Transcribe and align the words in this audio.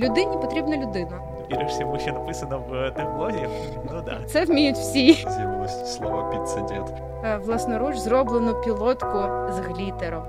Людині 0.00 0.36
потрібна 0.36 0.76
людина. 0.76 1.20
Віриш 1.52 1.72
всьому, 1.72 1.98
що 1.98 2.12
написано 2.12 2.58
в 2.58 2.90
техблозі? 2.90 3.48
Ну 3.92 4.02
да. 4.02 4.24
Це 4.26 4.44
вміють 4.44 4.76
всі. 4.76 5.12
З'явилось 5.12 5.96
слово 5.96 6.30
підсидіт. 6.30 6.94
Е, 7.24 7.36
Власноруч 7.36 7.96
зроблену 7.96 8.60
пілотку 8.60 9.18
з 9.52 9.58
глітером. 9.58 10.24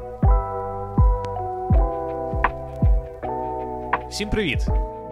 Всім 4.10 4.29
привіт! 4.29 4.68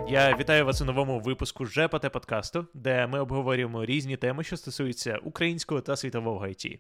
Я 0.08 0.36
вітаю 0.38 0.66
вас 0.66 0.82
у 0.82 0.86
новому 0.86 1.20
випуску 1.20 1.66
ЖПТ 1.66 2.10
подкасту, 2.12 2.66
де 2.74 3.08
ми 3.08 3.20
обговорюємо 3.20 3.86
різні 3.86 4.18
теми, 4.18 4.44
що 4.44 4.58
стосуються 4.58 5.20
українського 5.24 5.82
та 5.82 5.96
світового 5.96 6.46
IT. 6.46 6.80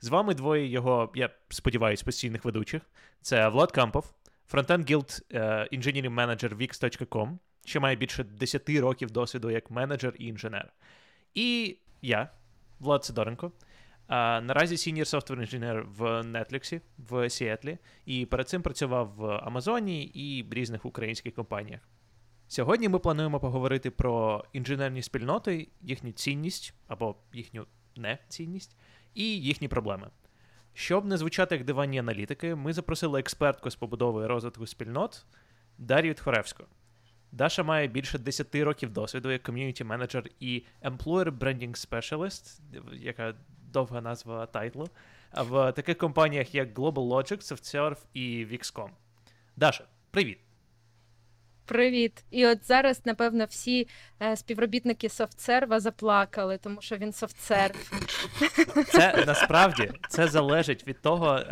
З 0.00 0.08
вами 0.08 0.34
двоє 0.34 0.66
його, 0.66 1.10
я 1.14 1.30
сподіваюся, 1.48 2.04
постійних 2.04 2.44
ведучих. 2.44 2.82
Це 3.20 3.48
Влад 3.48 3.72
Кампов, 3.72 4.12
frontend 4.52 4.90
guild 4.90 5.22
engineering 5.70 6.14
manager 6.14 6.56
Wix.com, 6.56 7.38
що 7.64 7.80
має 7.80 7.96
більше 7.96 8.24
10 8.24 8.68
років 8.68 9.10
досвіду 9.10 9.50
як 9.50 9.70
менеджер 9.70 10.14
і 10.18 10.26
інженер. 10.26 10.72
І 11.34 11.78
я, 12.02 12.30
Влад 12.80 13.04
Сидоренко. 13.04 13.52
А, 14.06 14.40
наразі 14.40 14.74
senior 14.74 15.04
software 15.04 15.40
інженер 15.40 15.82
в 15.82 16.02
Netflix 16.22 16.80
в 16.98 17.30
Сіетлі, 17.30 17.78
і 18.06 18.26
перед 18.26 18.48
цим 18.48 18.62
працював 18.62 19.14
в 19.16 19.26
Амазоні 19.26 20.04
і 20.04 20.42
в 20.42 20.52
різних 20.52 20.84
українських 20.84 21.34
компаніях. 21.34 21.80
Сьогодні 22.48 22.88
ми 22.88 22.98
плануємо 22.98 23.40
поговорити 23.40 23.90
про 23.90 24.44
інженерні 24.52 25.02
спільноти, 25.02 25.68
їхню 25.80 26.12
цінність 26.12 26.74
або 26.88 27.16
їхню 27.32 27.66
нецінність 27.96 28.76
і 29.14 29.24
їхні 29.40 29.68
проблеми. 29.68 30.10
Щоб 30.74 31.04
не 31.04 31.16
звучати 31.16 31.54
як 31.54 31.64
диванні 31.64 31.98
аналітики, 31.98 32.54
ми 32.54 32.72
запросили 32.72 33.20
експертку 33.20 33.70
з 33.70 33.76
побудови 33.76 34.26
розвитку 34.26 34.66
спільнот 34.66 35.24
Дар'ю 35.78 36.14
Тхоревську. 36.14 36.64
Даша 37.32 37.62
має 37.62 37.86
більше 37.86 38.18
10 38.18 38.54
років 38.54 38.92
досвіду 38.92 39.30
як 39.30 39.42
ком'юніті 39.42 39.84
менеджер 39.84 40.24
і 40.40 40.62
Employer 40.82 41.38
Branding 41.38 41.88
Specialist, 41.88 42.60
яка 42.92 43.34
довга 43.72 44.00
назва 44.00 44.46
тайтлу, 44.46 44.88
в 45.36 45.72
таких 45.72 45.98
компаніях, 45.98 46.54
як 46.54 46.78
Global 46.78 47.08
Logic, 47.08 47.52
SoftServe 47.52 47.98
і 48.14 48.46
Vixcom. 48.46 48.88
Даша, 49.56 49.84
привіт! 50.10 50.38
Привіт! 51.64 52.24
І 52.30 52.46
от 52.46 52.66
зараз, 52.66 53.02
напевно, 53.04 53.44
всі 53.44 53.88
е, 54.22 54.36
співробітники 54.36 55.08
софтсерва 55.08 55.80
заплакали, 55.80 56.58
тому 56.58 56.82
що 56.82 56.96
він 56.96 57.12
софтсерв. 57.12 57.90
Це 58.86 59.24
насправді 59.26 59.90
це 60.08 60.28
залежить 60.28 60.86
від 60.86 61.00
того, 61.00 61.36
е, 61.36 61.44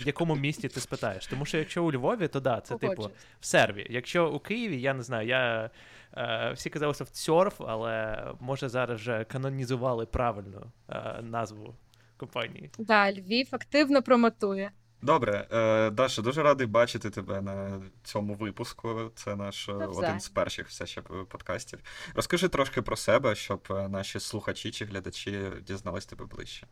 в 0.00 0.06
якому 0.06 0.36
місті 0.36 0.68
ти 0.68 0.80
спитаєш. 0.80 1.26
Тому 1.26 1.44
що 1.44 1.58
якщо 1.58 1.84
у 1.84 1.92
Львові, 1.92 2.28
то 2.28 2.40
да, 2.40 2.60
це 2.60 2.76
типу 2.76 3.10
в 3.40 3.46
серві. 3.46 3.86
Якщо 3.90 4.30
у 4.30 4.38
Києві, 4.38 4.80
я 4.80 4.94
не 4.94 5.02
знаю, 5.02 5.28
я 5.28 5.70
е, 6.16 6.52
всі 6.54 6.70
казали 6.70 6.94
софтсерф, 6.94 7.60
але 7.60 8.24
може 8.40 8.68
зараз 8.68 9.00
вже 9.00 9.24
канонізували 9.24 10.06
правильну 10.06 10.62
е, 10.90 11.18
назву 11.22 11.74
компанії. 12.16 12.70
Да, 12.78 13.12
Львів 13.12 13.48
активно 13.50 14.02
промотує. 14.02 14.70
Добре, 15.02 15.46
е, 15.52 15.90
Даша, 15.90 16.22
дуже 16.22 16.42
радий 16.42 16.66
бачити 16.66 17.10
тебе 17.10 17.40
на 17.40 17.82
цьому 18.04 18.34
випуску. 18.34 19.10
Це 19.14 19.36
наш 19.36 19.68
е, 19.68 19.72
один 19.72 20.20
з 20.20 20.28
перших 20.28 20.68
все 20.68 20.86
ще 20.86 21.00
подкастів. 21.02 21.78
Розкажи 22.14 22.48
трошки 22.48 22.82
про 22.82 22.96
себе, 22.96 23.34
щоб 23.34 23.68
е, 23.70 23.88
наші 23.88 24.20
слухачі 24.20 24.70
чи 24.70 24.84
глядачі 24.84 25.50
дізнались 25.66 26.06
тебе 26.06 26.24
ближче. 26.24 26.66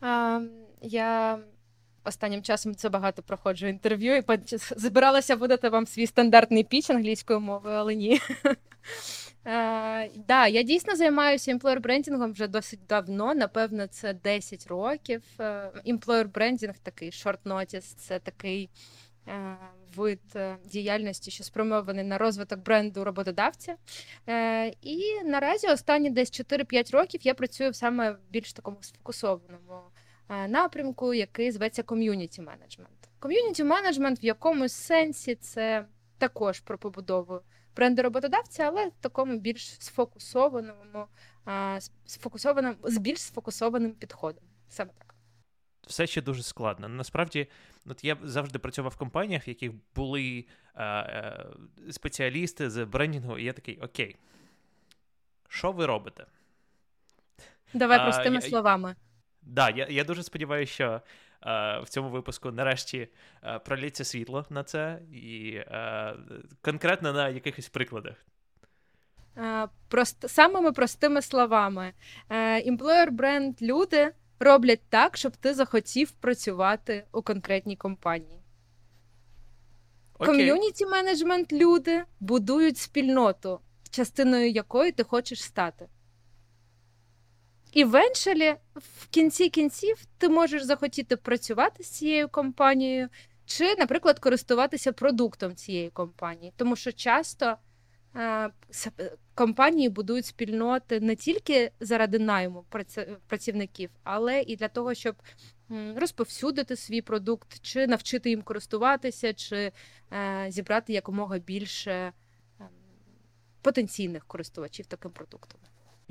А, 0.00 0.40
я 0.82 1.38
останнім 2.04 2.42
часом 2.42 2.74
це 2.74 2.88
багато 2.88 3.22
проходжу 3.22 3.66
інтерв'ю 3.66 4.16
і 4.16 4.24
збиралася 4.76 5.36
видати 5.36 5.68
вам 5.68 5.86
свій 5.86 6.06
стандартний 6.06 6.64
піч 6.64 6.90
англійською 6.90 7.40
мовою, 7.40 7.74
але 7.76 7.94
ні. 7.94 8.20
А, 9.44 10.04
да, 10.28 10.46
я 10.46 10.62
дійсно 10.62 10.96
займаюся 10.96 11.50
емплойер 11.50 11.80
брендингом 11.80 12.32
вже 12.32 12.46
досить 12.46 12.86
давно. 12.88 13.34
Напевно, 13.34 13.86
це 13.86 14.14
10 14.14 14.66
років. 14.66 15.22
Емплойер 15.84 16.28
брендинг 16.28 16.78
такий 16.78 17.10
short 17.10 17.42
notice, 17.44 17.94
це 17.96 18.18
такий 18.18 18.70
е, 19.28 19.56
вид 19.96 20.20
е, 20.36 20.56
діяльності, 20.64 21.30
що 21.30 21.44
спрямований 21.44 22.04
на 22.04 22.18
розвиток 22.18 22.58
бренду 22.58 23.04
роботодавця. 23.04 23.76
Е, 24.28 24.72
І 24.82 25.22
наразі 25.24 25.66
останні 25.66 26.10
десь 26.10 26.30
4-5 26.40 26.92
років 26.92 27.20
я 27.24 27.34
працюю 27.34 27.70
в 27.70 27.76
саме 27.76 28.16
більш 28.30 28.52
такому 28.52 28.76
сфокусованому 28.80 29.80
е, 30.28 30.48
напрямку, 30.48 31.14
який 31.14 31.50
зветься 31.50 31.82
ком'юніті 31.82 32.42
менеджмент. 32.42 33.08
Ком'юніті 33.18 33.64
менеджмент 33.64 34.22
в 34.22 34.24
якомусь 34.24 34.72
сенсі 34.72 35.34
це 35.34 35.84
також 36.18 36.60
про 36.60 36.78
побудову 36.78 37.40
бренду 37.76 38.02
роботодавця, 38.02 38.62
але 38.62 38.90
такому 39.00 39.38
більш 39.38 39.82
сфокусованому, 39.82 41.06
сфокусованому 42.06 42.76
з 42.82 42.98
більш 42.98 43.20
сфокусованим 43.20 43.92
підходом. 43.92 44.44
Саме 44.68 44.90
так. 44.98 45.14
Все 45.86 46.06
ще 46.06 46.22
дуже 46.22 46.42
складно. 46.42 46.88
Насправді, 46.88 47.46
от 47.86 48.04
я 48.04 48.16
завжди 48.22 48.58
працював 48.58 48.92
в 48.92 48.96
компаніях, 48.96 49.46
в 49.46 49.48
яких 49.48 49.72
були 49.94 50.46
е, 50.74 50.84
е, 50.84 51.46
спеціалісти 51.90 52.70
з 52.70 52.84
брендінгу, 52.84 53.38
і 53.38 53.44
я 53.44 53.52
такий, 53.52 53.78
окей, 53.78 54.16
що 55.48 55.72
ви 55.72 55.86
робите? 55.86 56.26
Давай 57.74 57.98
простими 57.98 58.34
я- 58.34 58.40
словами. 58.40 58.96
Да, 59.42 59.70
я, 59.70 59.86
я 59.90 60.04
дуже 60.04 60.22
сподіваюся, 60.22 60.72
що 60.72 61.00
в 61.82 61.84
цьому 61.88 62.10
випуску 62.10 62.50
нарешті 62.50 63.08
е, 63.44 63.58
проліться 63.58 64.04
світло 64.04 64.46
на 64.50 64.64
це, 64.64 64.98
і 65.12 65.54
е, 65.54 66.14
конкретно 66.60 67.12
на 67.12 67.28
якихось 67.28 67.68
прикладах. 67.68 68.14
Е, 69.36 69.68
Прост, 69.88 70.28
самими 70.28 70.72
простими 70.72 71.22
словами. 71.22 71.92
Employer 72.66 73.10
бренд 73.10 73.62
люди 73.62 74.10
роблять 74.40 74.80
так, 74.88 75.16
щоб 75.16 75.36
ти 75.36 75.54
захотів 75.54 76.10
працювати 76.10 77.04
у 77.12 77.22
конкретній 77.22 77.76
компанії. 77.76 78.42
Ком'юніті 80.12 80.86
менеджмент 80.86 81.52
люди 81.52 82.04
будують 82.20 82.78
спільноту, 82.78 83.60
частиною 83.90 84.50
якої 84.50 84.92
ти 84.92 85.02
хочеш 85.02 85.44
стати. 85.44 85.88
І 87.72 87.84
венчелі 87.84 88.54
в 88.74 89.06
кінці 89.06 89.48
кінців 89.48 90.04
ти 90.18 90.28
можеш 90.28 90.62
захотіти 90.62 91.16
працювати 91.16 91.84
з 91.84 91.86
цією 91.86 92.28
компанією, 92.28 93.08
чи, 93.46 93.74
наприклад, 93.78 94.18
користуватися 94.18 94.92
продуктом 94.92 95.54
цієї 95.54 95.90
компанії. 95.90 96.52
Тому 96.56 96.76
що 96.76 96.92
часто 96.92 97.56
е, 98.14 98.50
е, 99.00 99.16
компанії 99.34 99.88
будують 99.88 100.26
спільноти 100.26 101.00
не 101.00 101.16
тільки 101.16 101.72
заради 101.80 102.18
найму 102.18 102.64
праці- 102.70 103.16
працівників, 103.26 103.90
але 104.02 104.42
і 104.42 104.56
для 104.56 104.68
того, 104.68 104.94
щоб 104.94 105.16
розповсюдити 105.96 106.76
свій 106.76 107.02
продукт, 107.02 107.60
чи 107.62 107.86
навчити 107.86 108.30
їм 108.30 108.42
користуватися, 108.42 109.34
чи 109.34 109.72
е, 110.12 110.46
зібрати 110.48 110.92
якомога 110.92 111.38
більше 111.38 112.12
ем, 112.60 112.68
потенційних 113.62 114.24
користувачів 114.24 114.86
таким 114.86 115.10
продуктом. 115.10 115.60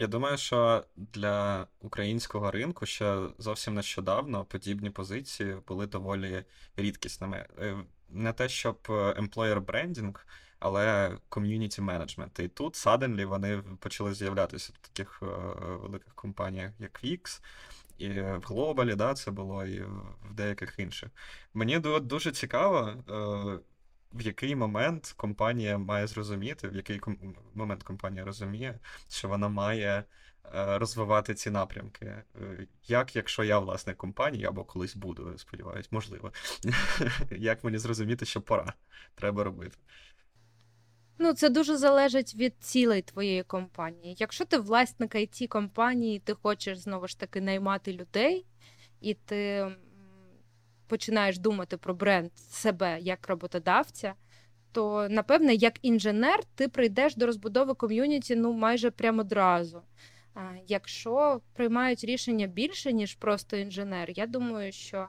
Я 0.01 0.07
думаю, 0.07 0.38
що 0.38 0.84
для 0.95 1.67
українського 1.79 2.51
ринку 2.51 2.85
ще 2.85 3.19
зовсім 3.38 3.73
нещодавно 3.73 4.45
подібні 4.45 4.89
позиції 4.89 5.57
були 5.67 5.88
доволі 5.88 6.44
рідкісними. 6.75 7.45
Е, 7.59 7.78
Не 8.09 8.34
те, 8.34 8.50
щоб 8.50 8.78
е, 8.90 8.91
employer 8.94 9.59
branding, 9.59 10.16
але 10.59 11.17
community 11.29 11.81
management. 11.81 12.41
І 12.41 12.47
тут 12.47 12.73
suddenly 12.73 13.25
вони 13.25 13.63
почали 13.79 14.13
з'являтися 14.13 14.73
в 14.75 14.88
таких 14.88 15.19
е, 15.23 15.25
великих 15.81 16.16
компаніях, 16.16 16.72
як 16.79 17.03
Wix, 17.03 17.41
і 17.97 18.09
в 18.09 18.41
Глобалі, 18.45 18.95
да, 18.95 19.13
це 19.13 19.31
було, 19.31 19.66
і 19.66 19.81
в 20.29 20.34
деяких 20.34 20.79
інших. 20.79 21.09
Мені 21.53 21.79
дуже 21.79 22.31
цікаво, 22.31 22.94
в 24.13 24.22
який 24.22 24.55
момент 24.55 25.13
компанія 25.17 25.77
має 25.77 26.07
зрозуміти, 26.07 26.67
в 26.67 26.75
який 26.75 26.99
ком- 26.99 27.35
момент 27.53 27.83
компанія 27.83 28.25
розуміє, 28.25 28.79
що 29.09 29.28
вона 29.28 29.47
має 29.49 30.03
е, 30.55 30.78
розвивати 30.78 31.34
ці 31.34 31.49
напрямки. 31.49 32.05
Е, 32.05 32.67
Як, 32.87 33.16
якщо 33.16 33.43
я 33.43 33.59
власник 33.59 33.97
компанії, 33.97 34.46
або 34.46 34.63
колись 34.63 34.96
буду, 34.96 35.37
сподіваюсь, 35.37 35.91
можливо. 35.91 36.31
Як 37.31 37.63
мені 37.63 37.78
зрозуміти, 37.78 38.25
що 38.25 38.41
пора, 38.41 38.73
треба 39.16 39.43
робити? 39.43 39.78
Ну, 41.23 41.34
це 41.34 41.49
дуже 41.49 41.78
залежить 41.78 42.35
від 42.35 42.53
цілей 42.59 43.02
твоєї 43.02 43.43
компанії. 43.43 44.16
Якщо 44.19 44.46
ти 44.46 44.57
власник 44.57 45.16
it 45.16 45.47
компанії, 45.47 46.19
ти 46.19 46.34
хочеш 46.34 46.78
знову 46.78 47.07
ж 47.07 47.19
таки 47.19 47.41
наймати 47.41 47.93
людей, 47.93 48.46
і 49.02 49.14
ти 49.14 49.72
починаєш 50.91 51.38
думати 51.38 51.78
про 51.78 51.93
бренд 51.93 52.32
себе 52.35 52.99
як 53.02 53.28
роботодавця, 53.28 54.14
то 54.72 55.08
напевне, 55.09 55.55
як 55.55 55.73
інженер, 55.82 56.43
ти 56.55 56.67
прийдеш 56.67 57.16
до 57.16 57.26
розбудови 57.26 57.73
ком'юніті 57.73 58.35
ну 58.35 58.53
майже 58.53 58.91
прямо 58.91 59.22
одразу. 59.22 59.82
Якщо 60.67 61.41
приймають 61.53 62.03
рішення 62.03 62.47
більше, 62.47 62.93
ніж 62.93 63.16
просто 63.16 63.58
інженер, 63.58 64.09
я 64.16 64.28
думаю, 64.28 64.72
що 64.72 65.08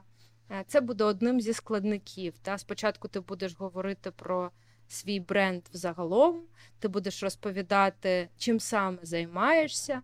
е, 0.51 0.63
це 0.67 0.81
буде 0.81 1.03
одним 1.03 1.41
зі 1.41 1.53
складників. 1.53 2.33
Та 2.41 2.57
спочатку 2.57 3.07
ти 3.07 3.19
будеш 3.19 3.55
говорити 3.55 4.11
про 4.11 4.51
свій 4.87 5.19
бренд 5.19 5.63
взагалом, 5.73 6.41
ти 6.79 6.87
будеш 6.87 7.23
розповідати, 7.23 8.29
чим 8.37 8.59
саме 8.59 8.97
займаєшся. 9.01 10.01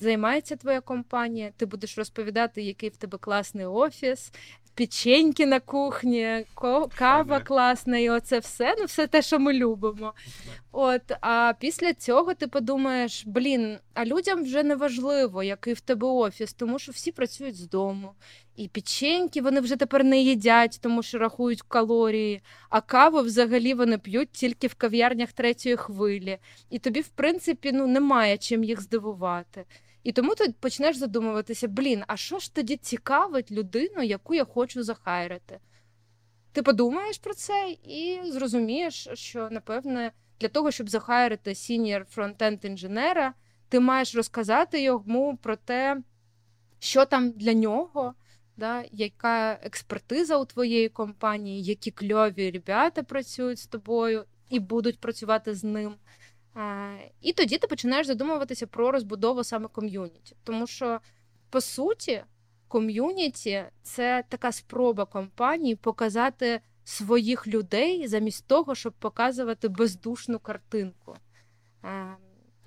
Займається 0.00 0.56
твоя 0.56 0.80
компанія, 0.80 1.52
ти 1.56 1.66
будеш 1.66 1.98
розповідати, 1.98 2.62
який 2.62 2.88
в 2.88 2.96
тебе 2.96 3.18
класний 3.18 3.66
офіс, 3.66 4.32
печеньки 4.74 5.46
на 5.46 5.60
кухні, 5.60 6.46
кава 6.94 7.40
класна, 7.40 7.98
і 7.98 8.10
оце 8.10 8.38
все. 8.38 8.74
Ну, 8.78 8.84
все 8.84 9.06
те, 9.06 9.22
що 9.22 9.38
ми 9.38 9.52
любимо. 9.52 10.12
От, 10.72 11.02
А 11.20 11.52
після 11.58 11.94
цього 11.94 12.34
ти 12.34 12.46
подумаєш: 12.46 13.22
блін, 13.26 13.78
а 13.94 14.04
людям 14.04 14.42
вже 14.42 14.62
не 14.62 14.76
важливо, 14.76 15.42
який 15.42 15.74
в 15.74 15.80
тебе 15.80 16.06
офіс, 16.06 16.52
тому 16.52 16.78
що 16.78 16.92
всі 16.92 17.12
працюють 17.12 17.56
з 17.56 17.68
дому. 17.68 18.12
І 18.56 18.68
печеньки 18.68 19.42
вони 19.42 19.60
вже 19.60 19.76
тепер 19.76 20.04
не 20.04 20.20
їдять, 20.20 20.78
тому 20.82 21.02
що 21.02 21.18
рахують 21.18 21.62
калорії, 21.62 22.42
а 22.70 22.80
каву 22.80 23.20
взагалі 23.20 23.74
вони 23.74 23.98
п'ють 23.98 24.32
тільки 24.32 24.66
в 24.66 24.74
кав'ярнях 24.74 25.32
третьої 25.32 25.76
хвилі. 25.76 26.38
І 26.70 26.78
тобі, 26.78 27.00
в 27.00 27.08
принципі, 27.08 27.72
ну 27.72 27.86
немає 27.86 28.38
чим 28.38 28.64
їх 28.64 28.80
здивувати. 28.80 29.64
І 30.04 30.12
тому 30.12 30.34
ти 30.34 30.54
почнеш 30.60 30.96
задумуватися: 30.96 31.68
блін, 31.68 32.04
а 32.06 32.16
що 32.16 32.38
ж 32.38 32.54
тоді 32.54 32.76
цікавить 32.76 33.50
людину, 33.52 34.02
яку 34.02 34.34
я 34.34 34.44
хочу 34.44 34.82
захайрити? 34.82 35.58
Ти 36.52 36.62
подумаєш 36.62 37.18
про 37.18 37.34
це 37.34 37.76
і 37.84 38.20
зрозумієш, 38.24 39.08
що 39.14 39.48
напевне 39.50 40.12
для 40.40 40.48
того, 40.48 40.70
щоб 40.70 40.88
захайрити 40.88 41.54
senior 41.54 42.04
frontend 42.04 42.64
інженера, 42.64 43.34
ти 43.68 43.80
маєш 43.80 44.14
розказати 44.14 44.82
йому 44.82 45.36
про 45.36 45.56
те, 45.56 46.02
що 46.78 47.04
там 47.04 47.30
для 47.30 47.52
нього, 47.52 48.14
да, 48.56 48.84
яка 48.92 49.52
експертиза 49.52 50.38
у 50.38 50.44
твоєї 50.44 50.88
компанії, 50.88 51.62
які 51.62 51.90
кльові 51.90 52.50
ребята 52.50 53.02
працюють 53.02 53.58
з 53.58 53.66
тобою 53.66 54.24
і 54.50 54.60
будуть 54.60 55.00
працювати 55.00 55.54
з 55.54 55.64
ним. 55.64 55.94
І 57.20 57.32
тоді 57.32 57.58
ти 57.58 57.66
починаєш 57.66 58.06
задумуватися 58.06 58.66
про 58.66 58.90
розбудову 58.90 59.44
саме 59.44 59.68
ком'юніті. 59.68 60.36
Тому 60.44 60.66
що, 60.66 61.00
по 61.50 61.60
суті, 61.60 62.24
ком'юніті 62.68 63.64
це 63.82 64.24
така 64.28 64.52
спроба 64.52 65.04
компанії 65.04 65.76
показати 65.76 66.60
своїх 66.84 67.46
людей 67.46 68.08
замість 68.08 68.46
того, 68.46 68.74
щоб 68.74 68.92
показувати 68.92 69.68
бездушну 69.68 70.38
картинку. 70.38 71.16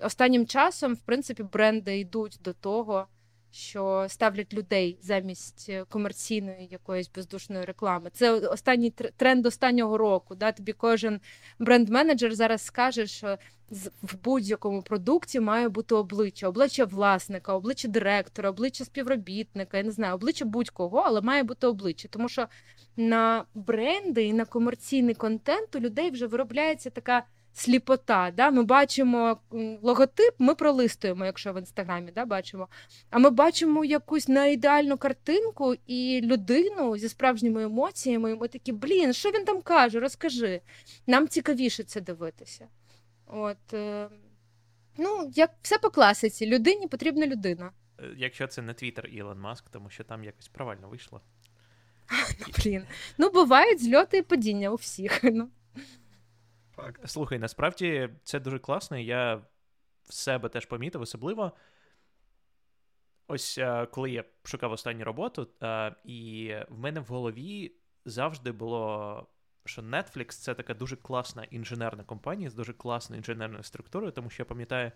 Останнім 0.00 0.46
часом, 0.46 0.94
в 0.94 1.00
принципі, 1.00 1.42
бренди 1.42 1.98
йдуть 1.98 2.38
до 2.40 2.52
того 2.52 3.06
що 3.50 4.06
ставлять 4.08 4.54
людей 4.54 4.98
замість 5.02 5.66
е, 5.68 5.84
комерційної 5.88 6.68
якоїсь 6.70 7.10
бездушної 7.14 7.64
реклами. 7.64 8.10
Це 8.12 8.32
останній 8.32 8.90
тренд 8.90 9.46
останнього 9.46 9.98
року. 9.98 10.34
Да? 10.34 10.52
Тобі 10.52 10.72
кожен 10.72 11.20
бренд-менеджер 11.58 12.34
зараз 12.34 12.62
скаже, 12.62 13.06
що 13.06 13.38
в 14.02 14.16
будь-якому 14.24 14.82
продукті 14.82 15.40
має 15.40 15.68
бути 15.68 15.94
обличчя, 15.94 16.48
обличчя 16.48 16.84
власника, 16.84 17.54
обличчя 17.54 17.88
директора, 17.88 18.50
обличчя 18.50 18.84
співробітника, 18.84 19.76
я 19.76 19.82
не 19.82 19.90
знаю, 19.90 20.14
обличчя 20.14 20.44
будь-кого, 20.44 20.98
але 20.98 21.20
має 21.20 21.42
бути 21.42 21.66
обличчя. 21.66 22.08
Тому 22.08 22.28
що 22.28 22.46
на 22.96 23.44
бренди 23.54 24.24
і 24.24 24.32
на 24.32 24.44
комерційний 24.44 25.14
контент 25.14 25.76
у 25.76 25.80
людей 25.80 26.10
вже 26.10 26.26
виробляється 26.26 26.90
така 26.90 27.22
сліпота. 27.58 28.32
Да? 28.36 28.50
Ми 28.50 28.62
бачимо 28.62 29.38
логотип, 29.82 30.34
ми 30.38 30.54
пролистуємо, 30.54 31.26
якщо 31.26 31.52
в 31.52 31.58
інстаграмі 31.58 32.12
да, 32.14 32.24
бачимо. 32.24 32.68
А 33.10 33.18
ми 33.18 33.30
бачимо 33.30 33.84
якусь 33.84 34.28
неідеальну 34.28 34.98
картинку 34.98 35.74
і 35.86 36.20
людину 36.24 36.96
зі 36.96 37.08
справжніми 37.08 37.62
емоціями. 37.62 38.32
І 38.32 38.34
ми 38.34 38.48
такі, 38.48 38.72
блін, 38.72 39.12
що 39.12 39.30
він 39.30 39.44
там 39.44 39.62
каже? 39.62 40.00
Розкажи. 40.00 40.60
Нам 41.06 41.28
цікавіше 41.28 41.82
це 41.82 42.00
дивитися. 42.00 42.68
От, 43.26 43.74
е... 43.74 44.08
Ну, 44.96 45.32
як 45.34 45.50
все 45.62 45.78
по 45.78 45.90
класиці, 45.90 46.46
людині 46.46 46.88
потрібна 46.88 47.26
людина. 47.26 47.70
Е, 48.00 48.14
якщо 48.16 48.46
це 48.46 48.62
не 48.62 48.74
Твіттер 48.74 49.06
Ілон 49.06 49.40
Маск, 49.40 49.68
тому 49.68 49.90
що 49.90 50.04
там 50.04 50.24
якось 50.24 50.48
правильно 50.48 50.88
вийшло. 50.88 51.20
Блін. 52.64 52.82
Ну, 53.18 53.30
бувають 53.30 53.82
зльоти 53.82 54.18
і 54.18 54.22
падіння 54.22 54.70
у 54.70 54.74
всіх. 54.74 55.24
Ну. 55.32 55.48
Факт. 56.78 57.10
Слухай, 57.10 57.38
насправді 57.38 58.10
це 58.24 58.40
дуже 58.40 58.58
класно. 58.58 58.98
Я 58.98 59.34
в 60.04 60.14
себе 60.14 60.48
теж 60.48 60.66
помітив, 60.66 61.00
особливо. 61.00 61.52
Ось 63.28 63.58
е, 63.58 63.86
коли 63.86 64.10
я 64.10 64.24
шукав 64.44 64.72
останню 64.72 65.04
роботу, 65.04 65.48
е, 65.62 65.94
і 66.04 66.54
в 66.68 66.78
мене 66.78 67.00
в 67.00 67.04
голові 67.04 67.72
завжди 68.04 68.52
було, 68.52 69.26
що 69.64 69.82
Netflix 69.82 70.28
це 70.28 70.54
така 70.54 70.74
дуже 70.74 70.96
класна 70.96 71.44
інженерна 71.44 72.04
компанія 72.04 72.50
з 72.50 72.54
дуже 72.54 72.72
класною 72.72 73.18
інженерною 73.18 73.62
структурою, 73.62 74.12
тому 74.12 74.30
що 74.30 74.42
я 74.42 74.44
пам'ятаю, 74.44 74.92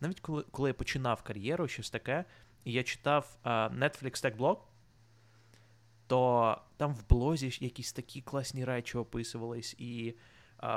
навіть 0.00 0.20
коли 0.20 0.42
коли 0.42 0.70
я 0.70 0.74
починав 0.74 1.22
кар'єру, 1.22 1.68
щось 1.68 1.90
таке, 1.90 2.24
і 2.64 2.72
я 2.72 2.82
читав 2.82 3.38
е, 3.44 3.48
Netflix 3.48 4.24
Tech 4.24 4.36
Blog, 4.36 4.58
то 6.06 6.58
там 6.76 6.94
в 6.94 7.08
блозі 7.08 7.58
якісь 7.60 7.92
такі 7.92 8.22
класні 8.22 8.64
речі 8.64 8.98
описувались. 8.98 9.74
і 9.78 10.14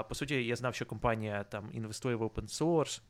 по 0.09 0.15
суті, 0.15 0.45
я 0.45 0.55
знав, 0.55 0.75
що 0.75 0.85
компанія 0.85 1.43
там 1.43 1.69
інвестує 1.73 2.15
в 2.15 2.21
open 2.23 2.61
source, 2.61 3.01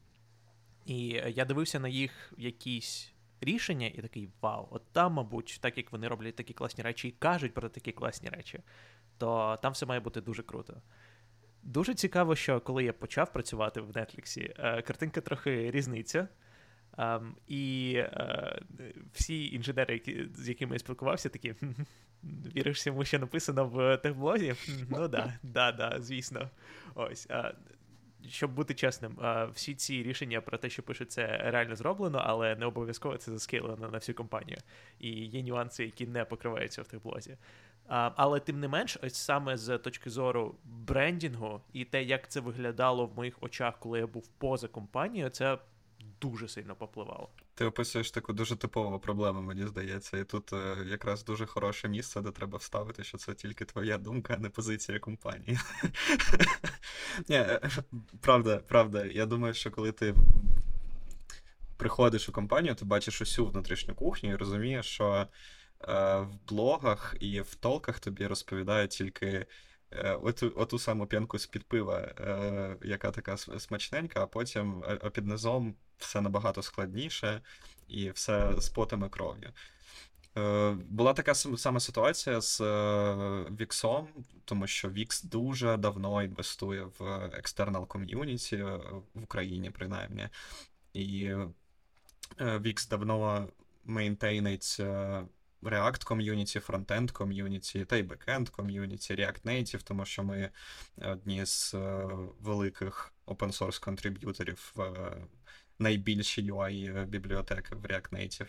і 0.85 1.07
я 1.27 1.45
дивився 1.45 1.79
на 1.79 1.87
їх 1.87 2.33
якісь 2.37 3.13
рішення, 3.41 3.87
і 3.87 4.01
такий 4.01 4.29
вау, 4.41 4.67
от 4.71 4.83
там, 4.91 5.13
мабуть, 5.13 5.57
так 5.61 5.77
як 5.77 5.91
вони 5.91 6.07
роблять 6.07 6.35
такі 6.35 6.53
класні 6.53 6.83
речі 6.83 7.07
і 7.07 7.11
кажуть 7.11 7.53
про 7.53 7.69
такі 7.69 7.91
класні 7.91 8.29
речі, 8.29 8.59
то 9.17 9.57
там 9.61 9.73
все 9.73 9.85
має 9.85 9.99
бути 9.99 10.21
дуже 10.21 10.43
круто. 10.43 10.81
Дуже 11.63 11.93
цікаво, 11.93 12.35
що 12.35 12.61
коли 12.61 12.83
я 12.83 12.93
почав 12.93 13.33
працювати 13.33 13.81
в 13.81 13.91
Netflix, 13.91 14.53
е, 14.59 14.81
картинка 14.81 15.21
трохи 15.21 15.71
різниця. 15.71 16.27
Um, 16.97 17.31
і 17.47 17.93
uh, 17.97 18.61
всі 19.13 19.55
інженери, 19.55 19.93
які, 19.93 20.27
з 20.35 20.49
якими 20.49 20.75
я 20.75 20.79
спілкувався, 20.79 21.29
такі 21.29 21.55
віриш 22.23 22.77
всьому, 22.77 23.05
що 23.05 23.19
написано 23.19 23.65
в 23.65 23.97
техблозі? 23.97 24.55
Ну 24.89 25.07
да, 25.07 25.33
да, 25.43 25.71
да, 25.71 25.97
звісно. 25.99 26.49
Ось. 26.95 27.27
Uh, 27.27 27.53
щоб 28.29 28.51
бути 28.51 28.73
чесним, 28.73 29.11
uh, 29.11 29.51
всі 29.51 29.75
ці 29.75 30.03
рішення 30.03 30.41
про 30.41 30.57
те, 30.57 30.69
що 30.69 30.83
пише, 30.83 31.05
це 31.05 31.27
реально 31.27 31.75
зроблено, 31.75 32.21
але 32.25 32.55
не 32.55 32.65
обов'язково 32.65 33.17
це 33.17 33.31
заскейлено 33.31 33.89
на 33.89 33.97
всю 33.97 34.15
компанію. 34.15 34.57
І 34.99 35.09
є 35.09 35.43
нюанси, 35.43 35.85
які 35.85 36.07
не 36.07 36.25
покриваються 36.25 36.81
в 36.81 36.87
техблозі. 36.87 37.37
Uh, 37.89 38.11
але 38.15 38.39
тим 38.39 38.59
не 38.59 38.67
менш, 38.67 38.97
ось 39.03 39.15
саме 39.15 39.57
з 39.57 39.77
точки 39.77 40.09
зору 40.09 40.55
брендінгу 40.63 41.61
і 41.73 41.85
те, 41.85 42.03
як 42.03 42.31
це 42.31 42.39
виглядало 42.39 43.05
в 43.05 43.15
моїх 43.15 43.43
очах, 43.43 43.79
коли 43.79 43.99
я 43.99 44.07
був 44.07 44.27
поза 44.27 44.67
компанією, 44.67 45.29
це 45.29 45.57
дуже 46.21 46.47
сильно 46.47 46.75
попливало. 46.75 47.29
Ти 47.55 47.65
описуєш 47.65 48.11
таку 48.11 48.33
дуже 48.33 48.55
типову 48.55 48.99
проблему, 48.99 49.41
мені 49.41 49.67
здається, 49.67 50.17
і 50.17 50.23
тут 50.23 50.53
е, 50.53 50.85
якраз 50.89 51.23
дуже 51.23 51.45
хороше 51.45 51.87
місце, 51.87 52.21
де 52.21 52.31
треба 52.31 52.57
вставити, 52.57 53.03
що 53.03 53.17
це 53.17 53.33
тільки 53.33 53.65
твоя 53.65 53.97
думка, 53.97 54.33
а 54.37 54.41
не 54.41 54.49
позиція 54.49 54.99
компанії. 54.99 55.59
Ні, 57.29 57.45
Правда, 58.21 58.57
правда. 58.57 59.05
Я 59.05 59.25
думаю, 59.25 59.53
що 59.53 59.71
коли 59.71 59.91
ти 59.91 60.13
приходиш 61.77 62.29
у 62.29 62.31
компанію, 62.31 62.75
ти 62.75 62.85
бачиш 62.85 63.21
усю 63.21 63.45
внутрішню 63.45 63.95
кухню 63.95 64.31
і 64.31 64.35
розумієш, 64.35 64.85
що 64.85 65.13
е, 65.13 65.27
в 66.19 66.39
блогах 66.47 67.15
і 67.19 67.41
в 67.41 67.55
толках 67.55 67.99
тобі 67.99 68.27
розповідають 68.27 68.91
тільки. 68.91 69.45
Е, 69.91 70.11
оту, 70.11 70.53
оту 70.55 70.79
саму 70.79 71.07
п'янку 71.07 71.39
з-під 71.39 71.63
пива, 71.63 71.99
е, 71.99 72.77
яка 72.83 73.11
така 73.11 73.37
смачненька, 73.37 74.23
а 74.23 74.27
потім 74.27 74.83
е, 74.83 75.09
під 75.09 75.27
низом 75.27 75.75
все 75.97 76.21
набагато 76.21 76.61
складніше 76.61 77.41
і 77.87 78.11
все 78.11 78.53
з 78.57 78.69
потом 78.69 79.05
і 79.05 79.09
кров'ю. 79.09 79.49
Е, 80.37 80.71
була 80.89 81.13
така 81.13 81.35
сама 81.35 81.79
ситуація 81.79 82.41
з 82.41 82.61
Віксом, 83.59 84.07
тому 84.45 84.67
що 84.67 84.89
Вікс 84.89 85.23
дуже 85.23 85.77
давно 85.77 86.23
інвестує 86.23 86.83
в 86.83 87.01
external 87.41 87.87
ком'юніті 87.87 88.63
в 89.13 89.23
Україні, 89.23 89.71
принаймні. 89.71 90.29
І 90.93 91.31
Вікс 92.41 92.87
давно 92.87 93.47
мейнтейнить 93.85 94.81
React 95.61 96.03
ком'юніті, 96.03 96.59
frontend 96.59 97.11
ком'юніті, 97.11 97.85
та 97.85 97.95
й 97.95 98.03
backend 98.03 98.49
ком'юніті, 98.49 99.15
React 99.15 99.41
Native, 99.45 99.83
тому 99.83 100.05
що 100.05 100.23
ми 100.23 100.49
одні 100.97 101.45
з 101.45 101.73
е, 101.73 102.07
великих 102.39 103.13
open 103.27 103.57
source 103.59 103.83
контриб'юторів 103.83 104.73
в 104.75 104.81
е, 104.81 105.17
найбільші 105.79 106.51
UI 106.51 107.05
бібліотеки 107.05 107.75
в 107.75 107.85
React 107.85 108.09
Native. 108.09 108.47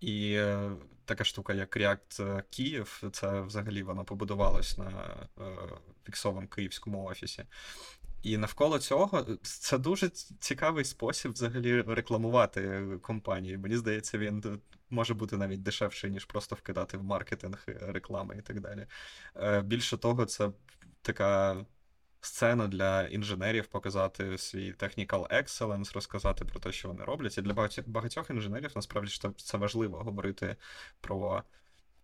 І 0.00 0.34
е, 0.34 0.70
така 1.04 1.24
штука, 1.24 1.54
як 1.54 1.76
React 1.76 2.42
Київ, 2.50 3.02
це 3.12 3.40
взагалі 3.40 3.82
воно 3.82 4.04
побудувалось 4.04 4.78
на 4.78 5.16
фіксовому 6.04 6.48
київському 6.48 7.04
офісі. 7.04 7.44
І 8.22 8.36
навколо 8.36 8.78
цього 8.78 9.26
це 9.42 9.78
дуже 9.78 10.08
цікавий 10.38 10.84
спосіб 10.84 11.32
взагалі 11.32 11.82
рекламувати 11.82 12.82
компанії. 13.02 13.58
Мені 13.58 13.76
здається, 13.76 14.18
він 14.18 14.60
може 14.90 15.14
бути 15.14 15.36
навіть 15.36 15.62
дешевший, 15.62 16.10
ніж 16.10 16.24
просто 16.24 16.56
вкидати 16.56 16.98
в 16.98 17.04
маркетинг 17.04 17.64
реклами 17.66 18.36
і 18.38 18.42
так 18.42 18.60
далі. 18.60 18.86
Е, 19.36 19.62
більше 19.62 19.96
того, 19.96 20.24
це 20.24 20.50
така 21.02 21.56
сцену 22.20 22.68
для 22.68 23.02
інженерів 23.02 23.66
показати 23.66 24.38
свій 24.38 24.72
technical 24.72 25.42
excellence, 25.42 25.94
розказати 25.94 26.44
про 26.44 26.60
те, 26.60 26.72
що 26.72 26.88
вони 26.88 27.04
роблять. 27.04 27.38
І 27.38 27.42
для 27.42 27.68
багатьох 27.86 28.30
інженерів 28.30 28.72
насправді 28.74 29.12
це 29.36 29.58
важливо 29.58 29.98
говорити 29.98 30.56
про 31.00 31.42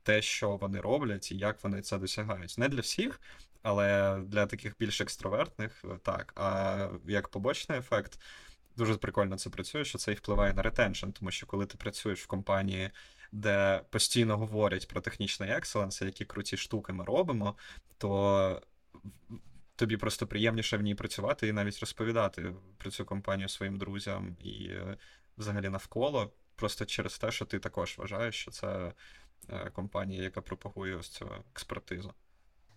те, 0.02 0.22
що 0.22 0.56
вони 0.56 0.80
роблять 0.80 1.32
і 1.32 1.36
як 1.36 1.64
вони 1.64 1.82
це 1.82 1.98
досягають. 1.98 2.58
Не 2.58 2.68
для 2.68 2.80
всіх, 2.80 3.20
але 3.62 4.18
для 4.26 4.46
таких 4.46 4.74
більш 4.78 5.00
екстровертних 5.00 5.84
так. 6.02 6.32
А 6.36 6.88
як 7.06 7.28
побочний 7.28 7.78
ефект. 7.78 8.20
Дуже 8.76 8.94
прикольно 8.94 9.38
це 9.38 9.50
працює, 9.50 9.84
що 9.84 9.98
це 9.98 10.12
і 10.12 10.14
впливає 10.14 10.54
на 10.54 10.62
retention, 10.62 11.10
тому 11.10 11.30
що 11.30 11.46
коли 11.46 11.66
ти 11.66 11.76
працюєш 11.78 12.22
в 12.22 12.26
компанії, 12.26 12.90
де 13.32 13.80
постійно 13.90 14.36
говорять 14.36 14.88
про 14.88 15.00
технічний 15.00 15.50
excellence, 15.50 16.02
які 16.02 16.24
круті 16.24 16.56
штуки 16.56 16.92
ми 16.92 17.04
робимо, 17.04 17.56
то 17.98 18.62
тобі 19.76 19.96
просто 19.96 20.26
приємніше 20.26 20.76
в 20.76 20.82
ній 20.82 20.94
працювати 20.94 21.48
і 21.48 21.52
навіть 21.52 21.80
розповідати 21.80 22.54
про 22.78 22.90
цю 22.90 23.04
компанію 23.04 23.48
своїм 23.48 23.78
друзям 23.78 24.36
і 24.40 24.68
е, 24.68 24.96
взагалі 25.38 25.68
навколо, 25.68 26.32
просто 26.56 26.84
через 26.84 27.18
те, 27.18 27.30
що 27.30 27.44
ти 27.44 27.58
також 27.58 27.98
вважаєш, 27.98 28.34
що 28.34 28.50
це 28.50 28.66
е, 28.66 28.92
компанія, 29.72 30.22
яка 30.22 30.40
пропагує 30.40 30.96
ось 30.96 31.08
цю 31.08 31.28
експертизу. 31.52 32.12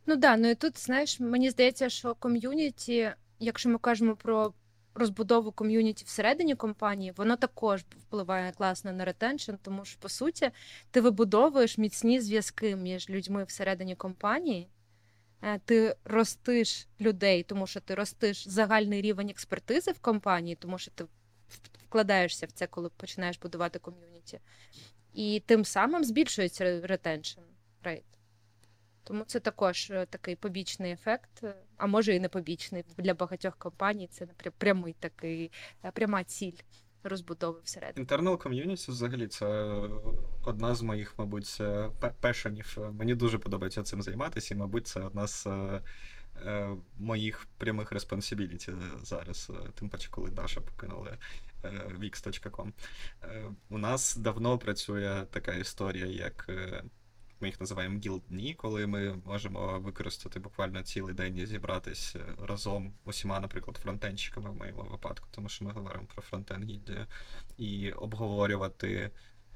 Ну 0.05 0.15
да, 0.15 0.37
ну 0.37 0.49
і 0.49 0.55
тут, 0.55 0.79
знаєш, 0.79 1.19
мені 1.19 1.49
здається, 1.49 1.89
що 1.89 2.15
ком'юніті, 2.15 3.11
якщо 3.39 3.69
ми 3.69 3.77
кажемо 3.77 4.15
про 4.15 4.53
розбудову 4.93 5.51
ком'юніті 5.51 6.05
всередині 6.05 6.55
компанії, 6.55 7.13
воно 7.17 7.35
також 7.35 7.81
впливає 7.81 8.51
класно 8.51 8.91
на 8.91 9.05
ретеншн, 9.05 9.51
тому 9.61 9.85
що 9.85 9.99
по 9.99 10.09
суті 10.09 10.51
ти 10.91 11.01
вибудовуєш 11.01 11.77
міцні 11.77 12.19
зв'язки 12.19 12.75
між 12.75 13.09
людьми 13.09 13.43
всередині 13.43 13.95
компанії. 13.95 14.69
Е, 15.41 15.59
ти 15.59 15.95
ростиш 16.05 16.87
людей, 17.01 17.43
тому 17.43 17.67
що 17.67 17.79
ти 17.79 17.95
ростиш 17.95 18.47
загальний 18.47 19.01
рівень 19.01 19.29
експертизи 19.29 19.91
в 19.91 19.99
компанії, 19.99 20.55
тому 20.55 20.77
що 20.77 20.91
ти 20.91 21.05
вкладаєшся 21.87 22.45
в 22.45 22.51
це, 22.51 22.67
коли 22.67 22.89
починаєш 22.89 23.39
будувати 23.39 23.79
ком'юніті. 23.79 24.39
І 25.13 25.43
тим 25.45 25.65
самим 25.65 26.03
збільшується 26.03 26.81
retention 26.83 27.39
rate. 27.83 28.05
Тому 29.03 29.23
це 29.23 29.39
також 29.39 29.91
е, 29.91 30.05
такий 30.05 30.35
побічний 30.35 30.91
ефект, 30.91 31.43
е, 31.43 31.55
а 31.77 31.87
може 31.87 32.15
і 32.15 32.19
не 32.19 32.29
побічний 32.29 32.83
для 32.97 33.13
багатьох 33.13 33.57
компаній. 33.57 34.07
Це 34.07 34.25
прямий 34.57 34.95
такий 34.99 35.51
пряма 35.93 36.23
ціль 36.23 36.57
розбудови 37.03 37.59
всередині. 37.63 38.07
Internal 38.07 38.37
community 38.37 38.91
взагалі 38.91 39.27
це 39.27 39.45
одна 40.45 40.75
з 40.75 40.81
моїх, 40.81 41.19
мабуть, 41.19 41.57
е, 41.59 41.89
пешенів. 42.21 42.77
Мені 42.91 43.15
дуже 43.15 43.37
подобається 43.37 43.83
цим 43.83 44.01
займатися, 44.01 44.55
і, 44.55 44.57
мабуть, 44.57 44.87
це 44.87 44.99
одна 44.99 45.27
з 45.27 45.47
е, 45.47 45.81
е, 46.45 46.69
моїх 46.97 47.47
прямих 47.57 47.91
респонсібіліті 47.91 48.71
зараз, 49.03 49.51
тим 49.75 49.89
паче, 49.89 50.09
коли 50.11 50.29
Даша 50.29 50.61
покинули 50.61 51.17
Wix.com. 51.99 52.71
У 53.69 53.77
нас 53.77 54.15
давно 54.15 54.57
працює 54.57 55.25
така 55.31 55.53
історія, 55.53 56.05
як 56.05 56.49
ми 57.41 57.47
їх 57.47 57.59
називаємо 57.59 57.99
гілд-дні, 57.99 58.53
коли 58.53 58.87
ми 58.87 59.15
можемо 59.25 59.79
використати 59.79 60.39
буквально 60.39 60.83
цілий 60.83 61.15
день 61.15 61.37
і 61.37 61.45
зібратись 61.45 62.15
е, 62.15 62.19
разом 62.47 62.93
усіма, 63.05 63.39
наприклад, 63.39 63.77
фронтенщиками 63.77 64.49
в 64.49 64.55
моєму 64.55 64.83
випадку, 64.83 65.27
тому 65.31 65.49
що 65.49 65.65
ми 65.65 65.71
говоримо 65.71 66.05
про 66.13 66.21
фронтен 66.21 66.63
гільдію, 66.63 67.05
і 67.57 67.91
обговорювати. 67.91 69.11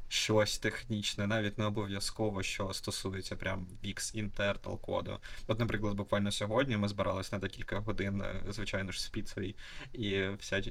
Щось 0.07 0.57
технічне, 0.57 1.27
навіть 1.27 1.57
не 1.57 1.65
обов'язково, 1.65 2.43
що 2.43 2.74
стосується 2.74 3.35
прям 3.35 3.67
Vix 3.83 4.24
Intertal 4.24 4.79
коду. 4.79 5.19
От, 5.47 5.59
наприклад, 5.59 5.95
буквально 5.95 6.31
сьогодні 6.31 6.77
ми 6.77 6.88
збиралися 6.88 7.35
на 7.35 7.39
декілька 7.39 7.79
годин, 7.79 8.21
е, 8.21 8.43
звичайно 8.50 8.91
ж, 8.91 9.03
з 9.03 9.09
піцею 9.09 9.53
і 9.93 10.24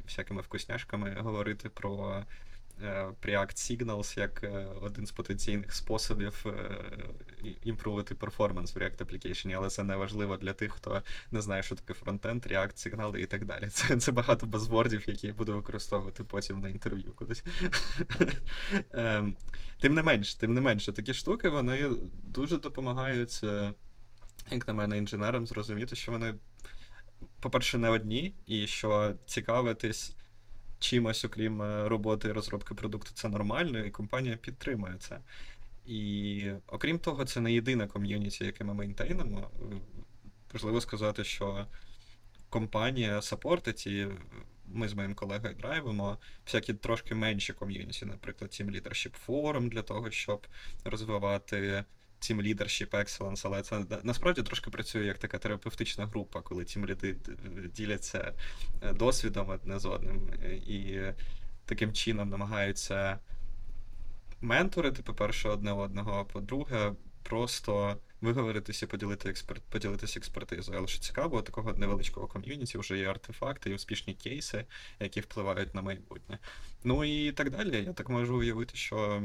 всякими 0.06 0.42
вкусняшками 0.42 1.16
говорити 1.20 1.68
про 1.68 2.24
Preact 2.82 3.56
Signals 3.56 4.18
як 4.18 4.44
е, 4.44 4.66
один 4.82 5.06
з 5.06 5.12
потенційних 5.12 5.72
способів 5.72 6.46
е, 6.46 6.80
імпровити 7.62 8.14
перформанс 8.14 8.74
в 8.74 8.78
React 8.78 8.96
Application, 8.96 9.52
але 9.56 9.70
це 9.70 9.84
не 9.84 9.96
важливо 9.96 10.36
для 10.36 10.52
тих, 10.52 10.72
хто 10.72 11.02
не 11.30 11.40
знає, 11.40 11.62
що 11.62 11.74
таке 11.74 11.94
фронтенд, 11.94 12.46
React, 12.46 12.76
сигнали 12.76 13.20
і 13.20 13.26
так 13.26 13.44
далі. 13.44 13.68
Це 13.68 13.96
це 13.96 14.12
багато 14.12 14.46
базвордів, 14.46 15.04
які 15.06 15.26
я 15.26 15.32
буду 15.32 15.54
використовувати 15.54 16.24
потім 16.24 16.60
на 16.60 16.68
інтерв'ю 16.68 17.12
кудись. 17.12 17.44
Ем, 18.90 19.36
тим 19.80 19.94
не 19.94 20.02
менш, 20.02 20.34
тим 20.34 20.54
не 20.54 20.60
менше, 20.60 20.92
такі 20.92 21.14
штуки 21.14 21.48
вони 21.48 21.90
дуже 22.22 22.58
допомагають, 22.58 23.40
як 24.50 24.68
на 24.68 24.74
мене, 24.74 24.98
інженерам 24.98 25.46
зрозуміти, 25.46 25.96
що 25.96 26.12
вони, 26.12 26.34
по-перше, 27.40 27.78
не 27.78 27.88
одні, 27.88 28.34
і 28.46 28.66
що 28.66 29.14
цікавитись 29.26 30.16
чимось, 30.84 31.24
окрім 31.24 31.62
е, 31.62 31.88
роботи 31.88 32.28
і 32.28 32.32
розробки 32.32 32.74
продукту, 32.74 33.10
це 33.14 33.28
нормально, 33.28 33.78
і 33.78 33.90
компанія 33.90 34.36
підтримує 34.36 34.94
це. 34.98 35.18
І 35.86 36.50
окрім 36.66 36.98
того, 36.98 37.24
це 37.24 37.40
не 37.40 37.52
єдине 37.52 37.86
ком'юніті, 37.86 38.44
яке 38.44 38.64
ми 38.64 38.74
мейнтейнимо. 38.74 39.50
Важливо 40.52 40.80
сказати, 40.80 41.24
що 41.24 41.66
компанія 42.48 43.22
сапортить, 43.22 43.86
і 43.86 44.06
ми 44.66 44.88
з 44.88 44.94
моїм 44.94 45.14
колегою 45.14 45.54
драйвимо 45.54 46.18
всякі 46.46 46.74
трошки 46.74 47.14
менші 47.14 47.52
ком'юніті, 47.52 48.06
наприклад, 48.06 48.50
Team 48.50 48.70
Leadership 48.70 49.12
Forum 49.26 49.68
для 49.68 49.82
того, 49.82 50.10
щоб 50.10 50.46
розвивати 50.84 51.84
Team 52.24 52.42
Leadership 52.42 52.90
Excellence, 52.90 53.42
але 53.44 53.62
це 53.62 53.84
насправді 54.02 54.42
трошки 54.42 54.70
працює 54.70 55.04
як 55.04 55.18
така 55.18 55.38
терапевтична 55.38 56.06
група, 56.06 56.40
коли 56.40 56.64
тім 56.64 56.86
ліди 56.86 57.16
діляться 57.74 58.32
е, 58.82 58.92
досвідом 58.92 59.48
одне 59.48 59.78
з 59.78 59.86
одним 59.86 60.30
і 60.66 61.00
таким 61.64 61.92
чином 61.92 62.28
намагаються 62.28 63.18
менторити, 64.40 65.02
по-перше, 65.02 65.48
одне 65.48 65.72
одного, 65.72 66.12
а 66.12 66.24
по-друге, 66.24 66.92
просто 67.22 67.96
виговоритися, 68.20 68.86
поділити 68.86 69.28
експерт, 69.28 69.62
поділитися 69.62 70.18
експертизою. 70.18 70.78
Але 70.78 70.86
що 70.86 71.00
цікаво, 71.00 71.42
такого 71.42 71.72
невеличкого 71.72 72.26
ком'юніті 72.26 72.78
вже 72.78 72.98
є 72.98 73.10
артефакти 73.10 73.70
і 73.70 73.74
успішні 73.74 74.14
кейси, 74.14 74.64
які 75.00 75.20
впливають 75.20 75.74
на 75.74 75.82
майбутнє. 75.82 76.38
Ну 76.84 77.04
і 77.04 77.32
так 77.32 77.50
далі. 77.50 77.84
Я 77.84 77.92
так 77.92 78.08
можу 78.08 78.38
уявити, 78.38 78.76
що 78.76 79.22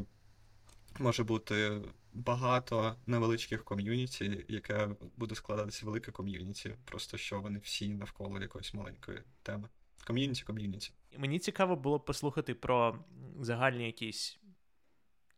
може 0.99 1.23
бути 1.23 1.81
багато 2.13 2.95
невеличких 3.05 3.63
ком'юніті, 3.63 4.45
яке 4.47 4.89
буде 5.17 5.35
складатися 5.35 5.85
велике 5.85 6.11
ком'юніті, 6.11 6.75
просто 6.85 7.17
що 7.17 7.41
вони 7.41 7.59
всі 7.59 7.89
навколо 7.89 8.41
якоїсь 8.41 8.73
маленької 8.73 9.19
теми. 9.43 9.69
Ком'юніті, 10.07 10.43
ком'юніті. 10.43 10.91
Мені 11.17 11.39
цікаво 11.39 11.75
було 11.75 11.99
послухати 11.99 12.53
про 12.53 12.99
загальні 13.39 13.85
якісь 13.85 14.39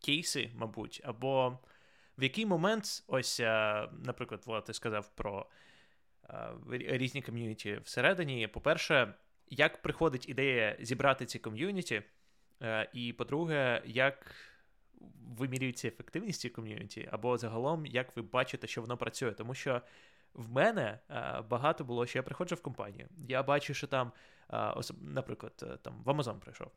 кейси, 0.06 0.52
мабуть, 0.56 1.02
або 1.04 1.60
в 2.18 2.24
який 2.24 2.46
момент, 2.46 3.04
ось, 3.08 3.40
е, 3.40 3.88
наприклад, 4.04 4.44
Влад, 4.46 4.66
ти 4.66 4.74
сказав 4.74 5.16
про 5.16 5.46
е, 6.30 6.54
різні 6.72 7.22
ком'юніті 7.22 7.80
всередині. 7.84 8.48
По-перше, 8.48 9.14
як 9.48 9.82
приходить 9.82 10.30
ідея 10.30 10.78
зібрати 10.80 11.26
ці 11.26 11.40
ком'юніті, 11.40 12.02
е, 12.62 12.90
і 12.94 13.14
по-друге, 13.14 13.82
як 13.86 14.36
вимірюється 15.38 15.88
ефективність 15.88 16.50
ком'юніті, 16.50 17.10
або 17.12 17.38
загалом, 17.38 17.86
як 17.86 18.16
ви 18.16 18.22
бачите, 18.22 18.68
що 18.68 18.82
воно 18.82 18.98
працює. 18.98 19.32
Тому 19.32 19.54
що 19.54 19.82
в 20.34 20.52
мене 20.52 21.00
багато 21.50 21.84
було, 21.84 22.06
що 22.06 22.20
я 22.20 22.24
приходжу 22.24 22.56
в 22.56 22.62
компанію. 22.62 23.08
Я 23.28 23.44
бачу, 23.44 23.74
що 23.74 23.88
там, 23.88 24.12
наприклад, 25.02 25.54
е, 25.64 25.78
там 25.78 26.04
в 26.04 26.10
Amazon 26.10 26.40
прийшов. 26.40 26.72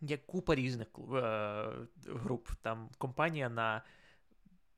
Є 0.00 0.16
купа 0.16 0.54
різних 0.54 0.88
е, 1.14 1.70
груп. 2.06 2.48
Там 2.62 2.90
компанія 2.98 3.48
на 3.48 3.82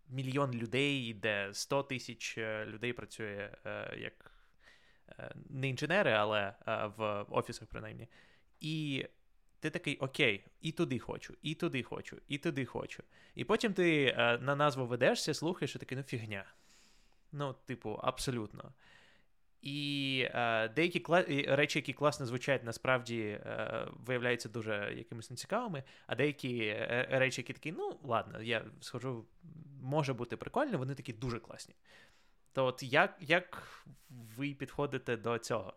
мільйон 0.09 0.53
людей, 0.53 1.15
де 1.15 1.49
100 1.53 1.83
тисяч 1.83 2.39
е, 2.39 2.67
людей 2.67 2.93
працює 2.93 3.51
як 3.99 4.33
не 5.51 5.69
інженери, 5.69 6.11
але 6.11 6.55
в 6.97 7.25
офісах, 7.29 7.69
принаймні. 7.69 8.09
І 8.61 9.07
ти 9.61 9.71
такий 9.71 9.97
окей, 9.97 10.45
і 10.61 10.73
туди 10.73 10.99
хочу, 10.99 11.35
і 11.43 11.55
туди 11.55 11.83
хочу, 11.83 12.17
і 12.29 12.39
туди 12.39 12.65
хочу. 12.65 13.03
І 13.35 13.45
потім 13.45 13.73
ти 13.73 14.05
е, 14.05 14.39
на 14.39 14.57
назву 14.57 14.87
ведешся, 14.87 15.35
слухаєш, 15.35 15.77
і 15.77 15.79
такий, 15.79 15.99
ну 15.99 16.05
фігня. 16.05 16.45
Ну, 17.33 17.55
типу, 17.67 18.01
абсолютно. 18.03 18.73
І 19.63 20.29
е, 20.35 20.69
деякі 20.69 21.01
кла... 21.01 21.23
речі, 21.49 21.79
які 21.79 21.93
класно 21.93 22.27
звучать, 22.27 22.65
насправді 22.65 23.21
е, 23.21 23.87
виявляються 24.07 24.49
дуже 24.49 24.95
якимись 24.97 25.31
нецікавими, 25.31 25.83
а 26.07 26.15
деякі 26.15 26.59
е, 26.59 27.07
речі, 27.11 27.41
які 27.41 27.53
такі, 27.53 27.73
ну, 27.73 27.99
ладно, 28.03 28.43
я 28.43 28.65
схожу, 28.81 29.27
може 29.83 30.13
бути 30.13 30.37
прикольно, 30.37 30.79
вони 30.79 30.95
такі 30.95 31.13
дуже 31.13 31.39
класні. 31.39 31.75
То 32.53 32.67
от 32.67 32.83
як, 32.83 33.17
як 33.21 33.63
ви 34.11 34.55
підходите 34.55 35.17
до 35.17 35.39
цього? 35.39 35.75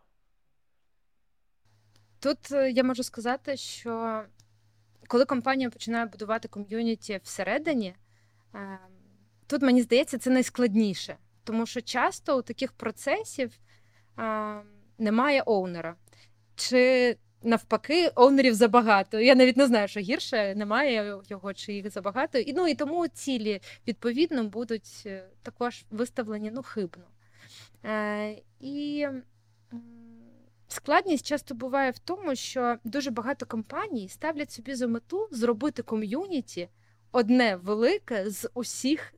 Тут 2.20 2.52
е, 2.52 2.72
я 2.72 2.84
можу 2.84 3.04
сказати, 3.04 3.58
що 3.58 4.24
коли 5.08 5.26
компанія 5.26 5.70
починає 5.70 6.06
будувати 6.06 6.48
ком'юніті 6.48 7.20
всередині, 7.24 7.96
е, 8.56 8.80
тут 9.48 9.62
мені 9.62 9.82
здається, 9.82 10.18
це 10.18 10.30
найскладніше, 10.30 11.18
тому 11.44 11.66
що 11.66 11.82
часто 11.82 12.38
у 12.38 12.42
таких 12.42 12.72
процесів 12.72 13.60
немає 14.98 15.44
оунера. 15.46 15.96
Чи 16.56 17.18
навпаки, 17.44 18.12
оунерів 18.16 18.54
забагато. 18.54 19.20
Я 19.20 19.36
навіть 19.36 19.58
не 19.58 19.68
знаю, 19.68 19.88
що 19.88 20.00
гірше, 20.00 20.56
немає 20.56 21.22
його, 21.30 21.54
чи 21.54 21.74
їх 21.74 21.90
забагато. 21.90 22.38
І 22.38 22.54
ну 22.54 22.68
і 22.68 22.76
тому 22.76 23.08
цілі 23.08 23.62
відповідно 23.88 24.44
будуть 24.44 25.04
е, 25.06 25.24
також 25.44 25.86
виставлені 25.92 26.52
ну, 26.52 26.64
хибно. 26.64 27.04
Е, 27.86 28.36
І 28.60 29.08
складність 30.70 31.26
часто 31.26 31.56
буває 31.56 31.92
в 31.92 32.00
тому, 32.00 32.36
що 32.36 32.78
дуже 32.84 33.12
багато 33.12 33.46
компаній 33.46 34.10
ставлять 34.10 34.52
собі 34.52 34.76
за 34.76 34.88
мету 34.88 35.28
зробити 35.32 35.84
ком'юніті 35.84 36.70
одне 37.12 37.56
велике 37.56 38.30
з 38.30 38.50
усіх 38.54 39.14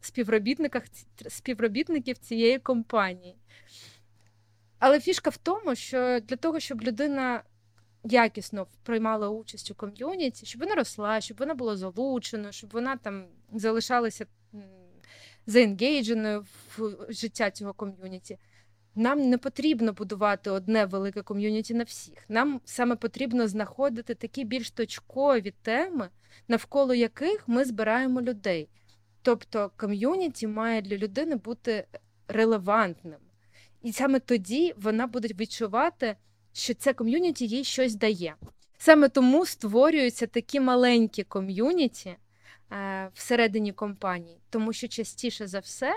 співробітників, 1.28 2.18
цієї 2.18 2.60
компанії. 2.60 3.36
Але 4.80 5.00
фішка 5.00 5.30
в 5.30 5.38
тому, 5.38 5.76
що 5.76 6.20
для 6.20 6.36
того, 6.36 6.60
щоб 6.60 6.82
людина 6.82 7.44
якісно 8.04 8.68
приймала 8.84 9.30
участь 9.30 9.72
у 9.72 9.76
ком'юніті, 9.76 10.46
щоб 10.46 10.62
вона 10.62 10.76
росла, 10.76 11.22
щоб 11.22 11.38
вона 11.38 11.54
була 11.54 11.78
залучена, 11.78 12.52
щоб 12.52 12.70
вона 12.70 12.98
там 12.98 13.26
залишалася 13.54 14.26
заенгейдженою 15.46 16.46
в 16.78 16.96
життя 17.10 17.52
цього 17.52 17.74
ком'юніті. 17.74 18.38
Нам 18.96 19.30
не 19.30 19.38
потрібно 19.38 19.94
будувати 19.94 20.50
одне 20.50 20.86
велике 20.86 21.22
ком'юніті 21.22 21.74
на 21.74 21.84
всіх. 21.84 22.18
Нам 22.30 22.62
саме 22.66 22.96
потрібно 22.96 23.48
знаходити 23.48 24.16
такі 24.16 24.44
більш 24.44 24.72
точкові 24.72 25.54
теми, 25.62 26.10
навколо 26.48 26.94
яких 26.94 27.48
ми 27.48 27.66
збираємо 27.66 28.22
людей. 28.22 28.70
Тобто 29.22 29.72
ком'юніті 29.78 30.48
має 30.48 30.82
для 30.82 30.98
людини 30.98 31.36
бути 31.36 31.88
релевантним. 32.28 33.20
І 33.82 33.92
саме 33.92 34.20
тоді 34.20 34.74
вона 34.78 35.08
буде 35.08 35.28
відчувати, 35.28 36.16
що 36.54 36.74
це 36.74 36.94
ком'юніті 36.94 37.48
їй 37.48 37.64
щось 37.64 37.96
дає. 37.96 38.36
Саме 38.78 39.10
тому 39.10 39.46
створюються 39.46 40.28
такі 40.28 40.60
маленькі 40.60 41.24
ком'юніті 41.24 42.16
е, 42.72 43.10
всередині 43.14 43.74
компанії, 43.74 44.38
тому 44.50 44.74
що 44.74 44.88
частіше 44.88 45.48
за 45.48 45.60
все 45.60 45.94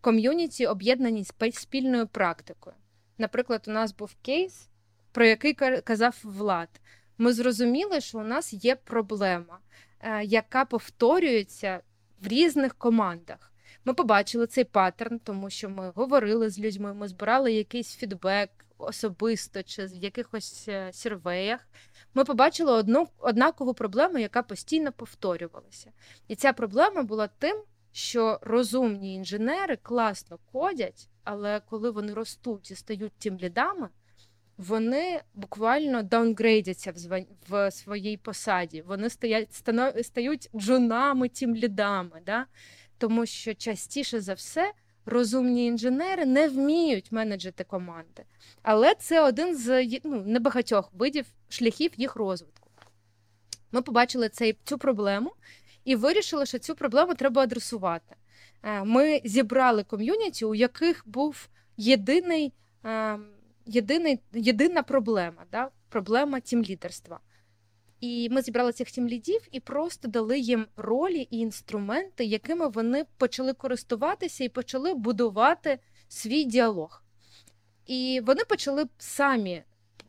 ком'юніті 0.00 0.66
об'єднані 0.66 1.26
спільною 1.52 2.06
практикою. 2.06 2.76
Наприклад, 3.18 3.64
у 3.68 3.70
нас 3.70 3.94
був 3.94 4.14
кейс, 4.22 4.68
про 5.12 5.24
який 5.24 5.54
казав 5.84 6.20
Влад. 6.24 6.68
Ми 7.18 7.32
зрозуміли, 7.32 8.00
що 8.00 8.18
у 8.18 8.22
нас 8.22 8.52
є 8.52 8.76
проблема, 8.76 9.58
е, 10.00 10.24
яка 10.24 10.64
повторюється 10.64 11.80
в 12.20 12.26
різних 12.26 12.74
командах. 12.74 13.52
Ми 13.84 13.94
побачили 13.94 14.46
цей 14.46 14.64
паттерн, 14.64 15.18
тому 15.18 15.50
що 15.50 15.68
ми 15.68 15.92
говорили 15.94 16.50
з 16.50 16.58
людьми, 16.58 16.94
ми 16.94 17.08
збирали 17.08 17.52
якийсь 17.52 17.96
фідбек 17.96 18.50
особисто 18.80 19.62
чи 19.62 19.86
в 19.86 19.94
якихось 19.94 20.64
е, 20.68 20.92
сервеях. 20.92 21.60
Ми 22.14 22.24
побачили 22.24 22.72
одну 22.72 23.08
однакову 23.18 23.74
проблему, 23.74 24.18
яка 24.18 24.42
постійно 24.42 24.92
повторювалася. 24.92 25.92
І 26.28 26.36
ця 26.36 26.52
проблема 26.52 27.02
була 27.02 27.28
тим, 27.38 27.62
що 27.92 28.38
розумні 28.42 29.14
інженери 29.14 29.76
класно 29.76 30.38
кодять, 30.52 31.08
але 31.24 31.60
коли 31.60 31.90
вони 31.90 32.14
ростуть 32.14 32.70
і 32.70 32.74
стають 32.74 33.12
тим 33.18 33.38
лідами, 33.38 33.88
вони 34.56 35.20
буквально 35.34 36.02
даунгрейдяться 36.02 36.92
в 36.92 37.24
в 37.48 37.70
своїй 37.70 38.16
посаді. 38.16 38.82
Вони 38.82 39.10
стоять, 39.10 39.62
стають 40.02 40.50
джунами 40.54 41.28
тим 41.28 41.56
лідами. 41.56 42.22
Да? 42.26 42.46
Тому 42.98 43.26
що 43.26 43.54
частіше 43.54 44.20
за 44.20 44.34
все 44.34 44.72
розумні 45.06 45.66
інженери 45.66 46.26
не 46.26 46.48
вміють 46.48 47.12
менеджити 47.12 47.64
команди. 47.64 48.24
Але 48.62 48.94
це 48.94 49.22
один 49.22 49.56
з 49.56 49.88
ну, 50.04 50.22
небагатьох 50.22 50.92
видів 50.92 51.26
шляхів 51.48 51.90
їх 51.96 52.16
розвитку. 52.16 52.70
Ми 53.72 53.82
побачили 53.82 54.28
цей, 54.28 54.58
цю 54.64 54.78
проблему 54.78 55.32
і 55.90 55.94
вирішили, 55.94 56.46
що 56.46 56.58
цю 56.58 56.74
проблему 56.74 57.14
треба 57.14 57.42
адресувати. 57.42 58.16
Е, 58.62 58.84
ми 58.84 59.20
зібрали 59.24 59.84
ком'юніті, 59.84 60.44
у 60.44 60.54
яких 60.54 61.02
був 61.06 61.48
єдиний, 61.76 62.52
е, 62.84 63.18
єдиний, 63.66 64.20
єдина 64.32 64.82
проблема 64.82 65.44
да? 65.52 65.68
проблема 65.88 66.40
тімлідерства. 66.40 67.20
І 68.00 68.28
ми 68.30 68.42
зібрали 68.42 68.72
цих 68.72 68.90
тімлідів 68.90 69.40
і 69.52 69.60
просто 69.60 70.08
дали 70.08 70.38
їм 70.38 70.66
ролі 70.76 71.28
і 71.30 71.38
інструменти, 71.38 72.24
якими 72.24 72.68
вони 72.68 73.04
почали 73.16 73.52
користуватися 73.52 74.44
і 74.44 74.48
почали 74.48 74.94
будувати 74.94 75.78
свій 76.08 76.44
діалог. 76.44 77.02
І 77.86 78.20
вони 78.26 78.44
почали 78.44 78.86
самі 78.98 79.62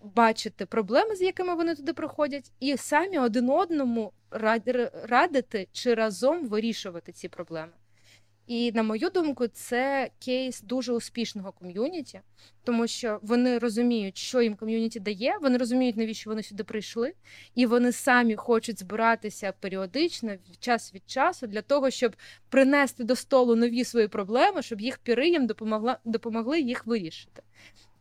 бачити 0.04 0.65
проблеми, 0.65 1.15
з 1.15 1.22
якими 1.22 1.56
вони 1.56 1.76
туди 1.76 1.94
проходять, 1.94 2.52
і 2.60 2.78
самі 2.78 3.20
один 3.20 3.50
одному 3.50 4.13
радити 4.32 5.67
чи 5.72 5.94
разом 5.94 6.48
вирішувати 6.48 7.12
ці 7.12 7.28
проблеми. 7.28 7.74
І 8.48 8.72
на 8.72 8.84
мою 8.84 9.10
думку, 9.10 9.48
це 9.48 10.10
кейс 10.20 10.62
дуже 10.62 10.94
успішного 10.94 11.52
ком'юніті, 11.52 12.22
тому 12.63 12.88
що 12.88 13.20
вони 13.22 13.58
розуміють, 13.58 14.17
що 14.17 14.41
їм 14.41 14.56
ком'юніті 14.56 15.00
дає, 15.00 15.38
вони 15.41 15.58
розуміють, 15.58 15.98
навіщо 15.98 16.30
вони 16.30 16.44
сюди 16.44 16.63
прийшли, 16.63 17.13
і 17.56 17.65
вони 17.65 17.91
самі 17.91 18.36
хочуть 18.36 18.80
збиратися 18.80 19.54
періодично 19.60 20.36
час 20.60 20.94
від 20.94 21.10
часу 21.10 21.48
для 21.48 21.62
того, 21.62 21.89
щоб 21.89 22.15
принести 22.50 23.04
до 23.04 23.15
столу 23.15 23.56
нові 23.56 23.84
свої 23.84 24.08
проблеми, 24.08 24.62
щоб 24.62 24.82
їх 24.82 24.98
піри 24.98 25.30
їм 25.30 25.48
допомогла 25.48 25.98
допомогли 26.06 26.62
їх 26.62 26.86
вирішити. 26.86 27.41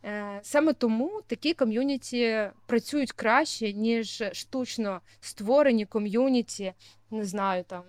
Е, 0.05 0.41
саме 0.43 0.73
тому 0.73 1.23
такі 1.27 1.55
ком'юніті 1.55 2.51
працюють 2.67 3.13
краще, 3.13 3.73
ніж 3.73 4.23
штучно 4.33 5.01
створені 5.21 5.87
ком'юніті, 5.87 6.73
не 7.11 7.25
знаю, 7.25 7.65
там 7.65 7.83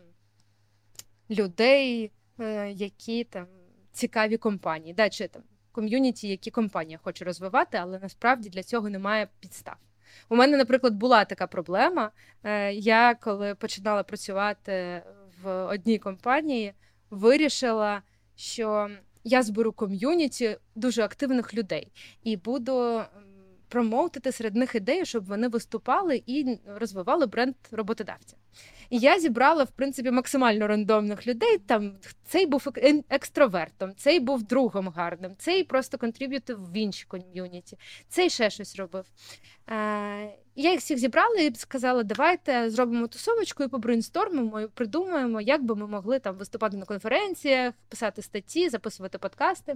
людей, 1.29 2.11
е, 2.39 2.71
які 2.71 3.23
там 3.23 3.47
цікаві 3.91 4.37
компанії, 4.37 4.93
да, 4.93 5.09
чи 5.09 5.27
там 5.27 5.43
ком'юніті, 5.71 6.27
які 6.27 6.51
компанія 6.51 6.99
хоче 7.03 7.25
розвивати, 7.25 7.77
але 7.77 7.99
насправді 7.99 8.49
для 8.49 8.63
цього 8.63 8.89
немає 8.89 9.27
підстав. 9.39 9.75
У 10.29 10.35
мене, 10.35 10.57
наприклад, 10.57 10.93
була 10.93 11.25
така 11.25 11.47
проблема. 11.47 12.11
Е, 12.43 12.73
я 12.73 13.15
коли 13.15 13.55
починала 13.55 14.03
працювати 14.03 15.03
в 15.43 15.65
одній 15.65 15.99
компанії, 15.99 16.73
вирішила, 17.09 18.01
що 18.35 18.89
я 19.23 19.43
зберу 19.43 19.71
ком'юніті 19.71 20.57
дуже 20.75 21.01
активних 21.03 21.53
людей 21.53 21.91
і 22.23 22.37
буду 22.37 23.01
промоутити 23.71 24.31
серед 24.31 24.55
них 24.55 24.75
ідею, 24.75 25.05
щоб 25.05 25.25
вони 25.25 25.47
виступали 25.47 26.23
і 26.25 26.59
розвивали 26.65 27.25
бренд 27.25 27.55
роботодавця. 27.71 28.35
І 28.89 28.97
я 28.97 29.19
зібрала, 29.19 29.63
в 29.63 29.71
принципі, 29.71 30.11
максимально 30.11 30.67
рандомних 30.67 31.27
людей. 31.27 31.57
Там 31.57 31.93
цей 32.25 32.45
був 32.45 32.67
екстровертом, 33.09 33.95
цей 33.95 34.19
був 34.19 34.43
другом 34.43 34.87
гарним, 34.87 35.35
цей 35.37 35.63
просто 35.63 35.97
контриб'ютив 35.97 36.71
в 36.71 36.77
інші 36.77 37.05
ком'юніті, 37.07 37.77
цей 38.09 38.29
ще 38.29 38.49
щось 38.49 38.75
робив. 38.75 39.05
Е, 39.69 39.75
Я 40.55 40.71
їх 40.71 40.79
всіх 40.79 40.97
зібрала 40.97 41.35
і 41.35 41.55
сказала, 41.55 42.03
давайте 42.03 42.69
зробимо 42.69 43.07
тусовочку 43.07 43.63
і 43.63 43.67
побрейнстормимо, 43.67 44.61
і 44.61 44.67
придумаємо, 44.67 45.41
як 45.41 45.63
би 45.63 45.75
ми 45.75 45.87
могли 45.87 46.19
там 46.19 46.35
виступати 46.35 46.77
на 46.77 46.85
конференціях, 46.85 47.73
писати 47.89 48.21
статті, 48.21 48.69
записувати 48.69 49.17
подкасти. 49.17 49.75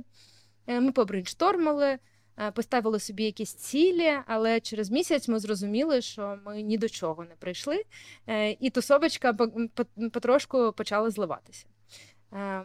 Е, 0.67 0.79
Ми 0.79 0.91
побрейнштормили. 0.91 1.99
Е, 2.39 2.51
поставили 2.51 2.99
собі 2.99 3.23
якісь 3.23 3.53
цілі, 3.53 4.13
але 4.27 4.59
через 4.59 4.91
місяць 4.91 5.27
ми 5.27 5.39
зрозуміли, 5.39 6.01
що 6.01 6.39
ми 6.45 6.61
ні 6.61 6.77
до 6.77 6.89
чого 6.89 7.23
не 7.23 7.35
прийшли, 7.35 7.83
е, 8.27 8.51
і 8.51 8.69
тусовочка 8.69 9.33
потрошку 10.11 10.73
почала 10.77 11.09
зливатися. 11.09 11.65
Е, 12.33 12.61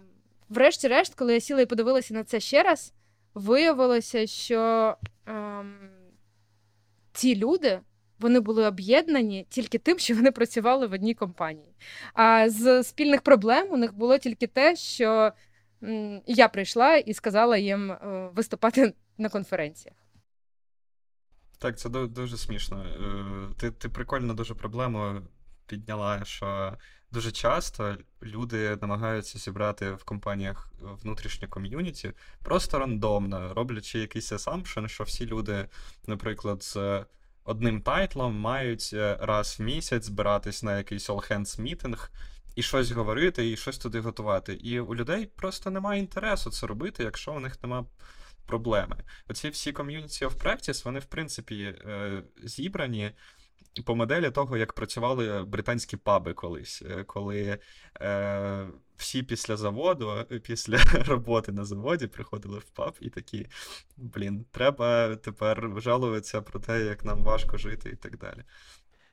врешті-решт, 0.48 1.14
коли 1.14 1.34
я 1.34 1.40
сіла 1.40 1.60
і 1.60 1.66
подивилася 1.66 2.14
на 2.14 2.24
це 2.24 2.40
ще 2.40 2.62
раз, 2.62 2.92
виявилося, 3.34 4.26
що 4.26 4.94
ем, 5.26 5.90
ці 7.12 7.36
люди. 7.36 7.80
Вони 8.18 8.40
були 8.40 8.66
об'єднані 8.66 9.46
тільки 9.48 9.78
тим, 9.78 9.98
що 9.98 10.14
вони 10.14 10.30
працювали 10.32 10.86
в 10.86 10.92
одній 10.92 11.14
компанії. 11.14 11.74
А 12.14 12.50
з 12.50 12.82
спільних 12.82 13.22
проблем 13.22 13.66
у 13.70 13.76
них 13.76 13.94
було 13.94 14.18
тільки 14.18 14.46
те, 14.46 14.76
що 14.76 15.32
я 16.26 16.48
прийшла 16.48 16.96
і 16.96 17.14
сказала 17.14 17.56
їм 17.56 17.96
виступати 18.34 18.94
на 19.18 19.28
конференціях. 19.28 19.96
Так, 21.60 21.78
це 21.78 21.88
дуже 21.88 22.36
смішно. 22.36 22.84
Е, 22.84 23.54
ти 23.58 23.70
ти 23.70 23.88
прикольно 23.88 24.34
дуже 24.34 24.54
проблему 24.54 25.20
підняла, 25.66 26.24
що 26.24 26.76
дуже 27.12 27.32
часто 27.32 27.96
люди 28.22 28.78
намагаються 28.80 29.38
зібрати 29.38 29.92
в 29.92 30.04
компаніях 30.04 30.72
внутрішнє 30.80 31.48
ком'юніті 31.48 32.12
просто 32.42 32.78
рандомно, 32.78 33.54
роблячи 33.54 33.98
якийсь 33.98 34.32
assumption, 34.32 34.86
що 34.86 35.04
всі 35.04 35.26
люди, 35.26 35.68
наприклад, 36.06 36.62
з 36.62 37.04
одним 37.44 37.82
тайтлом 37.82 38.40
мають 38.40 38.90
е, 38.92 39.18
раз 39.20 39.56
в 39.58 39.62
місяць 39.62 40.04
збиратись 40.04 40.62
на 40.62 40.78
якийсь 40.78 41.10
all-hands 41.10 41.60
мітинг 41.60 42.10
і 42.54 42.62
щось 42.62 42.90
говорити, 42.90 43.50
і 43.50 43.56
щось 43.56 43.78
туди 43.78 44.00
готувати. 44.00 44.54
І 44.54 44.80
у 44.80 44.94
людей 44.94 45.26
просто 45.26 45.70
немає 45.70 46.00
інтересу 46.00 46.50
це 46.50 46.66
робити, 46.66 47.02
якщо 47.02 47.32
у 47.32 47.40
них 47.40 47.62
немає 47.62 47.84
проблеми. 48.46 48.96
Оці 49.28 49.48
всі 49.48 49.72
community 49.72 50.28
of 50.28 50.36
practice, 50.36 50.84
вони, 50.84 50.98
в 50.98 51.04
принципі, 51.04 51.62
е, 51.64 52.22
зібрані 52.42 53.12
по 53.84 53.96
моделі 53.96 54.30
того, 54.30 54.56
як 54.56 54.72
працювали 54.72 55.44
британські 55.44 55.96
паби 55.96 56.32
колись, 56.34 56.82
е, 56.90 57.04
коли 57.04 57.58
е, 58.00 58.66
всі 58.96 59.22
після 59.22 59.56
заводу, 59.56 60.26
після 60.42 60.78
роботи 61.06 61.52
на 61.52 61.64
заводі 61.64 62.06
приходили 62.06 62.58
в 62.58 62.64
паб 62.64 62.96
і 63.00 63.10
такі: 63.10 63.46
блін, 63.96 64.44
треба 64.50 65.16
тепер 65.16 65.72
жалуватися 65.76 66.42
про 66.42 66.60
те, 66.60 66.84
як 66.84 67.04
нам 67.04 67.24
важко 67.24 67.56
жити 67.58 67.90
і 67.90 67.96
так 67.96 68.18
далі. 68.18 68.44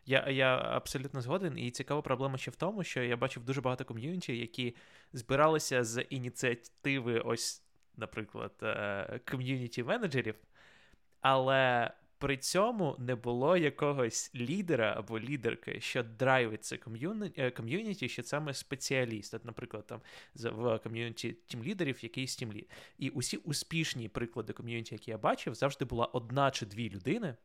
Я 0.10 0.30
я 0.30 0.58
абсолютно 0.58 1.22
згоден, 1.22 1.58
і 1.58 1.72
цікава 1.72 2.02
проблема 2.02 2.38
ще 2.38 2.52
в 2.52 2.56
тому, 2.56 2.84
що 2.84 3.04
я 3.04 3.17
бачив 3.17 3.43
дуже 3.43 3.62
багато 3.62 3.86
ком'юніті, 3.86 4.38
які 4.38 4.76
збиралися 5.13 5.84
з 5.84 6.02
ініціативи, 6.02 7.20
ось, 7.20 7.63
наприклад, 7.98 8.52
ком'юніті 9.26 9.84
менеджерів, 9.84 10.36
але 11.22 11.91
при 12.17 12.38
цьому 12.38 12.96
не 13.00 13.15
було 13.15 13.58
якогось 13.58 14.32
лідера 14.36 14.93
або 14.98 15.20
лідерки, 15.20 15.82
що 15.82 16.04
драйвить 16.04 16.63
це 16.65 16.78
ком'юніті, 17.52 18.10
що 18.10 18.24
саме 18.24 18.54
спеціаліст. 18.54 19.34
От, 19.34 19.46
наприклад, 19.46 19.88
там 19.88 20.02
в 20.36 20.80
ком'юніті 20.80 21.32
тімлідерів 21.32 22.04
якийсь 22.04 22.36
тімлід. 22.36 22.70
І 22.98 23.10
усі 23.10 23.38
успішні 23.38 24.10
приклади 24.10 24.54
ком'юніті, 24.54 24.96
які 24.96 25.12
я 25.12 25.17
бачив, 25.17 25.56
завжди 25.56 25.86
була 25.86 26.06
одна 26.06 26.52
чи 26.52 26.65
дві 26.65 26.89
людини, 26.89 27.36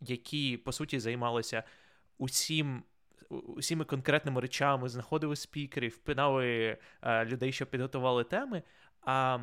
які 0.00 0.56
по 0.56 0.72
суті 0.72 1.00
займалися 1.00 1.62
усім. 2.18 2.82
Усіми 3.28 3.84
конкретними 3.84 4.40
речами 4.40 4.88
знаходили 4.88 5.36
спікерів, 5.36 5.92
впинали 5.92 6.78
е, 7.02 7.24
людей, 7.24 7.52
що 7.52 7.66
підготували 7.66 8.24
теми. 8.24 8.62
А 9.02 9.38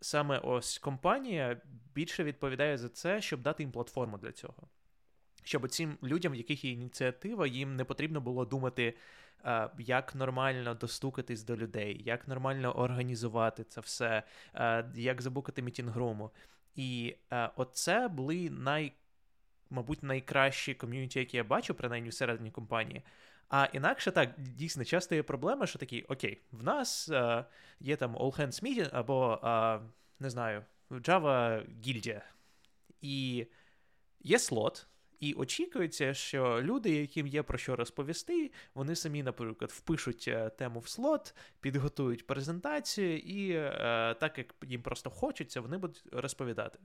саме 0.00 0.38
ось 0.38 0.78
компанія 0.78 1.60
більше 1.94 2.24
відповідає 2.24 2.78
за 2.78 2.88
це, 2.88 3.20
щоб 3.20 3.42
дати 3.42 3.62
їм 3.62 3.72
платформу 3.72 4.18
для 4.18 4.32
цього. 4.32 4.68
Щоб 5.42 5.68
цим 5.68 5.98
людям, 6.02 6.32
в 6.32 6.36
яких 6.36 6.64
є 6.64 6.70
ініціатива, 6.70 7.46
їм 7.46 7.76
не 7.76 7.84
потрібно 7.84 8.20
було 8.20 8.44
думати, 8.44 8.94
е, 9.44 9.70
як 9.78 10.14
нормально 10.14 10.74
достукатись 10.74 11.42
до 11.42 11.56
людей, 11.56 12.02
як 12.04 12.28
нормально 12.28 12.78
організувати 12.78 13.64
це 13.64 13.80
все, 13.80 14.22
е, 14.54 14.90
як 14.94 15.22
забукати 15.22 15.62
мітінгруму. 15.62 16.30
І 16.74 17.16
е, 17.32 17.50
оце 17.56 18.08
були 18.08 18.50
най, 18.50 18.92
мабуть, 19.70 20.02
найкращі 20.02 20.74
ком'юніті, 20.74 21.18
які 21.18 21.36
я 21.36 21.44
бачу, 21.44 21.74
принаймні 21.74 22.08
всередині 22.08 22.50
компанії. 22.50 23.02
А 23.48 23.68
інакше 23.72 24.10
так, 24.10 24.34
дійсно, 24.38 24.84
часто 24.84 25.14
є 25.14 25.22
проблема, 25.22 25.66
що 25.66 25.78
такі, 25.78 26.02
окей, 26.02 26.42
в 26.52 26.62
нас 26.62 27.08
е, 27.08 27.44
є 27.80 27.96
там 27.96 28.16
All 28.16 28.40
Hands 28.40 28.62
Meeting 28.62 28.88
або, 28.92 29.40
е, 29.44 29.80
не 30.20 30.30
знаю, 30.30 30.64
Java 30.90 31.64
гільдія. 31.84 32.22
І 33.00 33.46
є 34.20 34.38
слот, 34.38 34.86
і 35.20 35.34
очікується, 35.34 36.14
що 36.14 36.62
люди, 36.62 36.90
яким 36.90 37.26
є 37.26 37.42
про 37.42 37.58
що 37.58 37.76
розповісти, 37.76 38.50
вони 38.74 38.96
самі, 38.96 39.22
наприклад, 39.22 39.70
впишуть 39.70 40.24
е, 40.28 40.50
тему 40.50 40.80
в 40.80 40.88
слот, 40.88 41.34
підготують 41.60 42.26
презентацію, 42.26 43.18
і 43.18 43.50
е, 43.50 43.70
так 44.20 44.38
як 44.38 44.54
їм 44.62 44.82
просто 44.82 45.10
хочеться, 45.10 45.60
вони 45.60 45.78
будуть 45.78 46.02
розповідати. 46.12 46.78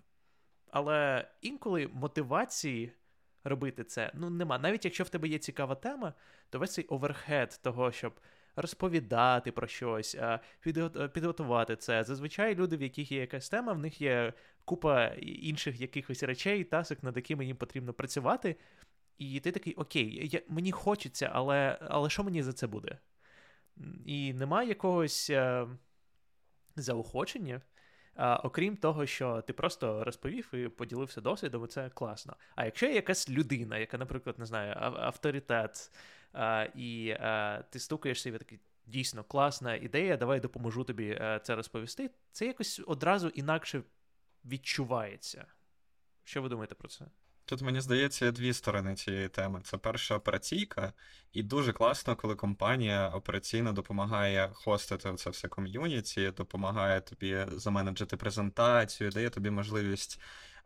Але 0.73 1.27
інколи 1.41 1.89
мотивації 1.93 2.91
робити 3.43 3.83
це 3.83 4.11
ну 4.13 4.29
нема. 4.29 4.57
Навіть 4.57 4.85
якщо 4.85 5.03
в 5.03 5.09
тебе 5.09 5.27
є 5.27 5.39
цікава 5.39 5.75
тема, 5.75 6.13
то 6.49 6.59
весь 6.59 6.73
цей 6.73 6.85
overhead 6.85 7.59
того, 7.63 7.91
щоб 7.91 8.19
розповідати 8.55 9.51
про 9.51 9.67
щось, 9.67 10.17
підготувати 11.13 11.75
це. 11.75 12.03
Зазвичай 12.03 12.55
люди, 12.55 12.77
в 12.77 12.81
яких 12.81 13.11
є 13.11 13.19
якась 13.19 13.49
тема, 13.49 13.73
в 13.73 13.79
них 13.79 14.01
є 14.01 14.33
купа 14.65 15.07
інших 15.17 15.81
якихось 15.81 16.23
речей, 16.23 16.63
тасок, 16.63 17.03
над 17.03 17.15
якими 17.15 17.45
їм 17.45 17.57
потрібно 17.57 17.93
працювати. 17.93 18.55
І 19.17 19.39
ти 19.39 19.51
такий, 19.51 19.73
окей, 19.73 20.29
я, 20.33 20.41
мені 20.47 20.71
хочеться, 20.71 21.29
але 21.33 21.77
але 21.81 22.09
що 22.09 22.23
мені 22.23 22.43
за 22.43 22.53
це 22.53 22.67
буде? 22.67 22.97
І 24.05 24.33
немає 24.33 24.69
якогось 24.69 25.29
е, 25.29 25.67
заохочення. 26.75 27.61
Окрім 28.43 28.77
того, 28.77 29.05
що 29.05 29.41
ти 29.41 29.53
просто 29.53 30.03
розповів 30.03 30.53
і 30.53 30.67
поділився 30.67 31.21
досвідом, 31.21 31.63
і 31.63 31.67
це 31.67 31.89
класно. 31.89 32.35
А 32.55 32.65
якщо 32.65 32.85
є 32.85 32.93
якась 32.93 33.29
людина, 33.29 33.77
яка, 33.77 33.97
наприклад, 33.97 34.39
не 34.39 34.45
знаю, 34.45 34.75
авторитет, 34.79 35.91
і 36.75 37.15
ти 37.69 37.79
стукаєшся 37.79 38.29
і 38.29 38.37
такий. 38.37 38.59
Дійсно 38.85 39.23
класна 39.23 39.75
ідея, 39.75 40.17
давай 40.17 40.39
допоможу 40.39 40.83
тобі 40.83 41.21
це 41.43 41.55
розповісти. 41.55 42.09
Це 42.31 42.45
якось 42.45 42.81
одразу 42.87 43.27
інакше 43.27 43.81
відчувається. 44.45 45.45
Що 46.23 46.41
ви 46.41 46.49
думаєте 46.49 46.75
про 46.75 46.87
це? 46.87 47.05
Тут 47.45 47.61
мені 47.61 47.81
здається 47.81 48.31
дві 48.31 48.53
сторони 48.53 48.95
цієї 48.95 49.29
теми. 49.29 49.61
Це 49.63 49.77
перша 49.77 50.15
операційка, 50.15 50.93
і 51.33 51.43
дуже 51.43 51.73
класно, 51.73 52.15
коли 52.15 52.35
компанія 52.35 53.09
операційно 53.09 53.73
допомагає 53.73 54.49
хостити 54.53 55.13
це 55.15 55.29
все 55.29 55.47
ком'юніті, 55.47 56.31
допомагає 56.37 57.01
тобі 57.01 57.45
заменеджити 57.51 58.17
презентацію, 58.17 59.11
дає 59.11 59.29
тобі 59.29 59.49
можливість 59.49 60.19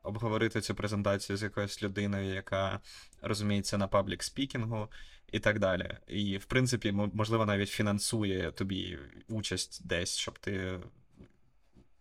обговорити 0.04 0.62
цю 0.62 0.76
презентацію 0.76 1.38
з 1.38 1.44
якоюсь 1.44 1.84
людиною, 1.84 2.34
яка 2.34 2.80
розуміється 3.22 3.78
на 3.78 3.88
public 3.88 4.24
speaking 4.24 4.76
у. 4.76 4.90
І 5.32 5.40
так 5.40 5.60
далі. 5.60 5.98
І, 6.08 6.38
в 6.38 6.46
принципі, 6.46 6.92
можливо, 6.92 7.46
навіть 7.46 7.70
фінансує 7.70 8.52
тобі 8.52 9.00
участь 9.28 9.88
десь, 9.88 10.18
щоб 10.18 10.40
ти 10.40 10.80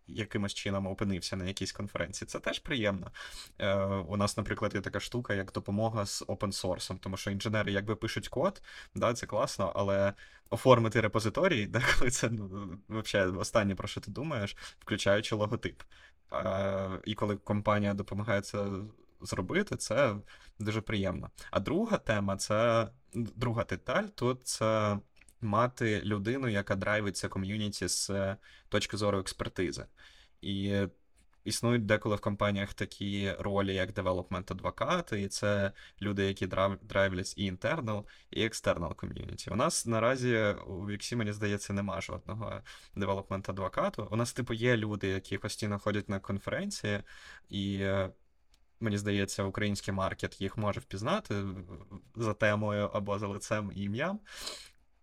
якимось 0.07 0.55
чином 0.55 0.87
опинився 0.87 1.37
на 1.37 1.45
якійсь 1.45 1.73
конференції. 1.73 2.27
Це 2.29 2.39
теж 2.39 2.59
приємно. 2.59 3.11
Е, 3.59 3.75
У 3.85 4.17
нас, 4.17 4.37
наприклад, 4.37 4.75
є 4.75 4.81
така 4.81 5.01
штука, 5.01 5.35
як 5.35 5.53
допомога 5.53 6.07
з 6.07 6.10
open 6.10 6.23
source, 6.23 6.99
тому 6.99 7.17
що 7.17 7.31
інженери 7.31 7.73
якби 7.73 7.97
пишуть 7.97 8.29
код, 8.29 8.63
да, 8.95 9.15
це 9.15 9.27
класно, 9.27 9.73
але 9.75 10.13
оформити 10.51 11.01
репозиторій, 11.01 11.67
деколи 11.67 12.11
це 12.11 12.31
ну, 12.31 12.79
взагалі 12.89 13.37
останнє, 13.37 13.75
про 13.75 13.89
що 13.89 14.01
ти 14.01 14.11
думаєш, 14.11 14.57
включаючи 14.79 15.35
логотип. 15.35 15.83
Е, 16.33 16.91
І 17.05 17.15
коли 17.15 17.37
компанія 17.37 17.95
допомагає 17.95 18.41
це 18.41 18.67
зробити, 19.21 19.77
це 19.77 20.17
дуже 20.59 20.81
приємно. 20.81 21.31
А 21.51 21.61
друга 21.61 21.97
тема 21.97 22.37
це 22.37 22.89
друга 23.15 23.65
деталь, 23.65 24.05
тут 24.05 24.47
це 24.47 24.99
мати 25.41 26.01
людину, 26.01 26.49
яка 26.49 26.77
драйвиться 26.77 27.29
ком'юніті 27.29 27.89
з 27.89 28.11
е, 28.11 28.37
точки 28.69 28.97
зору 28.97 29.19
експертизи. 29.19 29.87
І 30.41 30.87
існують 31.47 31.87
деколи 31.87 32.17
в 32.17 32.21
компаніях 32.21 32.75
такі 32.75 33.33
ролі, 33.39 33.75
як 33.75 33.93
development 33.93 34.51
advocate 34.51 35.09
и, 35.09 35.23
і 35.23 35.29
це 35.29 35.73
люди, 36.03 36.25
які 36.25 36.47
драйвлять 36.83 37.35
і 37.37 37.53
internal, 37.53 38.05
і 38.31 38.45
external 38.45 38.95
ком'юніті. 38.95 39.51
У 39.51 39.57
нас 39.57 39.87
наразі 39.87 40.37
у 40.67 40.87
Віксі, 40.87 41.17
мені 41.17 41.33
здається, 41.33 41.73
нема 41.73 42.01
жодного 42.01 42.61
development 42.97 43.49
advocate 43.49 43.97
у. 43.97 44.09
У 44.11 44.17
нас, 44.17 44.33
типу, 44.33 44.55
є 44.55 44.77
люди, 44.77 45.09
які 45.09 45.39
постійно 45.39 45.79
ходять 45.79 46.09
на 46.09 46.21
конференції, 46.21 47.01
і. 47.49 47.79
Е, 47.81 48.11
мені 48.81 48.99
здається, 48.99 49.43
український 49.43 49.95
маркет 49.95 50.41
їх 50.41 50.57
може 50.57 50.81
впізнати 50.81 51.45
за 52.17 52.35
темою 52.35 52.91
або 52.93 53.19
за 53.19 53.27
лицем 53.27 53.73
і 53.75 53.83
ім'ям. 53.83 54.21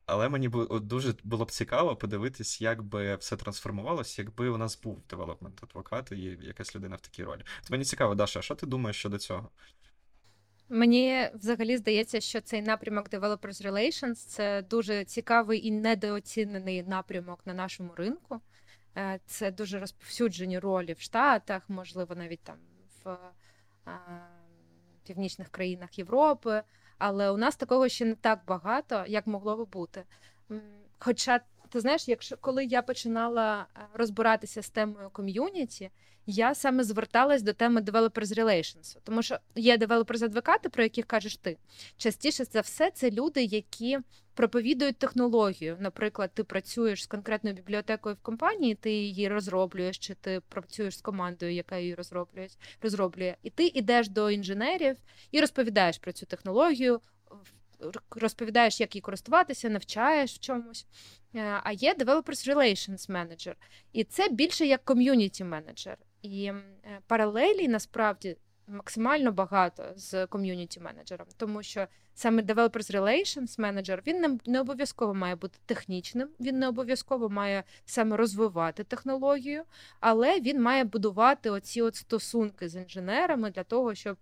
Але 0.06 0.30
мені 0.30 0.50
б 0.50 0.80
дуже 0.80 1.14
було 1.24 1.46
б 1.46 1.52
цікаво 1.52 1.96
подивитись, 1.96 2.62
як 2.62 2.84
би 2.84 3.16
все 3.16 3.38
трансформувалося, 3.38 4.22
якби 4.22 4.50
у 4.50 4.58
нас 4.58 4.82
був 4.82 5.02
development 5.10 5.64
advocate 5.64 6.12
і 6.12 6.38
якась 6.42 6.76
людина 6.76 6.96
в 6.96 7.02
такій 7.02 7.24
ролі. 7.24 7.40
То 7.40 7.68
мені 7.70 7.84
цікаво, 7.84 8.16
Даша, 8.16 8.42
що 8.42 8.56
ти 8.56 8.66
думаєш 8.66 8.98
щодо 8.98 9.18
цього? 9.18 9.50
Мені 10.70 11.30
взагалі 11.34 11.78
здається, 11.78 12.22
що 12.22 12.42
цей 12.42 12.62
напрямок 12.62 13.10
Developers 13.10 13.68
Relations 13.68 14.16
це 14.16 14.62
дуже 14.62 15.06
цікавий 15.06 15.68
і 15.68 15.72
недооцінений 15.72 16.84
напрямок 16.84 17.40
на 17.46 17.54
нашому 17.54 17.94
ринку. 17.96 18.42
Е, 18.98 19.20
це 19.26 19.52
дуже 19.52 19.80
розповсюджені 19.80 20.60
ролі 20.60 20.94
в 20.94 21.00
Штатах, 21.00 21.64
можливо, 21.68 22.16
навіть 22.16 22.44
там 22.44 22.56
в 23.04 23.18
північних 25.04 25.50
країнах 25.50 25.98
Європи 25.98 26.64
але 26.98 27.32
у 27.32 27.38
нас 27.38 27.56
такого 27.56 27.90
ще 27.90 28.06
не 28.06 28.16
так 28.16 28.40
багато, 28.48 29.04
як 29.08 29.28
могло 29.28 29.58
би 29.58 29.66
бути. 29.66 30.04
Хоча, 31.00 31.40
ти 31.70 31.80
знаєш, 31.80 32.08
якщо 32.08 32.38
коли 32.38 32.66
я 32.66 32.82
починала 32.82 33.66
е, 33.76 33.80
розбиратися 33.94 34.62
з 34.62 34.70
темою 34.70 35.10
ком'юніті, 35.10 35.92
я 36.26 36.56
саме 36.56 36.84
зверталась 36.84 37.42
до 37.42 37.54
теми 37.54 37.82
Developers 37.82 38.40
Relations, 38.40 38.98
тому 39.04 39.22
що 39.22 39.38
є 39.56 39.78
девелоперс-адвокати, 39.78 40.70
про 40.70 40.84
яких 40.84 41.06
кажеш 41.06 41.38
ти. 41.38 41.58
Частіше 41.98 42.46
за 42.46 42.62
все, 42.62 42.92
це 42.92 43.12
люди, 43.12 43.44
які 43.44 44.00
проповідують 44.34 44.98
технологію. 44.98 45.78
Наприклад, 45.80 46.32
ти 46.34 46.44
працюєш 46.44 47.04
з 47.04 47.08
конкретною 47.08 47.56
бібліотекою 47.56 48.16
в 48.16 48.22
компанії, 48.22 48.76
ти 48.76 48.92
її 48.92 49.28
розроблюєш, 49.28 49.98
чи 49.98 50.14
ти 50.14 50.42
працюєш 50.50 50.98
з 50.98 51.02
командою, 51.02 51.54
яка 51.54 51.78
її 51.78 51.96
розроблює, 51.96 52.48
розроблює, 52.82 53.36
і 53.44 53.50
ти 53.50 53.66
йдеш 53.66 54.10
до 54.10 54.32
інженерів 54.32 54.98
і 55.32 55.42
розповідаєш 55.42 55.98
про 55.98 56.12
цю 56.12 56.26
технологію. 56.26 57.02
Розповідаєш, 58.12 58.80
як 58.80 58.96
її 58.96 59.02
користуватися, 59.02 59.70
навчаєш 59.70 60.34
в 60.34 60.40
чомусь. 60.40 60.86
Е, 61.36 61.60
а 61.64 61.72
є 61.72 61.94
Developers 61.94 62.54
Relations 62.54 63.12
Manager. 63.12 63.54
І 63.94 64.04
це 64.04 64.30
більше 64.30 64.66
як 64.66 64.86
ком'юніті 64.86 65.44
менеджер. 65.44 65.98
І 66.24 66.46
е, 66.46 66.64
паралелі 67.08 67.68
насправді 67.68 68.38
максимально 68.68 69.32
багато 69.32 69.84
з 69.96 70.28
ком'юніті 70.28 70.80
менеджером, 70.80 71.28
тому 71.38 71.64
що 71.64 71.88
саме 72.14 72.42
Developers 72.42 72.96
Relations 72.96 73.60
менеджер 73.60 74.04
він 74.08 74.22
не, 74.22 74.40
не 74.46 74.62
обов'язково 74.62 75.14
має 75.14 75.36
бути 75.36 75.60
технічним, 75.66 76.30
він 76.40 76.60
не 76.60 76.68
обов'язково 76.68 77.30
має 77.30 77.64
саме 77.86 78.18
розвивати 78.18 78.84
технологію, 78.84 79.64
але 80.00 80.40
він 80.40 80.62
має 80.62 80.84
будувати 80.84 81.50
оці 81.50 81.82
от 81.82 81.96
стосунки 81.96 82.70
з 82.70 82.76
інженерами 82.76 83.52
для 83.52 83.64
того, 83.64 83.96
щоб 83.96 84.18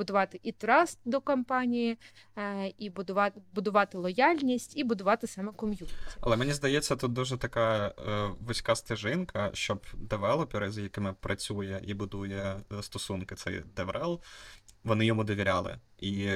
будувати 0.00 0.40
і 0.42 0.52
trust 0.52 0.98
до 1.04 1.20
компанії, 1.20 1.98
е, 2.36 2.72
і 2.78 2.90
будувати 2.90 3.40
будувати 3.52 3.98
лояльність, 3.98 4.76
і 4.76 4.84
будувати 4.84 5.26
саме 5.26 5.52
ком'юніті. 5.52 5.94
Але 6.20 6.36
мені 6.36 6.52
здається, 6.52 6.96
тут 6.96 7.12
дуже 7.12 7.36
така 7.36 7.86
е, 7.86 8.30
вузька 8.40 8.76
стежинка, 8.76 9.50
щоб 9.54 9.86
девелопери, 9.94 10.70
з 10.70 10.78
якими 10.78 11.12
працює 11.12 11.80
і 11.84 11.94
будує 11.94 12.60
е, 12.72 12.82
стосунки, 12.82 13.34
цей 13.34 13.62
DevRel, 13.76 14.20
вони 14.84 15.06
йому 15.06 15.24
довіряли. 15.24 15.78
І 15.98 16.30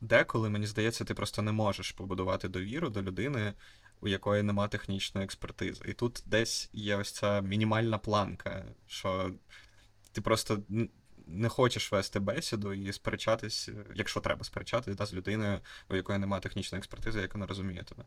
деколи, 0.00 0.50
мені 0.50 0.66
здається, 0.66 1.04
ти 1.04 1.14
просто 1.14 1.42
не 1.42 1.52
можеш 1.52 1.92
побудувати 1.92 2.48
довіру 2.48 2.90
до 2.90 3.02
людини. 3.02 3.52
У 4.02 4.08
якої 4.08 4.42
нема 4.42 4.68
технічної 4.68 5.24
експертизи. 5.24 5.84
І 5.88 5.92
тут 5.92 6.22
десь 6.26 6.70
є 6.72 6.96
ось 6.96 7.12
ця 7.12 7.40
мінімальна 7.40 7.98
планка, 7.98 8.64
що 8.86 9.30
ти 10.12 10.20
просто 10.20 10.58
не 11.30 11.48
хочеш 11.48 11.92
вести 11.92 12.20
бесіду 12.20 12.72
і 12.72 12.92
сперечатись, 12.92 13.68
якщо 13.94 14.20
треба 14.20 14.44
сперечатись 14.44 14.96
да, 14.96 15.06
з 15.06 15.14
людиною, 15.14 15.60
у 15.90 15.96
якої 15.96 16.18
немає 16.18 16.40
технічної 16.42 16.78
експертизи, 16.78 17.20
яка 17.20 17.38
не 17.38 17.46
розуміє 17.46 17.82
тебе. 17.82 18.04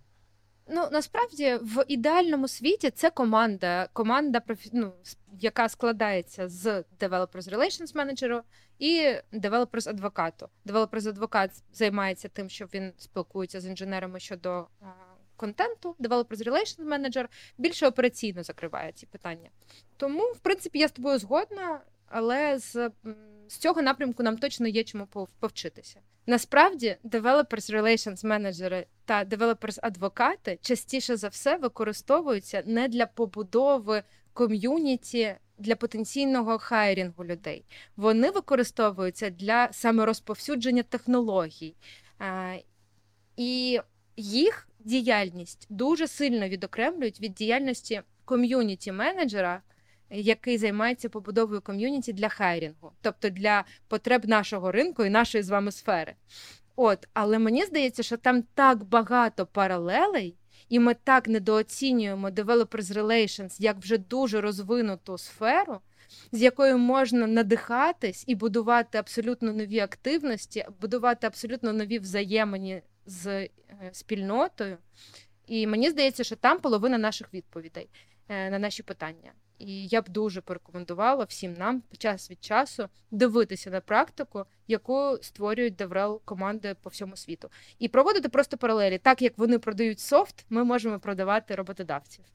Ну 0.68 0.88
насправді 0.92 1.60
в 1.62 1.86
ідеальному 1.88 2.48
світі 2.48 2.90
це 2.90 3.10
команда, 3.10 3.90
команда 3.94 4.42
ну, 4.74 4.94
яка 5.40 5.70
складається 5.70 6.48
з 6.48 6.84
Developers 7.00 7.50
Relations 7.50 7.94
Manager 7.94 8.42
і 8.80 9.16
Developers 9.34 9.90
адвокату. 9.90 10.50
Developers 10.66 11.10
адвокат 11.10 11.52
займається 11.74 12.28
тим, 12.28 12.50
що 12.50 12.66
він 12.66 12.94
спілкується 12.98 13.62
з 13.62 13.66
інженерами 13.66 14.20
щодо 14.20 14.68
а, 14.82 14.86
контенту. 15.36 15.96
Developers 16.00 16.48
Relations 16.48 16.86
Manager 16.86 17.26
більше 17.58 17.88
операційно 17.88 18.44
закриває 18.44 18.92
ці 18.92 19.06
питання. 19.06 19.50
Тому, 19.98 20.24
в 20.24 20.40
принципі, 20.40 20.80
я 20.80 20.88
з 20.88 20.92
тобою 20.92 21.20
згодна 21.20 21.82
але 22.14 22.60
з 22.60 22.90
з 23.48 23.58
цього 23.58 23.82
напрямку 23.82 24.24
нам 24.24 24.38
точно 24.38 24.68
є 24.68 24.84
чому 24.84 25.08
повчитися. 25.40 26.00
Насправді, 26.28 26.98
developers 27.04 27.76
relations 27.76 28.26
менеджери 28.26 28.86
та 29.06 29.26
developers 29.26 29.80
адвокати 29.82 30.60
частіше 30.62 31.18
за 31.18 31.28
все 31.28 31.58
використовуються 31.58 32.64
не 32.66 32.88
для 32.88 33.06
побудови 33.06 34.04
ком'юніті 34.34 35.36
для 35.58 35.76
потенційного 35.76 36.58
хайрінгу 36.58 37.26
людей. 37.26 37.66
Вони 37.96 38.32
використовуються 38.32 39.30
для 39.30 39.70
саме 39.72 40.06
розповсюдження 40.06 40.84
технологій. 40.84 41.76
І 43.38 43.80
їх 44.18 44.68
діяльність 44.80 45.68
дуже 45.70 46.08
сильно 46.08 46.50
відокремлюють 46.50 47.22
від 47.22 47.34
діяльності 47.34 48.02
ком'юніті 48.26 48.92
менеджера 48.92 49.62
який 50.14 50.58
займається 50.58 51.10
побудовою 51.10 51.62
ком'юніті 51.62 52.14
для 52.14 52.30
хайрінгу, 52.30 52.92
тобто 53.02 53.30
для 53.30 53.64
потреб 53.88 54.26
нашого 54.26 54.72
ринку 54.72 55.06
і 55.06 55.10
нашої 55.10 55.44
з 55.44 55.50
вами 55.50 55.72
сфери. 55.72 56.16
От, 56.76 57.08
але 57.14 57.40
мені 57.40 57.66
здається, 57.66 58.04
що 58.04 58.18
там 58.18 58.44
так 58.54 58.84
багато 58.84 59.46
паралелей, 59.46 60.36
і 60.70 60.80
ми 60.80 60.94
так 60.94 61.28
недооцінюємо 61.28 62.30
Developers 62.30 62.94
Relations 62.94 63.56
як 63.60 63.78
вже 63.78 63.98
дуже 63.98 64.42
розвинуту 64.42 65.18
сферу, 65.18 65.80
з 66.32 66.42
якою 66.42 66.78
можна 66.78 67.28
надихатись 67.28 68.24
і 68.28 68.36
будувати 68.36 68.98
абсолютно 68.98 69.54
нові 69.54 69.80
активності, 69.80 70.66
будувати 70.82 71.28
абсолютно 71.28 71.74
нові 71.74 72.00
взаємини 72.00 72.82
з 73.06 73.28
е, 73.28 73.50
спільнотою. 73.92 74.78
І 75.48 75.68
мені 75.68 75.90
здається, 75.90 76.24
що 76.24 76.36
там 76.36 76.60
половина 76.60 76.98
наших 76.98 77.34
відповідей 77.34 77.90
е, 78.30 78.50
на 78.50 78.60
наші 78.60 78.84
питання. 78.84 79.32
І 79.60 79.88
я 79.88 80.02
б 80.02 80.10
дуже 80.10 80.42
порекомендувала 80.42 81.24
всім 81.24 81.54
нам 81.54 81.84
час 81.98 82.32
від 82.32 82.44
часу 82.44 82.90
дивитися 83.12 83.70
на 83.70 83.82
практику, 83.82 84.46
яку 84.68 85.18
створюють 85.22 85.82
DevRel 85.82 86.20
команди 86.26 86.76
по 86.82 86.90
всьому 86.90 87.16
світу, 87.16 87.50
і 87.80 87.88
проводити 87.88 88.30
просто 88.30 88.58
паралелі. 88.58 88.98
Так 88.98 89.22
як 89.22 89.38
вони 89.38 89.60
продають 89.60 90.00
софт, 90.00 90.46
ми 90.50 90.64
можемо 90.64 91.00
продавати 91.00 91.56
роботодавців. 91.56 92.26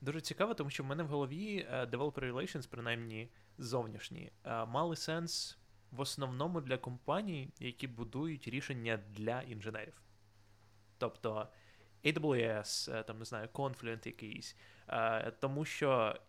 Дуже 0.00 0.20
цікаво, 0.20 0.54
тому 0.54 0.70
що 0.70 0.82
в 0.82 0.86
мене 0.86 1.02
в 1.02 1.06
голові 1.06 1.66
uh, 1.72 1.90
Developer 1.90 2.32
Relations, 2.32 2.68
принаймні 2.68 3.28
зовнішні, 3.58 4.32
uh, 4.44 4.66
мали 4.66 4.96
сенс 4.96 5.58
в 5.90 6.00
основному 6.00 6.60
для 6.60 6.76
компаній, 6.76 7.52
які 7.58 7.86
будують 7.86 8.48
рішення 8.48 8.98
для 9.16 9.42
інженерів. 9.42 10.02
Тобто 10.98 11.48
AWS, 12.04 12.98
е, 12.98 13.02
там 13.02 13.18
не 13.18 13.24
знаю, 13.24 13.48
Confluent 13.52 14.06
якийсь. 14.06 14.56
Е, 14.88 15.32
тому 15.40 15.64
що 15.64 16.20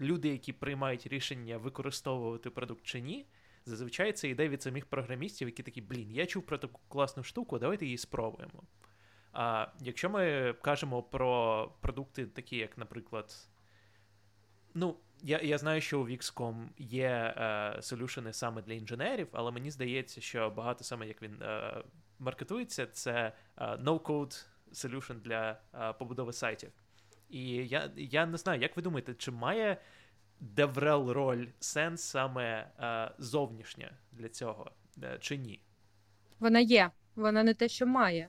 люди, 0.00 0.28
які 0.28 0.52
приймають 0.52 1.06
рішення 1.06 1.58
використовувати 1.58 2.50
продукт 2.50 2.84
чи 2.84 3.00
ні, 3.00 3.26
зазвичай 3.66 4.12
це 4.12 4.28
йде 4.28 4.48
від 4.48 4.62
самих 4.62 4.86
програмістів, 4.86 5.48
які 5.48 5.62
такі, 5.62 5.80
блін, 5.80 6.10
я 6.10 6.26
чув 6.26 6.42
про 6.42 6.58
таку 6.58 6.80
класну 6.88 7.22
штуку, 7.22 7.58
давайте 7.58 7.84
її 7.84 7.98
спробуємо. 7.98 8.62
А 9.32 9.66
якщо 9.80 10.10
ми 10.10 10.54
кажемо 10.62 11.02
про 11.02 11.72
продукти, 11.80 12.26
такі, 12.26 12.56
як, 12.56 12.78
наприклад, 12.78 13.48
ну, 14.74 14.96
я 15.22 15.40
я 15.40 15.58
знаю, 15.58 15.80
що 15.80 16.00
у 16.00 16.08
Wix.com 16.08 16.68
є 16.78 17.34
е, 17.36 17.78
солюшени 17.82 18.32
саме 18.32 18.62
для 18.62 18.72
інженерів, 18.72 19.28
але 19.32 19.50
мені 19.50 19.70
здається, 19.70 20.20
що 20.20 20.50
багато 20.50 20.84
саме 20.84 21.08
як 21.08 21.22
він 21.22 21.42
е, 21.42 21.82
маркетується, 22.18 22.86
це 22.86 23.32
е, 23.56 23.64
no-code 23.64 24.46
solution 24.72 25.20
для 25.20 25.60
е, 25.74 25.92
побудови 25.92 26.32
сайтів. 26.32 26.72
І 27.28 27.48
я 27.50 27.90
я 27.96 28.26
не 28.26 28.36
знаю, 28.36 28.60
як 28.60 28.76
ви 28.76 28.82
думаєте, 28.82 29.14
чи 29.14 29.30
має 29.30 29.76
Деврел 30.40 31.10
роль 31.10 31.46
сенс 31.60 32.02
саме 32.02 32.70
е, 32.80 33.10
зовнішня 33.18 33.90
для 34.12 34.28
цього, 34.28 34.70
е, 35.02 35.18
чи 35.20 35.36
ні? 35.36 35.62
Вона 36.40 36.60
є. 36.60 36.90
Вона 37.14 37.42
не 37.42 37.54
те, 37.54 37.68
що 37.68 37.86
має. 37.86 38.28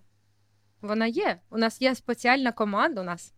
Вона 0.81 1.07
є. 1.07 1.39
У 1.49 1.57
нас 1.57 1.81
є 1.81 1.95
спеціальна 1.95 2.51
команда. 2.51 3.01
У 3.01 3.03
нас 3.03 3.33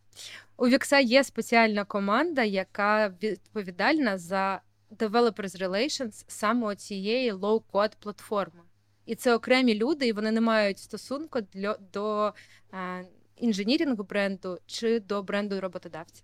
у 0.58 0.68
Вікса 0.68 1.00
є 1.00 1.24
спеціальна 1.24 1.86
команда, 1.86 2.44
яка 2.44 3.10
відповідальна 3.24 4.18
за 4.18 4.62
Developers 4.92 5.62
Relations 5.62 6.24
саме 6.28 6.76
цієї 6.76 7.34
low-code 7.34 7.94
платформи. 8.00 8.62
І 9.06 9.16
це 9.16 9.36
окремі 9.36 9.76
люди, 9.76 10.08
і 10.08 10.14
вони 10.14 10.32
не 10.32 10.42
мають 10.42 10.80
стосунку 10.80 11.42
для, 11.42 11.78
до. 11.94 12.34
Е, 12.74 13.06
інженірінгу 13.42 14.04
бренду 14.04 14.60
чи 14.66 15.00
до 15.00 15.24
бренду 15.24 15.62
роботодавця? 15.62 16.24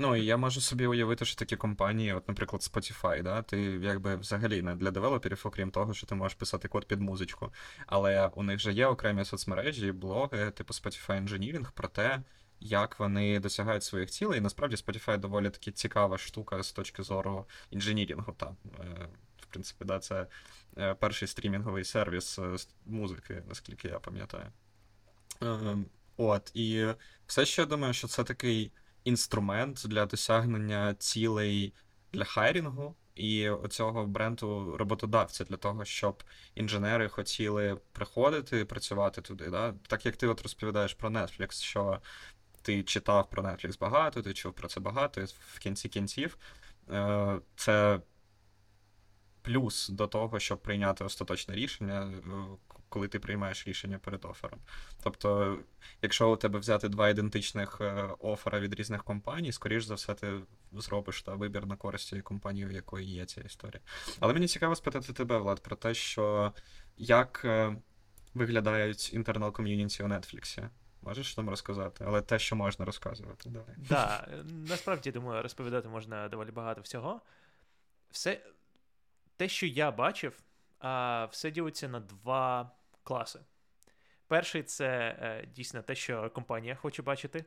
Ну 0.00 0.16
і 0.16 0.24
я 0.24 0.36
можу 0.36 0.60
собі 0.60 0.86
уявити, 0.86 1.24
що 1.24 1.36
такі 1.36 1.56
компанії, 1.56 2.12
от, 2.12 2.28
наприклад, 2.28 2.62
Spotify, 2.62 3.22
да, 3.22 3.42
ти 3.42 3.60
якби 3.60 4.16
взагалі 4.16 4.62
не 4.62 4.74
для 4.74 4.90
девелоперів, 4.90 5.42
окрім 5.44 5.70
того, 5.70 5.94
що 5.94 6.06
ти 6.06 6.14
можеш 6.14 6.38
писати 6.38 6.68
код 6.68 6.84
під 6.84 7.00
музичку. 7.00 7.52
Але 7.86 8.26
у 8.34 8.42
них 8.42 8.58
же 8.58 8.72
є 8.72 8.86
окремі 8.86 9.24
соцмережі, 9.24 9.92
блоги, 9.92 10.50
типу 10.50 10.72
Spotify 10.72 11.24
Engineering, 11.24 11.72
про 11.72 11.88
те, 11.88 12.22
як 12.60 12.98
вони 12.98 13.40
досягають 13.40 13.84
своїх 13.84 14.10
цілей. 14.10 14.38
І 14.38 14.40
насправді 14.40 14.76
Spotify 14.76 15.18
доволі 15.18 15.50
таки 15.50 15.72
цікава 15.72 16.18
штука 16.18 16.62
з 16.62 16.72
точки 16.72 17.02
зору 17.02 17.46
інженірінгу. 17.70 18.32
Там, 18.32 18.56
е, 18.80 19.08
в 19.36 19.46
принципі, 19.46 19.84
да, 19.84 19.98
це 19.98 20.26
е, 20.78 20.94
перший 20.94 21.28
стрімінговий 21.28 21.84
сервіс 21.84 22.38
е, 22.38 22.56
музики, 22.86 23.42
наскільки 23.48 23.88
я 23.88 23.98
пам'ятаю. 23.98 24.46
Ем, 25.40 25.86
от, 26.16 26.50
і 26.54 26.86
все 27.26 27.46
ще 27.46 27.62
я 27.62 27.66
думаю, 27.66 27.94
що 27.94 28.08
це 28.08 28.24
такий 28.24 28.72
інструмент 29.04 29.82
для 29.86 30.06
досягнення 30.06 30.94
цілей 30.94 31.74
для 32.12 32.24
хайрінгу 32.24 32.96
і 33.14 33.48
оцього 33.48 34.06
бренду 34.06 34.76
роботодавця 34.76 35.44
для 35.44 35.56
того, 35.56 35.84
щоб 35.84 36.22
інженери 36.54 37.08
хотіли 37.08 37.80
приходити 37.92 38.60
і 38.60 38.64
працювати 38.64 39.22
туди. 39.22 39.50
Да? 39.50 39.74
Так 39.86 40.06
як 40.06 40.16
ти 40.16 40.26
от 40.26 40.42
розповідаєш 40.42 40.94
про 40.94 41.10
Netflix, 41.10 41.62
що 41.62 42.00
ти 42.62 42.82
читав 42.82 43.30
про 43.30 43.42
Netflix 43.42 43.78
багато, 43.78 44.22
ти 44.22 44.34
чув 44.34 44.52
про 44.52 44.68
це 44.68 44.80
багато, 44.80 45.20
і 45.20 45.24
в 45.24 45.58
кінці 45.58 45.88
кінців 45.88 46.38
е, 46.90 47.40
це 47.56 48.00
плюс 49.42 49.88
до 49.88 50.06
того, 50.06 50.38
щоб 50.38 50.62
прийняти 50.62 51.04
остаточне 51.04 51.54
рішення, 51.54 52.02
е, 52.02 52.20
коли 52.88 53.08
ти 53.08 53.18
приймаєш 53.18 53.66
рішення 53.66 53.98
перед 53.98 54.24
офером. 54.24 54.60
Тобто, 55.02 55.58
якщо 56.02 56.32
у 56.32 56.36
тебе 56.36 56.58
взяти 56.58 56.88
два 56.88 57.08
ідентичних 57.08 57.78
е, 57.80 58.08
офера 58.18 58.60
від 58.60 58.74
різних 58.74 59.04
компаній, 59.04 59.52
скоріш 59.52 59.84
за 59.84 59.94
все, 59.94 60.14
ти 60.14 60.32
зробиш 60.72 61.22
та 61.22 61.34
вибір 61.34 61.66
на 61.66 61.76
користь 61.76 62.08
цієї 62.08 62.22
компанії, 62.22 62.66
у 62.66 62.70
якої 62.70 63.06
є 63.06 63.24
ця 63.24 63.40
історія. 63.40 63.80
Але 64.20 64.32
мені 64.32 64.46
цікаво 64.46 64.76
спитати 64.76 65.12
тебе, 65.12 65.38
Влад, 65.38 65.62
про 65.62 65.76
те, 65.76 65.94
що 65.94 66.52
як 66.96 67.42
е, 67.44 67.76
виглядають 68.34 69.14
інтернал 69.14 69.52
ком'юніті 69.52 70.02
у 70.02 70.06
Netflix. 70.06 70.68
Можеш 71.02 71.34
там 71.34 71.50
розказати, 71.50 72.04
але 72.08 72.22
те, 72.22 72.38
що 72.38 72.56
можна 72.56 72.84
розказувати, 72.84 73.50
давай. 73.50 73.74
Да, 73.76 74.28
насправді 74.68 75.12
думаю, 75.12 75.42
розповідати 75.42 75.88
можна 75.88 76.28
доволі 76.28 76.50
багато 76.50 76.80
всього. 76.80 77.20
Все, 78.10 78.40
те, 79.36 79.48
що 79.48 79.66
я 79.66 79.90
бачив, 79.90 80.40
все 81.30 81.50
ділиться 81.50 81.88
на 81.88 82.00
два 82.00 82.70
класи. 83.08 83.40
Перший 84.26 84.62
це 84.62 84.88
е, 84.88 85.46
дійсно 85.46 85.82
те, 85.82 85.94
що 85.94 86.30
компанія 86.30 86.74
хоче 86.74 87.02
бачити, 87.02 87.44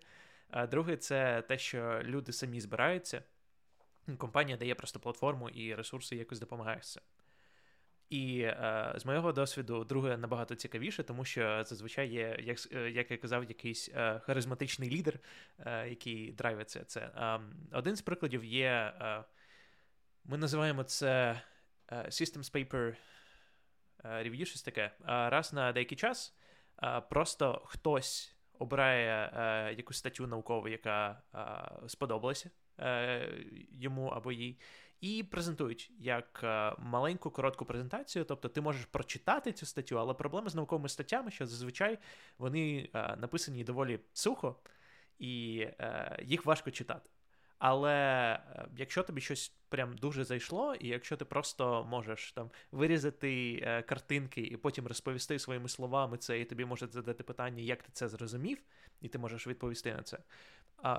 другий 0.71 0.97
це 0.97 1.41
те, 1.41 1.58
що 1.58 2.02
люди 2.04 2.34
самі 2.34 2.62
збираються. 2.62 3.24
Компанія 4.17 4.58
дає 4.58 4.76
просто 4.76 5.00
платформу 5.00 5.50
і 5.50 5.76
ресурси 5.76 6.15
якось 6.15 6.39
допомагає 6.39 6.82
з. 6.82 7.02
І 8.12 8.41
е, 8.41 8.93
з 8.95 9.06
моєго 9.06 9.32
досвіду, 9.32 9.84
друге 9.84 10.17
набагато 10.17 10.56
цікавіше, 10.56 11.04
тому 11.04 11.26
що 11.26 11.63
зазвичай 11.63 12.10
є, 12.10 12.38
як 12.39 12.58
е, 12.74 12.89
як 12.89 13.12
я 13.12 13.17
казав, 13.17 13.43
якийсь 13.43 13.89
е, 13.89 14.19
харизматичний 14.19 14.89
лідер, 14.89 15.19
е, 15.60 15.89
який 15.89 16.32
драйвиться 16.32 16.84
це. 16.84 17.12
Ем, 17.15 17.54
один 17.71 17.95
з 17.95 18.02
прикладів 18.02 18.45
є. 18.45 18.93
Е, 19.02 19.24
ми 20.26 20.38
називаємо 20.38 20.84
це 20.84 21.41
Systems 21.91 22.52
Paper 22.52 22.95
Review, 24.04 24.46
щось 24.46 24.64
таке. 24.64 24.92
Раз 25.06 25.54
на 25.54 25.72
деякий 25.72 25.98
час 25.98 26.36
просто 27.10 27.62
хтось 27.66 28.36
обирає 28.60 29.74
якусь 29.78 29.98
статтю 29.98 30.28
наукову, 30.28 30.68
яка 30.68 31.22
сподобалася 31.88 32.50
йому 33.72 34.08
або 34.08 34.32
їй 34.32 34.60
і 35.02 35.24
презентують 35.24 35.92
як 36.00 36.42
е, 36.44 36.76
маленьку 36.80 37.32
коротку 37.32 37.66
презентацію. 37.66 38.26
Тобто 38.26 38.50
ти 38.50 38.62
можеш 38.62 38.86
прочитати 38.86 39.52
цю 39.52 39.66
статтю, 39.66 40.00
але 40.00 40.14
проблема 40.14 40.50
з 40.50 40.56
науковими 40.56 40.90
статтями, 40.90 41.32
що 41.32 41.46
зазвичай 41.46 41.98
вони 42.38 42.90
е, 42.94 43.16
написані 43.16 43.64
доволі 43.64 44.00
сухо, 44.14 44.56
і 45.20 45.60
е, 45.60 46.18
їх 46.24 46.46
важко 46.46 46.72
читати. 46.72 47.10
Але 47.63 48.39
якщо 48.78 49.04
тобі 49.04 49.21
щось 49.21 49.54
прям 49.69 49.97
дуже 49.97 50.24
зайшло, 50.24 50.76
і 50.76 50.88
якщо 50.88 51.17
ти 51.17 51.26
просто 51.26 51.86
можеш 51.89 52.32
там 52.32 52.50
вирізати 52.71 53.63
е, 53.63 53.82
картинки 53.82 54.41
і 54.41 54.58
потім 54.58 54.88
розповісти 54.88 55.39
своїми 55.39 55.69
словами 55.69 56.17
це, 56.17 56.39
і 56.39 56.45
тобі 56.45 56.65
можуть 56.65 56.93
задати 56.93 57.24
питання, 57.24 57.63
як 57.63 57.84
ти 57.84 57.89
це 57.93 58.08
зрозумів, 58.08 58.58
і 59.02 59.08
ти 59.08 59.17
можеш 59.17 59.47
відповісти 59.47 59.93
на 59.93 60.04
це, 60.04 60.17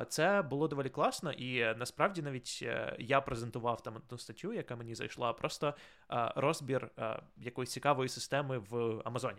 це 0.08 0.42
було 0.42 0.68
доволі 0.68 0.88
класно, 0.88 1.32
і 1.32 1.58
е, 1.58 1.74
насправді 1.78 2.22
навіть 2.22 2.58
е, 2.62 2.96
я 2.98 3.20
презентував 3.20 3.82
там 3.82 3.96
одну 3.96 4.18
статтю, 4.18 4.52
яка 4.52 4.76
мені 4.76 4.94
зайшла, 4.94 5.32
просто 5.32 5.74
е, 6.10 6.32
розбір 6.36 6.90
якоїсь 7.36 7.72
цікавої 7.72 8.08
системи 8.08 8.58
в 8.58 9.02
Амазоні. 9.04 9.38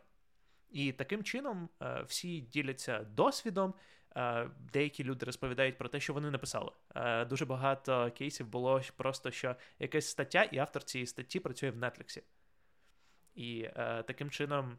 І 0.71 0.91
таким 0.91 1.23
чином 1.23 1.69
всі 2.05 2.41
діляться 2.41 3.03
досвідом. 3.03 3.73
Деякі 4.73 5.03
люди 5.03 5.25
розповідають 5.25 5.77
про 5.77 5.89
те, 5.89 5.99
що 5.99 6.13
вони 6.13 6.31
написали. 6.31 6.71
Дуже 7.29 7.45
багато 7.45 8.11
кейсів 8.17 8.47
було 8.47 8.81
просто, 8.95 9.31
що 9.31 9.55
якась 9.79 10.07
стаття, 10.09 10.43
і 10.43 10.57
автор 10.57 10.83
цієї 10.83 11.07
статті 11.07 11.39
працює 11.39 11.71
в 11.71 11.77
Netflix. 11.77 12.21
І 13.35 13.69
таким 14.07 14.29
чином 14.29 14.77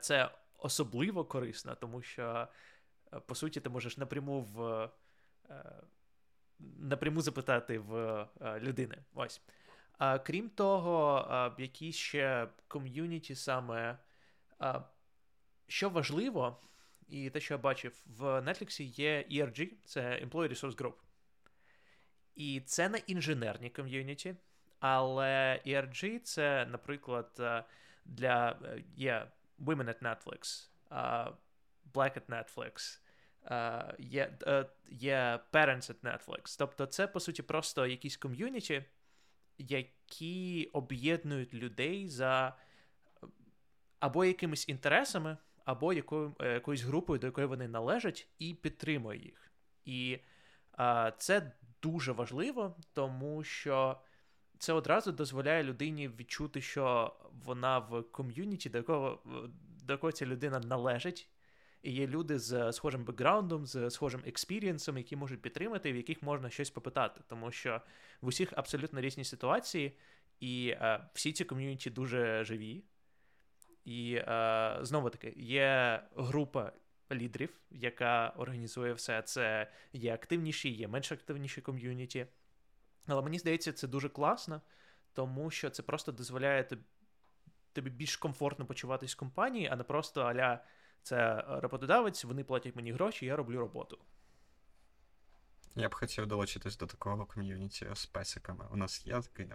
це 0.00 0.30
особливо 0.58 1.24
корисно, 1.24 1.74
тому 1.74 2.02
що 2.02 2.48
Е, 3.12 3.20
по 3.20 3.34
суті, 3.34 3.60
ти 3.60 3.68
можеш 3.68 3.98
напряму 3.98 4.40
в. 4.40 4.88
Е, 5.50 5.82
напряму 6.78 7.20
запитати 7.20 7.78
в 7.78 7.96
е, 8.40 8.60
людини. 8.60 8.98
Ось. 9.14 9.42
Крім 10.24 10.50
того, 10.50 11.54
які 11.58 11.92
ще 11.92 12.48
ком'юніті 12.68 13.34
саме. 13.34 13.98
Що 15.66 15.90
важливо, 15.90 16.60
і 17.08 17.30
те, 17.30 17.40
що 17.40 17.54
я 17.54 17.58
бачив, 17.58 18.04
в 18.06 18.22
Netflix 18.22 18.82
є 18.82 19.24
ERG, 19.30 19.70
це 19.84 20.00
Employee 20.00 20.48
Resource 20.48 20.76
Group. 20.76 20.94
І 22.34 22.60
це 22.60 22.88
не 22.88 22.98
інженерні 22.98 23.70
ком'юніті, 23.70 24.36
але 24.80 25.62
ERG 25.66 26.18
це, 26.18 26.66
наприклад, 26.66 27.40
для 28.04 28.58
є 28.96 29.30
Women 29.58 29.84
at 29.84 30.02
Netflix, 30.02 30.68
Black 31.92 32.20
at 32.20 32.26
Netflix, 32.26 33.00
є 33.98 34.38
є 34.88 35.40
Parents 35.52 35.92
at 35.92 36.00
Netflix. 36.00 36.56
Тобто, 36.58 36.86
це, 36.86 37.06
по 37.06 37.20
суті, 37.20 37.42
просто 37.42 37.86
якісь 37.86 38.16
ком'юніті, 38.16 38.84
які 39.58 40.70
об'єднують 40.72 41.54
людей 41.54 42.08
за 42.08 42.56
або 44.00 44.24
якимись 44.24 44.68
інтересами, 44.68 45.36
або 45.68 45.92
якою, 45.92 46.34
е, 46.40 46.52
якоюсь 46.52 46.82
групою, 46.82 47.20
до 47.20 47.26
якої 47.26 47.46
вони 47.46 47.68
належать, 47.68 48.28
і 48.38 48.54
підтримує 48.54 49.18
їх. 49.18 49.52
І 49.84 50.18
uh, 50.78 51.12
це 51.18 51.52
дуже 51.82 52.12
важливо, 52.12 52.76
тому 52.92 53.44
що. 53.44 54.00
Це 54.60 54.72
одразу 54.72 55.12
дозволяє 55.12 55.62
людині 55.62 56.08
відчути, 56.08 56.60
що 56.60 57.16
вона 57.44 57.78
в 57.78 58.02
ком'юніті, 58.02 58.70
до 58.70 58.78
якого 58.78 59.22
до 59.84 59.92
якого 59.92 60.12
ця 60.12 60.26
людина 60.26 60.60
належить, 60.60 61.28
і 61.82 61.92
є 61.92 62.06
люди 62.06 62.38
з 62.38 62.72
схожим 62.72 63.04
бекграундом, 63.04 63.66
з 63.66 63.90
схожим 63.90 64.22
experience 64.26 64.81
ом, 64.81 64.98
які 64.98 65.16
можуть 65.16 65.42
підтримати, 65.42 65.92
в 65.92 65.96
яких 65.96 66.22
можна 66.22 66.50
щось 66.50 66.70
попитати, 66.70 67.20
тому 67.28 67.50
що 67.50 67.80
в 68.20 68.26
усіх 68.26 68.52
абсолютно 68.56 69.00
різні 69.00 69.24
ситуації, 69.24 69.96
і 70.40 70.68
е, 70.68 71.08
всі 71.14 71.32
ці 71.32 71.44
ком'юніті 71.44 71.90
дуже 71.90 72.44
живі. 72.44 72.84
І 73.84 74.14
е, 74.14 74.78
знову 74.80 75.10
таки 75.10 75.34
є 75.36 76.02
група 76.16 76.72
лідерів, 77.12 77.60
яка 77.70 78.32
організує 78.36 78.92
все 78.92 79.22
це. 79.22 79.70
Є 79.92 80.14
активніші, 80.14 80.70
є 80.70 80.88
менш 80.88 81.12
активніші 81.12 81.60
ком'юніті. 81.60 82.26
Але 83.06 83.22
мені 83.22 83.38
здається, 83.38 83.72
це 83.72 83.88
дуже 83.88 84.08
класно, 84.08 84.62
тому 85.12 85.50
що 85.50 85.70
це 85.70 85.82
просто 85.82 86.12
дозволяє 86.12 86.68
тобі 87.72 87.90
більш 87.90 88.16
комфортно 88.16 88.66
почуватись 88.66 89.14
в 89.14 89.18
компанії, 89.18 89.68
а 89.72 89.76
не 89.76 89.82
просто 89.82 90.22
аля 90.22 90.64
це 91.02 91.44
роботодавець, 91.48 92.24
вони 92.24 92.44
платять 92.44 92.76
мені 92.76 92.92
гроші, 92.92 93.26
я 93.26 93.36
роблю 93.36 93.60
роботу. 93.60 93.98
Я 95.76 95.88
б 95.88 95.94
хотів 95.94 96.26
долучитись 96.26 96.76
до 96.76 96.86
такого 96.86 97.26
ком'юніті 97.26 97.86
з 97.94 98.06
песиками. 98.06 98.64
У 98.70 98.76
нас 98.76 99.06
є 99.06 99.20
такий 99.20 99.46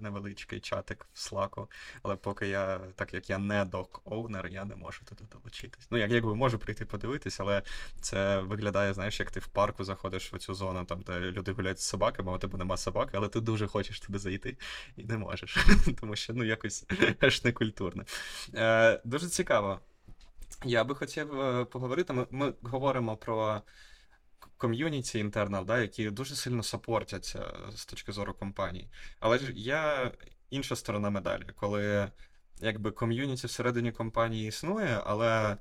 невеличкий 0.00 0.60
чатик 0.60 1.06
в 1.12 1.18
Slack, 1.18 1.66
але 2.02 2.16
поки 2.16 2.48
я, 2.48 2.78
так 2.78 3.14
як 3.14 3.30
я 3.30 3.38
не 3.38 3.64
док-оунер, 3.64 4.46
я 4.46 4.64
не 4.64 4.76
можу 4.76 5.04
туди 5.04 5.24
долучитись. 5.32 5.86
Ну, 5.90 5.98
як 5.98 6.10
якби 6.10 6.34
можу 6.34 6.58
прийти 6.58 6.84
подивитись, 6.84 7.40
але 7.40 7.62
це 8.00 8.40
виглядає, 8.40 8.94
знаєш, 8.94 9.20
як 9.20 9.30
ти 9.30 9.40
в 9.40 9.46
парку 9.46 9.84
заходиш 9.84 10.32
в 10.32 10.38
цю 10.38 10.54
зону, 10.54 10.84
там, 10.84 11.00
де 11.00 11.20
люди 11.20 11.52
гуляють 11.52 11.80
з 11.80 11.84
собаками, 11.84 12.32
а 12.32 12.34
у 12.34 12.38
тебе 12.38 12.58
нема 12.58 12.76
собаки, 12.76 13.10
але 13.14 13.28
ти 13.28 13.40
дуже 13.40 13.66
хочеш 13.66 14.00
туди 14.00 14.18
зайти 14.18 14.56
і 14.96 15.04
не 15.04 15.18
можеш. 15.18 15.66
Тому 16.00 16.16
що 16.16 16.32
ну, 16.32 16.44
якось 16.44 16.86
аж 17.20 17.44
не 17.44 17.52
культурно. 17.52 18.04
Е, 18.54 19.00
Дуже 19.04 19.28
цікаво. 19.28 19.80
Я 20.64 20.84
би 20.84 20.94
хотів 20.94 21.40
е, 21.40 21.64
поговорити. 21.64 22.26
Ми 22.30 22.54
говоримо 22.62 23.16
про 23.16 23.62
ком'юніті 24.64 25.18
інтернал, 25.18 25.64
да, 25.64 25.78
які 25.78 26.10
дуже 26.10 26.34
сильно 26.34 26.62
сапортяться 26.62 27.52
з 27.76 27.86
точки 27.86 28.12
зору 28.12 28.34
компаній. 28.34 28.88
Але 29.20 29.38
ж 29.38 29.52
є 29.52 30.12
інша 30.50 30.76
сторона 30.76 31.10
медалі, 31.10 31.44
коли 31.56 32.10
якби 32.60 32.90
ком'юніті 32.90 33.46
всередині 33.46 33.92
компанії 33.92 34.48
існує, 34.48 35.00
але 35.04 35.56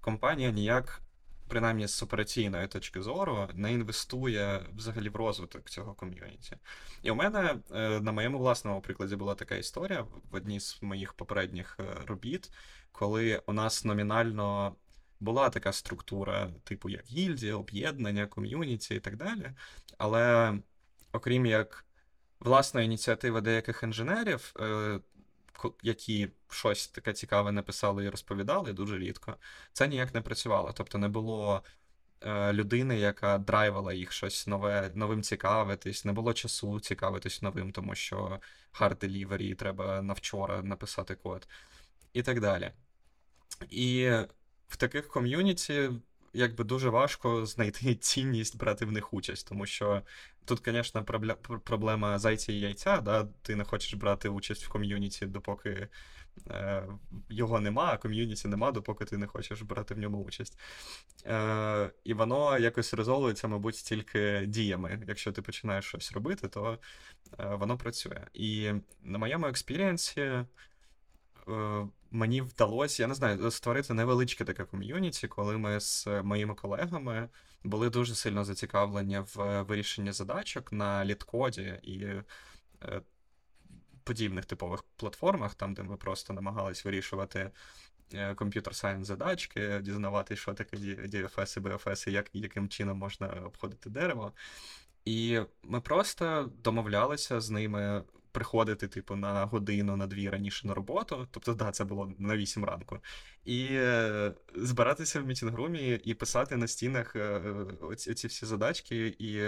компанія 0.00 0.50
ніяк. 0.50 1.00
Принаймні 1.48 1.88
з 1.88 2.02
операційної 2.02 2.66
точки 2.66 3.02
зору 3.02 3.48
не 3.54 3.72
інвестує 3.72 4.66
взагалі 4.76 5.08
в 5.08 5.16
розвиток 5.16 5.70
цього 5.70 5.94
ком'юніті. 5.94 6.56
І 7.02 7.10
у 7.10 7.14
мене 7.14 7.56
е, 7.74 8.00
на 8.00 8.12
моєму 8.12 8.38
власному 8.38 8.80
прикладі 8.80 9.16
була 9.16 9.34
така 9.34 9.54
історія 9.54 10.00
в 10.30 10.34
одній 10.34 10.60
з 10.60 10.82
моїх 10.82 11.14
попередніх 11.14 11.76
е, 11.80 11.84
робіт, 12.06 12.50
коли 12.92 13.42
у 13.46 13.52
нас 13.52 13.84
номінально 13.84 14.76
була 15.20 15.50
така 15.50 15.72
структура, 15.72 16.50
типу 16.64 16.88
як 16.88 17.04
гільдія, 17.06 17.56
об'єднання, 17.56 18.26
ком'юніті 18.26 18.94
і 18.94 19.00
так 19.00 19.16
далі. 19.16 19.52
Але 19.98 20.54
окрім 21.12 21.46
як 21.46 21.84
власної 22.40 22.86
ініціативи 22.86 23.40
деяких 23.40 23.82
інженерів, 23.82 24.54
е, 24.60 25.00
які 25.82 26.28
щось 26.48 26.88
таке 26.88 27.12
цікаве 27.12 27.52
написали 27.52 28.04
і 28.04 28.08
розповідали 28.08 28.72
дуже 28.72 28.98
рідко, 28.98 29.36
це 29.72 29.88
ніяк 29.88 30.14
не 30.14 30.20
працювало. 30.20 30.72
Тобто 30.72 30.98
не 30.98 31.08
було. 31.08 31.62
Е, 32.20 32.52
людини, 32.52 32.98
яка 32.98 33.38
драйвала 33.38 33.92
їх 33.92 34.12
щось 34.12 34.46
нове, 34.46 34.90
новим 34.94 35.22
цікавитись, 35.22 36.04
не 36.04 36.12
було 36.12 36.32
часу 36.32 36.80
цікавитись 36.80 37.42
новим, 37.42 37.72
тому 37.72 37.94
що 37.94 38.40
hard 38.72 38.96
delivery, 38.96 39.54
треба 39.54 40.02
на 40.02 40.12
вчора 40.12 40.62
написати 40.62 41.14
код 41.14 41.48
і 42.12 42.22
так 42.22 42.40
далі. 42.40 42.72
І 43.70 44.12
в 44.68 44.76
таких 44.76 45.08
ком'юніті 45.08 45.90
якби 46.36 46.64
дуже 46.64 46.88
важко 46.88 47.46
знайти 47.46 47.94
цінність 48.00 48.58
брати 48.58 48.84
в 48.84 48.92
них 48.92 49.14
участь, 49.14 49.48
тому 49.48 49.66
що 49.66 50.02
тут, 50.44 50.62
звісно, 50.64 51.04
проблема 51.64 52.18
зайця 52.18 52.52
і 52.52 52.60
яйця. 52.60 53.00
да? 53.00 53.28
Ти 53.42 53.56
не 53.56 53.64
хочеш 53.64 53.94
брати 53.94 54.28
участь 54.28 54.64
в 54.64 54.68
ком'юніті, 54.68 55.26
допоки 55.26 55.88
е, 56.50 56.86
його 57.28 57.60
нема, 57.60 57.90
а 57.92 57.96
ком'юніті 57.96 58.48
нема, 58.48 58.72
допоки 58.72 59.04
ти 59.04 59.18
не 59.18 59.26
хочеш 59.26 59.62
брати 59.62 59.94
в 59.94 59.98
ньому 59.98 60.24
участь. 60.24 60.58
Е, 61.26 61.90
І 62.04 62.14
воно 62.14 62.58
якось 62.58 62.94
резолується, 62.94 63.48
мабуть, 63.48 63.74
тільки 63.74 64.44
діями. 64.46 65.04
Якщо 65.08 65.32
ти 65.32 65.42
починаєш 65.42 65.84
щось 65.84 66.12
робити, 66.12 66.48
то 66.48 66.78
е, 67.38 67.54
воно 67.54 67.78
працює. 67.78 68.26
І 68.34 68.72
на 69.02 69.18
моєму 69.18 69.46
experience 69.46 70.28
і. 70.28 70.44
Е, 71.48 71.86
мені 72.10 72.40
вдалося, 72.40 73.02
я 73.02 73.06
не 73.06 73.14
знаю, 73.14 73.50
створити 73.50 73.94
невеличке 73.94 74.44
таке 74.44 74.64
ком'юніті, 74.64 75.28
коли 75.28 75.58
ми 75.58 75.80
з 75.80 76.06
моїми 76.06 76.54
колегами 76.54 77.28
були 77.64 77.90
дуже 77.90 78.14
сильно 78.14 78.44
зацікавлені 78.44 79.18
в 79.18 79.62
вирішенні 79.62 80.12
задачок 80.12 80.72
на 80.72 81.04
LeetCode 81.04 81.72
і 81.72 81.80
і 81.82 82.04
е, 82.04 82.24
подібних 84.04 84.44
типових 84.44 84.84
платформах, 84.96 85.54
там, 85.54 85.74
де 85.74 85.82
ми 85.82 85.96
просто 85.96 86.32
намагались 86.32 86.84
вирішувати 86.84 87.50
computer 88.36 88.74
science 88.74 89.06
задачки, 89.06 89.80
дізнавати, 89.82 90.36
що 90.36 90.54
таке 90.54 90.76
DFS 90.76 91.58
і 91.58 91.60
BFS, 91.60 92.08
і 92.08 92.12
як, 92.12 92.30
яким 92.32 92.68
чином 92.68 92.98
можна 92.98 93.28
обходити 93.28 93.90
дерево. 93.90 94.32
І 95.04 95.40
ми 95.62 95.80
просто 95.80 96.50
домовлялися 96.62 97.40
з 97.40 97.50
ними 97.50 98.04
приходити, 98.36 98.88
типу, 98.88 99.16
на 99.16 99.44
годину, 99.44 99.96
на 99.96 100.06
дві 100.06 100.28
раніше 100.30 100.66
на 100.66 100.74
роботу. 100.74 101.28
Тобто, 101.30 101.54
да, 101.54 101.70
це 101.70 101.84
було 101.84 102.12
на 102.18 102.36
8 102.36 102.64
ранку. 102.64 102.98
І 103.44 103.66
е, 103.70 104.32
збиратися 104.54 105.20
в 105.20 105.26
мітінгрумі 105.26 106.00
і 106.04 106.14
писати 106.14 106.56
на 106.56 106.68
стінах 106.68 107.16
е, 107.16 107.40
оці, 107.80 108.10
оці 108.10 108.26
всі 108.26 108.46
задачки, 108.46 109.16
і 109.18 109.40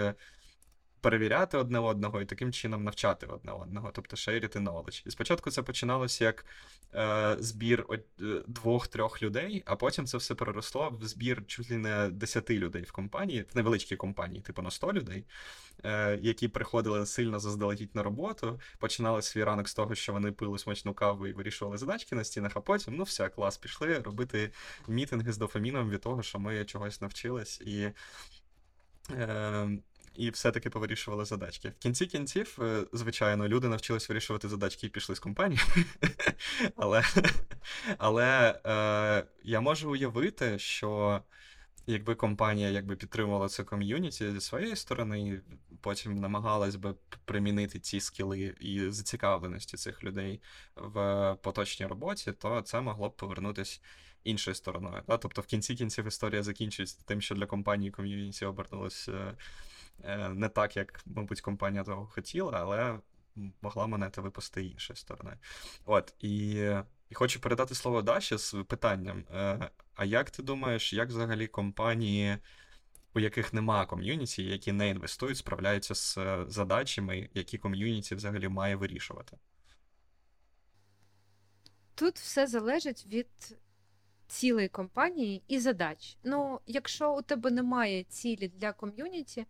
перевіряти 1.01 1.59
одне 1.59 1.78
одного 1.78 2.20
і 2.20 2.24
таким 2.24 2.53
чином 2.53 2.84
навчати 2.84 3.26
одне 3.26 3.53
одного, 3.53 3.90
тобто 3.94 4.16
шерити 4.16 4.59
knowledge. 4.59 5.07
І 5.07 5.11
спочатку 5.11 5.51
це 5.51 5.62
починалося 5.62 6.24
як 6.24 6.44
е, 6.94 7.36
збір 7.38 7.86
е, 7.90 8.01
двох-трьох 8.46 9.22
людей, 9.22 9.62
а 9.66 9.76
потім 9.76 10.07
це 10.07 10.18
все 10.18 10.34
переросло 10.34 10.99
в 11.01 11.07
збір 11.07 11.42
чуть 11.46 11.70
ли 11.70 11.76
не 11.76 12.09
десяти 12.09 12.59
людей 12.59 12.82
в 12.82 12.92
компанії, 12.92 13.44
в 13.53 13.57
невеличкій 13.57 13.96
компанії, 13.96 14.40
типу 14.40 14.62
на 14.62 14.70
100 14.70 14.92
людей, 14.92 15.24
е, 15.84 16.18
які 16.22 16.49
приходили 16.49 17.07
сильно 17.07 17.38
заздалегідь 17.38 17.94
на 17.94 18.03
роботу, 18.03 18.61
починали 18.78 19.22
свій 19.22 19.44
ранок 19.44 19.68
з 19.68 19.74
того, 19.74 19.94
що 19.94 20.12
вони 20.12 20.32
пили 20.32 20.59
смачну 20.59 20.94
каву 20.94 21.26
і 21.26 21.32
вирішували 21.32 21.78
задачки 21.78 22.16
на 22.16 22.24
стінах, 22.24 22.53
а 22.55 22.61
потім, 22.61 22.96
ну 22.96 23.03
все, 23.03 23.28
клас, 23.28 23.59
пішли 23.59 23.99
робити 23.99 24.51
мітинги 24.88 25.32
з 25.32 25.38
дофаміном 25.38 25.90
від 25.90 26.01
того, 26.01 26.22
що 26.22 26.38
ми 26.38 26.64
чогось 26.64 27.01
навчились. 27.01 27.61
І 27.61 27.90
е, 29.11 29.68
і 30.19 30.31
все-таки 30.31 30.71
повирішували 30.71 31.25
задачки. 31.25 31.69
В 31.69 31.79
кінці 31.79 32.07
кінців, 32.07 32.59
е, 32.62 32.85
звичайно, 32.93 33.49
люди 33.49 33.69
навчились 33.69 34.09
вирішувати 34.09 34.49
задачки 34.49 34.87
і 34.87 34.91
пішли 34.91 35.14
з 35.14 35.19
компанії. 35.19 35.61
Але 36.77 37.05
але 37.99 38.61
е, 38.66 39.25
я 39.45 39.61
можу 39.61 39.91
уявити, 39.91 40.59
що 40.59 41.21
якби 41.87 42.14
компанія 42.14 42.71
якби 42.71 42.97
підтримувала 42.97 43.49
це 43.49 43.64
ком'юніті 43.64 44.33
зі 44.33 44.41
своєї 44.41 44.77
сторони, 44.77 45.41
потім 45.81 46.14
намагалась 46.14 46.77
би 46.77 46.95
примінити 47.25 47.79
ці 47.81 48.01
скіли 48.01 48.55
і 48.61 48.91
зацікавленості 48.91 49.77
цих 49.77 50.05
людей 50.05 50.41
в 50.77 51.35
поточній 51.43 51.87
роботі, 51.87 52.33
то 52.33 52.61
це 52.61 52.81
могло 52.81 53.09
б 53.09 53.16
повернутися. 53.16 53.81
Іншою 54.25 54.55
стороною. 54.55 55.03
Да? 55.09 55.16
Тобто 55.16 55.43
в 55.43 55.47
кінці 55.47 55.75
кінців 55.75 56.07
історія 56.07 56.43
закінчується 56.43 56.99
тим, 57.05 57.21
що 57.21 57.35
для 57.35 57.47
компанії 57.47 57.91
ком'юніті 57.91 58.45
обернулося 58.45 59.12
Е, 59.12 59.35
не 60.30 60.49
так, 60.49 60.76
як, 60.76 61.01
мабуть, 61.07 61.40
компанія 61.40 61.84
того 61.84 62.07
хотіла, 62.07 62.53
але 62.53 62.99
могла 63.62 63.86
монета 63.86 64.20
випустити 64.20 64.66
іншої 64.66 64.96
сторони. 64.96 65.36
От, 65.84 66.14
і 66.18 66.64
і 67.11 67.14
хочу 67.14 67.40
передати 67.40 67.74
слово 67.74 68.03
Даші 68.03 68.36
з 68.36 68.57
питанням. 68.68 69.24
Е, 69.34 69.70
а 69.94 70.05
як 70.05 70.30
ти 70.30 70.42
думаєш, 70.42 70.92
як 70.92 71.09
взагалі 71.09 71.46
компанії, 71.46 72.38
у 73.14 73.20
яких 73.20 73.53
нема 73.53 73.86
ком'юніті, 73.86 74.44
які 74.44 74.72
не 74.72 74.88
інвестують, 74.88 75.38
справляються 75.38 75.94
з 75.94 76.18
е, 76.18 76.44
задачами, 76.49 77.28
які 77.34 77.59
ком'юніті 77.59 78.14
взагалі 78.14 78.49
має 78.49 78.76
вирішувати? 78.76 79.36
Тут 81.94 82.18
все 82.18 82.46
залежить 82.46 83.07
від 83.07 83.57
цілої 84.26 84.68
компанії 84.68 85.42
і 85.49 85.59
задач. 85.59 86.16
Ну, 86.24 86.61
якщо 86.66 87.14
у 87.14 87.22
тебе 87.22 87.51
немає 87.51 88.05
цілі 88.05 88.49
для 88.49 88.72
ком'юніті, 88.72 89.40
Е, 89.40 89.46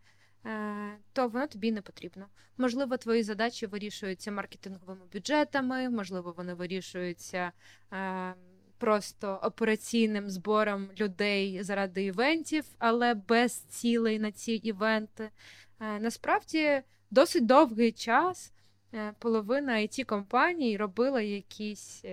то 1.13 1.29
воно 1.29 1.47
тобі 1.47 1.73
не 1.73 1.83
потрібно. 1.83 2.27
Можливо, 2.59 2.97
твої 2.97 3.23
задачі 3.23 3.67
вирішуються 3.67 4.33
маркетинговими 4.33 5.01
бюджетами, 5.13 5.91
можливо, 5.91 6.35
вони 6.37 6.55
вирішуються 6.55 7.53
е, 7.93 8.35
просто 8.79 9.41
операційним 9.43 10.31
збором 10.31 10.89
людей 11.01 11.63
заради 11.63 12.05
івентів, 12.05 12.65
але 12.79 13.15
без 13.15 13.53
цілей 13.53 14.19
на 14.19 14.33
ці 14.33 14.53
івенти. 14.53 15.31
Е, 15.81 15.99
насправді 16.01 16.83
досить 17.11 17.47
довгий 17.47 17.93
час. 17.93 18.53
Половина 19.19 19.73
it 19.73 20.05
компаній 20.05 20.77
робила 20.77 21.21
якісь 21.21 22.05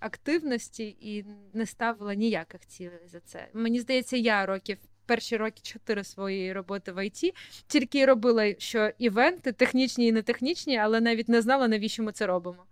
активності 0.00 0.96
і 1.00 1.24
не 1.52 1.66
ставила 1.66 2.14
ніяких 2.14 2.66
цілей 2.66 3.06
за 3.06 3.20
це. 3.20 3.48
Мені 3.52 3.80
здається, 3.80 4.16
я 4.16 4.46
років 4.46 4.78
перші 5.06 5.36
роки 5.36 5.60
чотири 5.62 6.04
своєї 6.04 6.52
роботи 6.52 6.92
в 6.92 7.06
ІТ, 7.06 7.34
тільки 7.66 8.06
робила, 8.06 8.54
що 8.58 8.90
івенти 8.98 9.52
технічні 9.52 10.06
і 10.06 10.12
не 10.12 10.22
технічні, 10.22 10.76
але 10.76 11.00
навіть 11.00 11.28
не 11.28 11.42
знала, 11.42 11.68
навіщо 11.68 12.02
ми 12.02 12.12
це 12.12 12.26
робимо. 12.26 12.64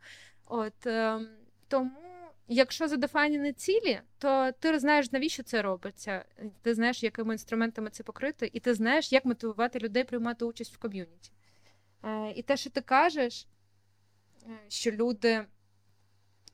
От 0.46 0.86
е, 0.86 1.20
тому. 1.68 1.90
Якщо 2.52 2.88
задефайнені 2.88 3.52
цілі, 3.52 4.00
то 4.18 4.52
ти 4.60 4.78
знаєш, 4.78 5.12
навіщо 5.12 5.42
це 5.42 5.62
робиться. 5.62 6.24
Ти 6.62 6.74
знаєш, 6.74 7.02
якими 7.02 7.34
інструментами 7.34 7.90
це 7.90 8.02
покрито, 8.02 8.46
і 8.52 8.60
ти 8.60 8.74
знаєш, 8.74 9.12
як 9.12 9.24
мотивувати 9.24 9.78
людей 9.78 10.04
приймати 10.04 10.44
участь 10.44 10.74
в 10.74 10.78
ком'юніті. 10.78 11.30
Е, 12.04 12.32
і 12.36 12.42
те, 12.42 12.56
що 12.56 12.70
ти 12.70 12.80
кажеш, 12.80 13.46
е, 14.46 14.50
що 14.68 14.90
люди 14.90 15.44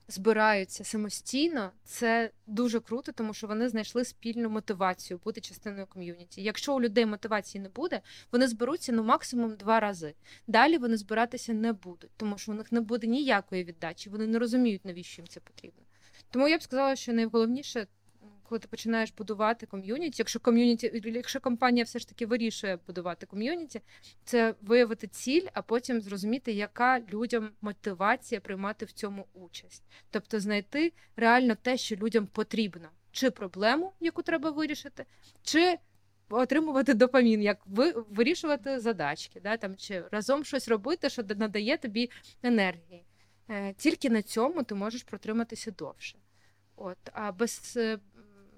збираються 0.09 0.85
самостійно, 0.85 1.73
це 1.85 2.31
дуже 2.47 2.81
круто, 2.81 3.13
тому 3.13 3.35
що 3.35 3.47
вони 3.47 3.69
знайшли 3.69 4.05
спільну 4.05 4.51
мотивацію 4.51 5.21
бути 5.25 5.41
частиною 5.41 5.87
ком'юніті. 5.87 6.43
Якщо 6.43 6.75
у 6.75 6.81
людей 6.81 7.07
мотивації 7.07 7.63
не 7.63 7.69
буде, 7.69 8.01
вони 8.33 8.49
зберуться 8.49 8.93
ну 8.93 9.05
максимум 9.05 9.57
два 9.57 9.81
рази. 9.81 10.15
Далі 10.47 10.79
вони 10.79 10.97
збиратися 10.97 11.53
не 11.53 11.73
будуть, 11.73 12.11
тому 12.17 12.39
що 12.39 12.53
у 12.53 12.55
них 12.55 12.73
не 12.73 12.81
буде 12.81 13.07
ніякої 13.07 13.65
віддачі. 13.65 14.11
Вони 14.11 14.27
не 14.27 14.39
розуміють, 14.39 14.85
навіщо 14.85 15.23
їм 15.23 15.29
це 15.29 15.41
потрібно. 15.41 15.83
Тому 16.31 16.49
я 16.49 16.59
б 16.59 16.63
сказала, 16.63 16.97
що 16.97 17.13
найголовніше 17.13 17.87
коли 18.49 18.59
ти 18.59 18.69
починаєш 18.69 19.13
будувати 19.13 19.67
ком'юніті, 19.67 20.15
якщо 20.19 20.41
ком'юніті, 20.41 21.03
якщо 21.05 21.41
компанія 21.41 21.85
все 21.85 21.99
ж 21.99 22.09
таки 22.09 22.27
вирішує 22.27 22.79
будувати 22.87 23.27
ком'юніті, 23.27 23.81
це 24.25 24.55
виявити 24.63 25.07
ціль, 25.07 25.47
а 25.53 25.63
потім 25.63 26.01
зрозуміти, 26.01 26.53
яка 26.53 27.01
людям 27.01 27.51
мотивація 27.61 28.41
приймати 28.41 28.85
в 28.85 28.93
цьому 28.93 29.27
участь, 29.35 29.83
тобто 30.11 30.41
знайти 30.41 30.93
реально 31.17 31.57
те, 31.63 31.77
що 31.77 31.97
людям 31.97 32.27
потрібно, 32.27 32.89
чи 33.13 33.31
проблему, 33.31 33.93
яку 34.01 34.23
треба 34.23 34.51
вирішити, 34.51 35.05
чи 35.43 35.79
отримувати 36.31 36.95
допамін, 36.95 37.43
як 37.43 37.59
ви 37.67 37.93
вирішувати 38.11 38.81
задачки, 38.81 39.41
да, 39.41 39.57
там 39.57 39.77
чи 39.77 40.05
разом 40.11 40.45
щось 40.45 40.69
робити, 40.69 41.11
що 41.11 41.23
надає 41.23 41.77
тобі 41.77 42.11
енергії. 42.43 43.05
Е, 43.49 43.75
тільки 43.75 44.11
на 44.11 44.23
цьому 44.23 44.63
ти 44.63 44.75
можеш 44.75 45.03
протриматися 45.03 45.71
довше. 45.71 46.19
От, 46.77 46.99
А 47.13 47.33
без 47.33 47.75
е, 47.77 47.99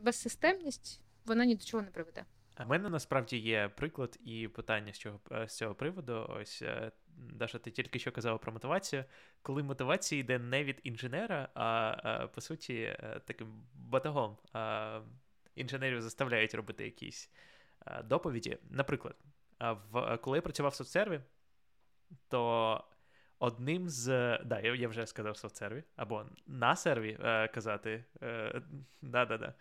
безсистемність 0.00 1.00
вона 1.24 1.44
ні 1.44 1.54
до 1.54 1.64
чого 1.64 1.82
не 1.82 1.90
приведе. 1.90 2.24
А 2.54 2.64
в 2.64 2.68
мене 2.68 2.88
насправді 2.88 3.38
є 3.38 3.68
приклад 3.68 4.18
і 4.24 4.48
питання 4.48 4.92
з 4.92 4.98
цього 4.98 5.20
з 5.46 5.56
цього 5.56 5.74
приводу. 5.74 6.26
Ось 6.28 6.62
е, 6.62 6.92
Даша, 7.16 7.58
ти 7.58 7.70
тільки 7.70 7.98
що 7.98 8.12
казала 8.12 8.38
про 8.38 8.52
мотивацію. 8.52 9.04
Коли 9.42 9.62
мотивація 9.62 10.20
йде 10.20 10.38
не 10.38 10.64
від 10.64 10.80
інженера, 10.82 11.48
а 11.54 12.26
по 12.34 12.40
суті 12.40 12.74
е, 12.74 13.20
таким 13.26 13.62
батагом 13.74 14.36
інженерів 15.54 16.02
заставляють 16.02 16.54
робити 16.54 16.84
якісь 16.84 17.30
доповіді. 18.04 18.58
Наприклад, 18.70 19.16
в 19.92 20.16
коли 20.16 20.38
я 20.38 20.42
працював 20.42 20.72
в 20.72 20.74
соцсерві, 20.74 21.20
то 22.28 22.84
одним 23.38 23.88
з. 23.88 24.38
Да, 24.44 24.60
я 24.60 24.88
вже 24.88 25.06
сказав 25.06 25.36
соцсерві, 25.36 25.84
або 25.96 26.24
на 26.46 26.76
серві 26.76 27.18
е, 27.22 27.48
казати. 27.48 28.04
Е, 28.22 28.62
да-да-да. 29.02 29.54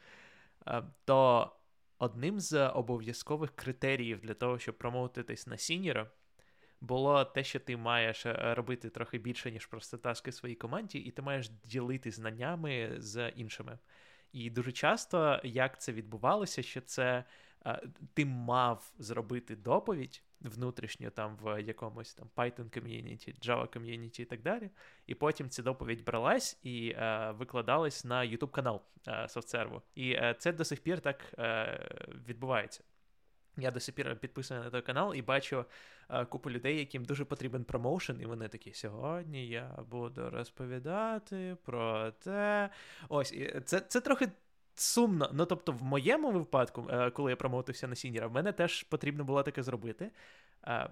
Е, 0.68 0.84
то 1.06 1.52
одним 1.98 2.40
з 2.40 2.68
обов'язкових 2.68 3.56
критеріїв 3.56 4.20
для 4.20 4.34
того, 4.34 4.60
щоб 4.60 4.78
промовитись 4.78 5.48
на 5.48 5.58
сіньора, 5.58 6.12
було 6.82 7.26
те, 7.26 7.44
що 7.44 7.60
ти 7.60 7.78
маєш 7.78 8.26
е, 8.26 8.54
робити 8.56 8.90
трохи 8.90 9.18
більше, 9.18 9.52
ніж 9.52 9.66
просто 9.66 9.98
таски 9.98 10.32
своїй 10.32 10.56
команді, 10.56 10.98
і 11.00 11.12
ти 11.12 11.22
маєш 11.22 11.50
ділити 11.50 12.12
знаннями 12.12 12.96
з 12.98 13.30
іншими. 13.30 13.78
І 14.32 14.50
дуже 14.50 14.72
часто 14.72 15.40
як 15.44 15.82
це 15.82 15.92
відбувалося, 15.92 16.64
що 16.64 16.82
це 16.82 17.24
е, 17.66 17.82
ти 18.14 18.26
мав 18.26 18.92
зробити 18.98 19.56
доповідь 19.56 20.24
внутрішньо 20.42 21.10
там 21.10 21.38
в 21.42 21.62
якомусь 21.62 22.14
там 22.14 22.30
Python 22.36 22.74
ком'юніті, 22.74 23.36
Java 23.42 23.74
ком'юніті 23.74 24.22
і 24.22 24.26
так 24.26 24.42
далі. 24.42 24.70
І 25.08 25.16
потім 25.16 25.50
ця 25.50 25.64
доповідь 25.64 26.04
бралась 26.04 26.60
і 26.64 26.90
е, 26.90 27.32
викладалась 27.32 28.06
на 28.06 28.22
YouTube 28.22 28.52
канал 28.52 28.82
е, 29.08 29.12
SoftServe. 29.12 29.82
І 29.96 30.12
е, 30.12 30.36
це 30.40 30.52
до 30.52 30.66
сих 30.66 30.80
пір 30.80 31.00
так 31.00 31.34
е, 31.40 31.80
відбувається. 32.28 32.84
Я 33.58 33.72
до 33.72 33.80
сих 33.80 33.96
пір 33.96 34.16
підписаний 34.20 34.64
на 34.64 34.70
той 34.70 34.82
канал 34.82 35.16
і 35.16 35.22
бачу 35.22 35.66
е, 36.10 36.26
купу 36.26 36.52
людей, 36.52 36.80
яким 36.80 37.06
дуже 37.06 37.26
потрібен 37.26 37.64
промоушен, 37.64 38.22
і 38.22 38.26
вони 38.26 38.48
такі: 38.48 38.74
сьогодні 38.74 39.48
я 39.48 39.80
буду 39.90 40.30
розповідати 40.30 41.58
про 41.64 42.12
те. 42.12 42.70
Ось, 43.10 43.34
і 43.34 43.62
це, 43.66 43.80
це 43.80 44.02
трохи. 44.02 44.28
Сумно, 44.80 45.30
ну 45.34 45.46
тобто, 45.46 45.72
в 45.72 45.84
моєму 45.84 46.32
випадку, 46.32 46.88
е, 46.90 47.10
коли 47.10 47.32
я 47.32 47.36
промовився 47.36 47.88
на 47.88 47.96
сіньора, 47.96 48.28
в 48.28 48.32
мене 48.32 48.52
теж 48.52 48.84
потрібно 48.84 49.24
було 49.24 49.44
таке 49.44 49.64
зробити. 49.64 50.12
Е, 50.68 50.90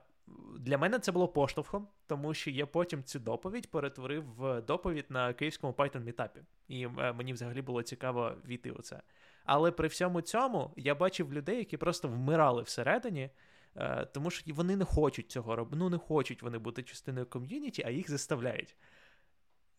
для 0.60 0.78
мене 0.78 1.00
це 1.00 1.12
було 1.12 1.28
поштовхом, 1.28 1.88
тому 2.08 2.34
що 2.34 2.52
я 2.52 2.66
потім 2.66 3.04
цю 3.04 3.20
доповідь 3.20 3.72
перетворив 3.72 4.24
в 4.38 4.62
доповідь 4.62 5.06
на 5.10 5.34
київському 5.34 5.74
Python 5.74 6.04
мітапі. 6.04 6.40
І 6.68 6.84
е, 6.84 7.14
мені 7.14 7.34
взагалі 7.34 7.62
було 7.62 7.84
цікаво 7.84 8.36
війти 8.46 8.72
у 8.72 8.82
це. 8.82 9.02
Але 9.44 9.72
при 9.72 9.88
всьому 9.88 10.22
цьому 10.22 10.74
я 10.76 10.96
бачив 10.96 11.34
людей, 11.34 11.58
які 11.58 11.78
просто 11.78 12.08
вмирали 12.08 12.62
всередині, 12.62 13.30
тому 14.12 14.30
що 14.30 14.54
вони 14.54 14.76
не 14.76 14.86
хочуть 14.86 15.32
цього 15.32 15.56
робити. 15.56 15.78
Ну, 15.80 15.90
не 15.90 15.98
хочуть 15.98 16.42
вони 16.42 16.58
бути 16.58 16.84
частиною 16.84 17.26
ком'юніті, 17.26 17.84
а 17.86 17.90
їх 17.90 18.10
заставляють. 18.10 18.76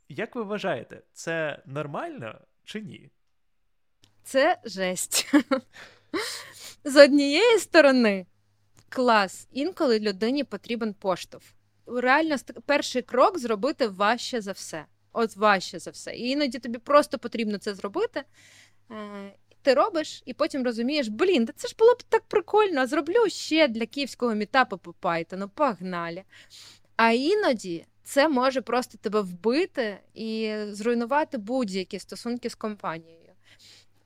Як 0.09 0.37
ви 0.37 0.43
вважаєте, 0.43 1.03
це 1.13 1.63
нормально 1.67 2.41
чи 2.65 2.81
ні? 2.81 3.11
Це 4.27 4.59
жесть. 4.65 5.35
З 6.85 7.05
однієї 7.05 7.59
сторони, 7.59 8.27
клас, 8.89 9.49
інколи 9.53 9.99
людині 9.99 10.45
потрібен 10.45 10.95
поштовх. 10.95 11.45
Реально, 11.87 12.37
перший 12.67 13.03
крок 13.03 13.39
зробити 13.39 13.89
важче 13.89 14.41
за 14.41 14.53
все. 14.53 14.85
От 15.13 15.37
важче 15.37 15.79
за 15.79 15.91
все. 15.91 16.15
І 16.15 16.29
іноді 16.29 16.59
тобі 16.59 16.79
просто 16.79 17.19
потрібно 17.19 17.59
це 17.59 17.75
зробити. 17.75 18.23
Е, 18.91 19.33
ти 19.63 19.75
робиш, 19.75 20.23
і 20.27 20.35
потім 20.35 20.65
розумієш, 20.65 21.09
блін, 21.09 21.49
це 21.57 21.69
ж 21.69 21.75
було 21.79 21.95
б 21.95 22.03
так 22.03 22.23
прикольно, 22.23 22.87
зроблю 22.87 23.29
ще 23.29 23.69
для 23.69 23.87
київського 23.87 24.35
мітапу 24.35 24.79
по 24.79 24.91
Python, 24.91 25.49
погнали. 25.55 26.23
А 26.97 27.11
іноді 27.11 27.87
це 28.03 28.29
може 28.29 28.61
просто 28.61 28.99
тебе 28.99 29.21
вбити 29.21 29.99
і 30.15 30.57
зруйнувати 30.71 31.39
будь-які 31.39 31.99
стосунки 31.99 32.51
з 32.51 32.55
компанією. 32.55 33.27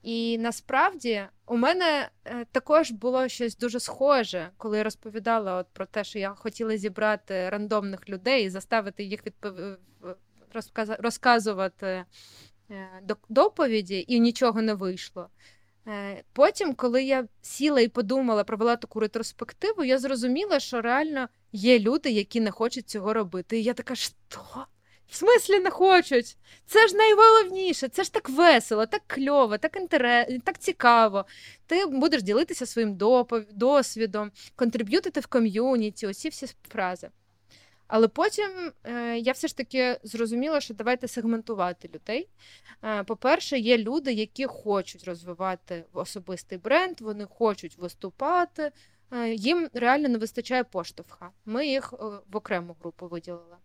І 0.02 0.38
насправді 0.38 1.22
у 1.46 1.56
мене 1.56 2.08
е, 2.24 2.46
також 2.52 2.90
було 2.90 3.28
щось 3.28 3.56
дуже 3.56 3.80
схоже, 3.80 4.50
коли 4.56 4.78
я 4.78 4.84
розповідала 4.84 5.54
от 5.54 5.66
про 5.72 5.86
те, 5.86 6.04
що 6.04 6.18
я 6.18 6.34
хотіла 6.34 6.76
зібрати 6.76 7.50
рандомних 7.50 8.08
людей 8.08 8.44
і 8.44 8.50
заставити 8.50 9.04
їх 9.04 9.26
відпов... 9.26 9.52
розказувати 10.98 12.04
Е, 12.70 13.16
доповіді, 13.28 14.04
і 14.08 14.20
нічого 14.20 14.62
не 14.62 14.74
вийшло. 14.74 15.28
Е, 15.86 16.22
потім, 16.32 16.74
коли 16.74 17.02
я 17.02 17.28
сіла 17.42 17.80
і 17.80 17.88
подумала, 17.88 18.44
провела 18.44 18.76
таку 18.76 19.00
ретроспективу, 19.00 19.84
я 19.84 19.98
зрозуміла, 19.98 20.60
що 20.60 20.80
реально 20.80 21.28
є 21.52 21.78
люди, 21.78 22.10
які 22.10 22.40
не 22.40 22.50
хочуть 22.50 22.88
цього 22.88 23.14
робити. 23.14 23.58
І 23.58 23.62
я 23.62 23.74
така, 23.74 23.94
що? 23.94 24.14
В 25.10 25.14
смислі 25.14 25.60
не 25.60 25.70
хочуть? 25.70 26.36
Це 26.66 26.88
ж 26.88 26.96
найголовніше, 26.96 27.88
це 27.88 28.04
ж 28.04 28.12
так 28.12 28.28
весело, 28.28 28.86
так 28.86 29.02
кльово, 29.06 29.58
так 29.58 29.76
інтерес, 29.76 30.40
так 30.44 30.58
цікаво. 30.58 31.24
Ти 31.66 31.86
будеш 31.86 32.22
ділитися 32.22 32.66
своїм 32.66 32.98
досвідом, 33.50 34.30
контриб'ютити 34.56 35.20
в 35.20 35.26
ком'юніті, 35.26 36.06
оці 36.06 36.28
всі 36.28 36.46
фрази. 36.68 37.08
Але 37.86 38.08
потім 38.08 38.72
е, 38.84 39.18
я 39.18 39.32
все 39.32 39.48
ж 39.48 39.56
таки 39.56 40.00
зрозуміла, 40.02 40.60
що 40.60 40.74
давайте 40.74 41.08
сегментувати 41.08 41.90
людей. 41.94 42.28
Е, 42.84 43.04
По-перше, 43.04 43.58
є 43.58 43.78
люди, 43.78 44.12
які 44.12 44.46
хочуть 44.46 45.04
розвивати 45.04 45.84
особистий 45.92 46.58
бренд, 46.58 47.00
вони 47.00 47.24
хочуть 47.24 47.78
виступати, 47.78 48.72
е, 49.12 49.28
їм 49.34 49.68
реально 49.72 50.08
не 50.08 50.18
вистачає 50.18 50.64
поштовха. 50.64 51.30
Ми 51.44 51.66
їх 51.66 51.92
е, 51.92 51.96
в 52.32 52.36
окрему 52.36 52.76
групу 52.80 53.08
виділили. 53.08 53.56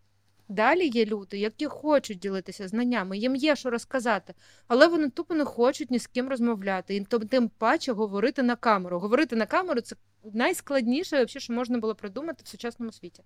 Далі 0.47 0.87
є 0.87 1.05
люди, 1.05 1.37
які 1.37 1.65
хочуть 1.65 2.19
ділитися 2.19 2.67
знаннями, 2.67 3.17
їм 3.17 3.35
є 3.35 3.55
що 3.55 3.69
розказати, 3.69 4.33
але 4.67 4.87
вони 4.87 5.09
тупо 5.09 5.35
не 5.35 5.45
хочуть 5.45 5.91
ні 5.91 5.99
з 5.99 6.07
ким 6.07 6.29
розмовляти. 6.29 6.95
І 6.95 7.05
тим 7.29 7.49
паче 7.49 7.91
говорити 7.91 8.43
на 8.43 8.55
камеру. 8.55 8.99
Говорити 8.99 9.35
на 9.35 9.45
камеру 9.45 9.81
це 9.81 9.95
найскладніше, 10.33 11.27
що 11.27 11.53
можна 11.53 11.77
було 11.77 11.95
придумати 11.95 12.43
в 12.45 12.47
сучасному 12.47 12.91
світі 12.91 13.23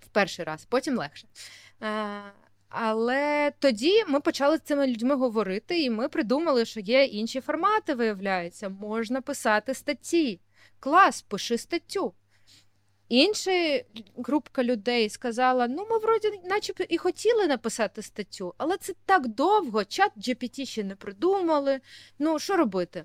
В 0.00 0.08
перший 0.08 0.44
раз, 0.44 0.64
потім 0.64 0.98
легше. 0.98 1.28
Е, 1.82 2.22
але 2.68 3.52
тоді 3.58 4.04
ми 4.08 4.20
почали 4.20 4.56
з 4.56 4.60
цими 4.60 4.86
людьми 4.86 5.14
говорити, 5.14 5.82
і 5.82 5.90
ми 5.90 6.08
придумали, 6.08 6.64
що 6.64 6.80
є 6.80 7.04
інші 7.04 7.40
формати, 7.40 7.94
виявляється, 7.94 8.68
можна 8.68 9.20
писати 9.20 9.74
статті. 9.74 10.40
Клас, 10.80 11.22
пиши 11.22 11.58
статтю. 11.58 12.14
Інша 13.10 13.84
групка 14.16 14.64
людей 14.64 15.08
сказала: 15.08 15.68
ну, 15.68 15.86
ми 15.90 15.98
вроді 15.98 16.40
начебто 16.44 16.84
і 16.88 16.98
хотіли 16.98 17.46
написати 17.46 18.02
статтю, 18.02 18.54
але 18.58 18.76
це 18.76 18.92
так 19.06 19.28
довго, 19.28 19.84
чат 19.84 20.12
GPT 20.16 20.66
ще 20.66 20.84
не 20.84 20.96
придумали. 20.96 21.80
Ну, 22.18 22.38
що 22.38 22.56
робити? 22.56 23.04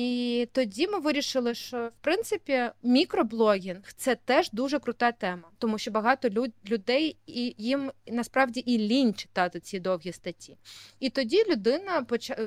І 0.00 0.48
тоді 0.52 0.88
ми 0.88 0.98
вирішили, 0.98 1.54
що 1.54 1.86
в 1.86 2.04
принципі 2.04 2.70
мікроблогінг 2.82 3.92
це 3.96 4.14
теж 4.14 4.50
дуже 4.50 4.78
крута 4.78 5.12
тема, 5.12 5.48
тому 5.58 5.78
що 5.78 5.90
багато 5.90 6.28
люд 6.28 6.52
людей 6.70 7.16
і 7.26 7.54
їм 7.58 7.92
насправді 8.06 8.60
і 8.60 8.78
лінь 8.78 9.14
читати 9.14 9.60
ці 9.60 9.80
довгі 9.80 10.12
статті. 10.12 10.56
І 11.00 11.10
тоді 11.10 11.44
людина 11.50 12.06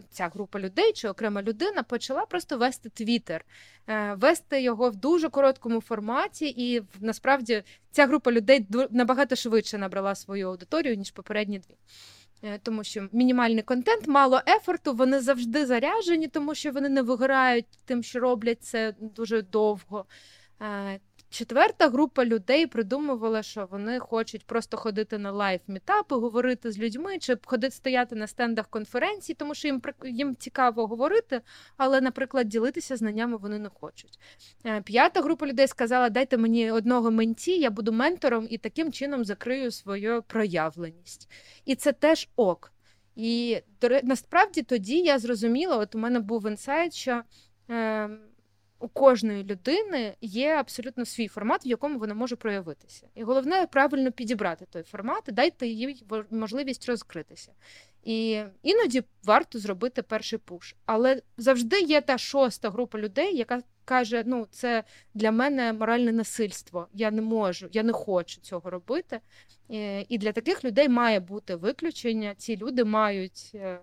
ця 0.10 0.28
група 0.28 0.60
людей 0.60 0.94
чи 0.94 1.10
окрема 1.10 1.42
людина 1.42 1.84
почала 1.84 2.26
просто 2.26 2.58
вести 2.58 2.90
твіттер, 2.90 3.46
е, 3.88 4.14
вести 4.14 4.62
його 4.62 4.90
в 4.90 4.96
дуже 4.96 5.30
короткому 5.30 5.82
форматі, 5.82 6.54
і 6.58 6.84
насправді 7.00 7.64
ця 7.92 8.08
група 8.08 8.32
людей 8.32 8.68
набагато 8.92 9.36
швидше 9.36 9.78
набрала 9.78 10.16
свою 10.16 10.48
аудиторію 10.48 10.96
ніж 10.96 11.12
попередні 11.12 11.60
дві. 11.60 11.76
Е, 12.44 12.60
тому 12.64 12.84
що 12.84 13.08
мінімальний 13.12 13.64
контент, 13.64 14.08
мало 14.08 14.42
effort 14.48 14.82
у, 14.82 14.94
вони 14.94 15.20
завжди 15.20 15.66
заряжені, 15.66 16.28
тому 16.28 16.56
що 16.56 16.72
вони 16.72 16.90
не 16.90 17.02
виграють 17.02 17.66
тим, 17.86 18.04
що 18.04 18.20
роблять 18.20 18.64
це 18.64 18.94
дуже 19.00 19.42
довго. 19.42 20.06
Четверта 21.34 21.90
група 21.90 22.26
людей 22.26 22.68
придумувала, 22.68 23.44
що 23.44 23.68
вони 23.72 24.00
хочуть 24.00 24.46
просто 24.46 24.78
ходити 24.78 25.18
на 25.18 25.32
live- 25.32 25.67
мітапи, 25.67 26.16
говорити 26.16 26.72
з 26.72 26.80
людьми, 26.80 27.20
чи 27.20 27.38
ходити 27.46 27.76
стояти 27.76 28.16
на 28.16 28.28
стендах 28.28 28.68
конференцій, 28.68 29.34
тому 29.34 29.56
що 29.56 29.68
їм 29.68 29.82
їм 30.04 30.36
цікаво 30.36 30.88
говорити, 30.88 31.42
але, 31.78 32.02
наприклад, 32.02 32.48
ділитися 32.48 32.98
знаннями 32.98 33.38
вони 33.38 33.60
не 33.60 33.70
хочуть. 33.70 34.20
Е, 34.66 34.82
п'ята 34.82 35.22
група 35.22 35.48
людей 35.48 35.68
сказала: 35.68 36.10
дайте 36.10 36.38
мені 36.38 36.72
одного 36.72 37.12
менті, 37.12 37.60
я 37.60 37.70
буду 37.70 37.92
ментором 37.92 38.48
і 38.50 38.58
таким 38.58 38.92
чином 38.92 39.26
закрию 39.26 39.72
свою 39.72 40.24
проявленість. 40.24 41.30
І 41.66 41.76
це 41.76 41.94
теж 41.94 42.30
ок. 42.36 42.72
І 43.16 43.58
насправді 44.04 44.62
тоді 44.62 45.00
я 45.00 45.20
зрозуміла, 45.20 45.78
от 45.78 45.96
у 45.96 45.98
мене 45.98 46.20
був 46.20 46.48
інсайт, 46.48 46.94
що. 46.94 47.22
Е, 47.70 48.10
у 48.84 48.88
кожної 48.88 49.44
людини 49.44 50.16
є 50.22 50.50
абсолютно 50.50 51.06
свій 51.06 51.28
формат, 51.28 51.66
в 51.66 51.68
якому 51.68 52.00
вона 52.00 52.14
може 52.14 52.36
проявитися. 52.36 53.08
І 53.16 53.24
головне 53.24 53.68
правильно 53.72 54.12
підібрати 54.12 54.66
той 54.70 54.84
формат 54.84 55.24
і 55.28 55.32
дайте 55.32 55.68
їй 55.68 56.04
можливість 56.32 56.90
розкритися. 56.90 57.52
І 58.04 58.44
іноді 58.64 59.04
варто 59.24 59.60
зробити 59.60 60.02
перший 60.02 60.40
пуш. 60.40 60.76
Але 60.86 61.22
завжди 61.38 61.82
є 61.82 62.02
та 62.02 62.18
шоста 62.18 62.70
група 62.70 63.00
людей, 63.00 63.38
яка 63.38 63.62
каже: 63.86 64.24
ну, 64.26 64.48
це 64.52 64.84
для 65.14 65.32
мене 65.32 65.74
моральне 65.74 66.12
насильство. 66.12 66.88
Я 66.94 67.12
не 67.12 67.22
можу, 67.22 67.70
я 67.72 67.84
не 67.84 67.94
хочу 67.94 68.42
цього 68.42 68.70
робити. 68.70 69.20
І 70.10 70.18
для 70.18 70.32
таких 70.32 70.64
людей 70.64 70.90
має 70.90 71.20
бути 71.20 71.56
виключення. 71.56 72.36
Ці 72.36 72.58
люди 72.58 72.84
мають 72.84 73.52
е, 73.56 73.80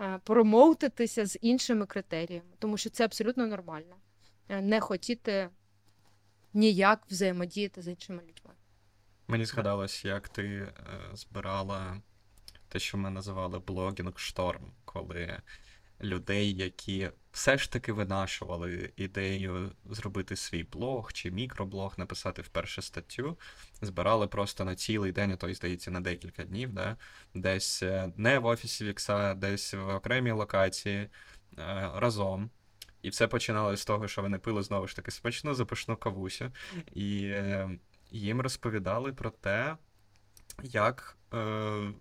е, 0.00 0.20
промоутитися 0.24 1.26
з 1.26 1.38
іншими 1.40 1.86
критеріями, 1.86 2.50
тому 2.58 2.76
що 2.76 2.90
це 2.90 3.04
абсолютно 3.04 3.46
нормально. 3.46 3.96
Е, 4.48 4.60
не 4.60 4.80
хотіти 4.80 5.50
ніяк 6.54 7.02
взаємодіяти 7.10 7.82
з 7.82 7.88
іншими 7.88 8.22
людьми. 8.22 8.54
Мені 9.28 9.44
згадалось, 9.44 10.04
як 10.04 10.28
ти 10.28 10.44
е, 10.44 10.72
збирала 11.12 12.02
те, 12.68 12.78
що 12.78 12.98
ми 12.98 13.10
називали 13.10 13.58
блогінг 13.58 14.18
шторм, 14.18 14.72
коли 14.84 15.40
людей, 16.00 16.54
які 16.54 17.10
все 17.32 17.58
ж 17.58 17.72
таки 17.72 17.92
винашували 17.92 18.92
ідею 18.96 19.72
зробити 19.84 20.36
свій 20.36 20.64
блог 20.64 21.12
чи 21.12 21.30
мікроблог, 21.30 21.94
написати 21.96 22.42
вперше 22.42 22.82
статтю, 22.82 23.38
збирали 23.80 24.26
просто 24.26 24.64
на 24.64 24.74
цілий 24.74 25.12
день, 25.12 25.32
а 25.32 25.36
то 25.36 25.48
й 25.48 25.54
здається, 25.54 25.90
на 25.90 26.00
декілька 26.00 26.44
днів, 26.44 26.72
да? 26.72 26.96
десь 27.34 27.82
е, 27.82 28.12
не 28.16 28.38
в 28.38 28.46
офісі 28.46 28.84
Вікса, 28.84 29.34
десь 29.34 29.74
в 29.74 29.88
окремій 29.88 30.30
локації 30.30 31.08
разом. 31.94 32.50
І 33.04 33.08
все 33.08 33.26
починалося 33.26 33.82
з 33.82 33.84
того, 33.84 34.08
що 34.08 34.22
вони 34.22 34.38
пили 34.38 34.62
знову 34.62 34.86
ж 34.86 34.96
таки 34.96 35.10
смачну 35.10 35.54
запашну 35.54 35.96
кавусю, 35.96 36.52
і 36.92 37.24
е, 37.24 37.70
їм 38.10 38.40
розповідали 38.40 39.12
про 39.12 39.30
те, 39.30 39.76
як 40.62 41.16
е, 41.34 41.92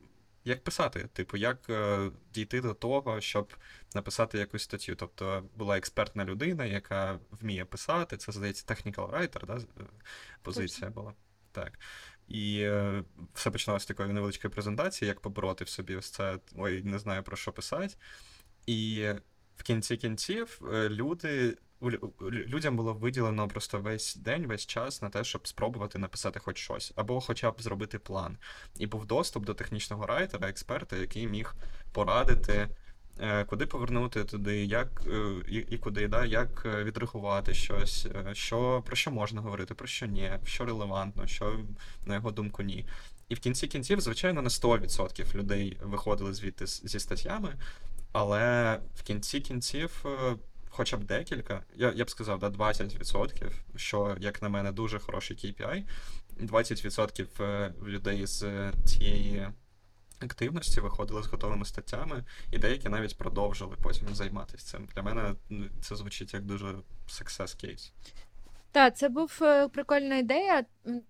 як 0.46 0.64
писати, 0.64 1.10
типу, 1.14 1.38
як 1.38 1.70
е, 1.70 2.12
дійти 2.34 2.62
до 2.62 2.74
того, 2.74 3.22
щоб 3.22 3.54
написати 3.96 4.38
якусь 4.38 4.64
статтю. 4.64 4.96
Тобто 4.96 5.44
була 5.56 5.78
експертна 5.78 6.26
людина, 6.26 6.66
яка 6.66 7.20
вміє 7.32 7.66
писати. 7.66 8.18
Це 8.18 8.32
здається, 8.32 8.74
technical 8.74 9.12
writer, 9.12 9.46
да? 9.46 9.56
Е, 9.56 9.86
позиція 10.42 10.88
Точно. 10.88 11.02
була. 11.02 11.14
Так. 11.52 11.80
І 12.28 12.60
е, 12.62 13.04
все 13.34 13.52
починалося 13.52 13.84
з 13.84 13.88
такої 13.88 14.14
невеличкої 14.14 14.52
презентації, 14.52 15.08
як 15.08 15.20
побороти 15.20 15.64
в 15.64 15.70
собі 15.70 15.96
ось 15.96 16.10
це, 16.10 16.40
ой, 16.56 16.84
не 16.84 17.00
знаю 17.00 17.24
про 17.24 17.38
що 17.38 17.52
писати. 17.52 17.96
І 18.66 19.10
в 19.58 19.64
кінці 19.64 19.98
кінців 19.98 20.62
е, 20.74 20.90
люди 20.90 21.58
людям 22.32 22.76
було 22.76 22.94
виділено 22.94 23.48
просто 23.48 23.80
весь 23.80 24.16
день, 24.16 24.48
весь 24.48 24.66
час 24.66 25.02
на 25.02 25.10
те, 25.10 25.24
щоб 25.24 25.48
спробувати 25.48 26.00
написати 26.00 26.40
хоч 26.40 26.58
щось, 26.58 26.94
або 26.96 27.22
хоча 27.22 27.52
б 27.52 27.62
зробити 27.62 28.00
план. 28.00 28.38
І 28.78 28.88
був 28.88 29.06
доступ 29.06 29.46
до 29.46 29.54
технічного 29.54 30.06
райтера, 30.06 30.50
експерта, 30.50 30.96
який 30.96 31.28
міг 31.28 31.56
порадити. 31.92 32.70
Е, 33.20 33.44
куди 33.44 33.66
повернути 33.66 34.24
туди, 34.24 34.66
як 34.66 35.04
е, 35.08 35.36
і, 35.50 35.56
і 35.56 35.78
куди, 35.78 36.08
да, 36.08 36.26
як 36.26 36.66
відрахувати 36.66 37.54
щось, 37.54 38.08
що 38.34 38.84
про 38.86 38.96
що 38.96 39.12
можна 39.12 39.42
говорити, 39.42 39.74
про 39.74 39.88
що 39.88 40.06
ні, 40.06 40.32
що 40.46 40.66
релевантно, 40.66 41.28
що 41.28 41.60
на 42.06 42.16
його 42.16 42.32
думку 42.32 42.64
ні. 42.64 42.86
І 43.30 43.36
в 43.36 43.40
кінці 43.40 43.68
кінців, 43.68 44.02
звичайно, 44.02 44.42
на 44.42 44.50
100% 44.50 45.36
людей 45.36 45.78
виходили 45.84 46.34
звідти 46.34 46.66
зі 46.66 47.00
статтями, 47.00 47.56
але 48.14 48.80
в 48.96 49.04
кінці 49.04 49.40
кінців 49.40 50.06
хоча 50.74 50.98
б 50.98 51.04
декілька, 51.04 51.64
я 51.76 51.94
я 51.96 52.06
б 52.06 52.10
сказав, 52.10 52.40
да, 52.40 52.50
20%, 52.50 53.52
що, 53.76 54.18
як 54.20 54.42
на 54.42 54.50
мене, 54.50 54.72
дуже 54.72 55.00
хороший 55.00 55.38
KPI. 55.38 55.84
20% 56.40 57.44
е, 57.44 57.74
людей 57.84 58.28
з 58.28 58.72
цієї 58.86 59.48
активності 60.20 60.82
виходили 60.82 61.24
з 61.24 61.28
готовими 61.28 61.66
статтями, 61.66 62.24
і 62.52 62.58
деякі 62.58 62.90
навіть 62.90 63.18
продовжили 63.18 63.76
потім 63.82 64.16
займатися 64.16 64.66
цим. 64.66 64.88
Для 64.96 65.02
мене 65.02 65.36
ну, 65.50 65.66
це 65.82 65.96
звучить 65.96 66.34
як 66.34 66.44
дуже 66.44 66.68
success 67.08 67.66
case. 67.66 67.92
Так, 68.74 68.98
це 68.98 69.10
був 69.10 69.40
е, 69.42 69.68
прикольна 69.68 70.16
ідея, 70.16 70.66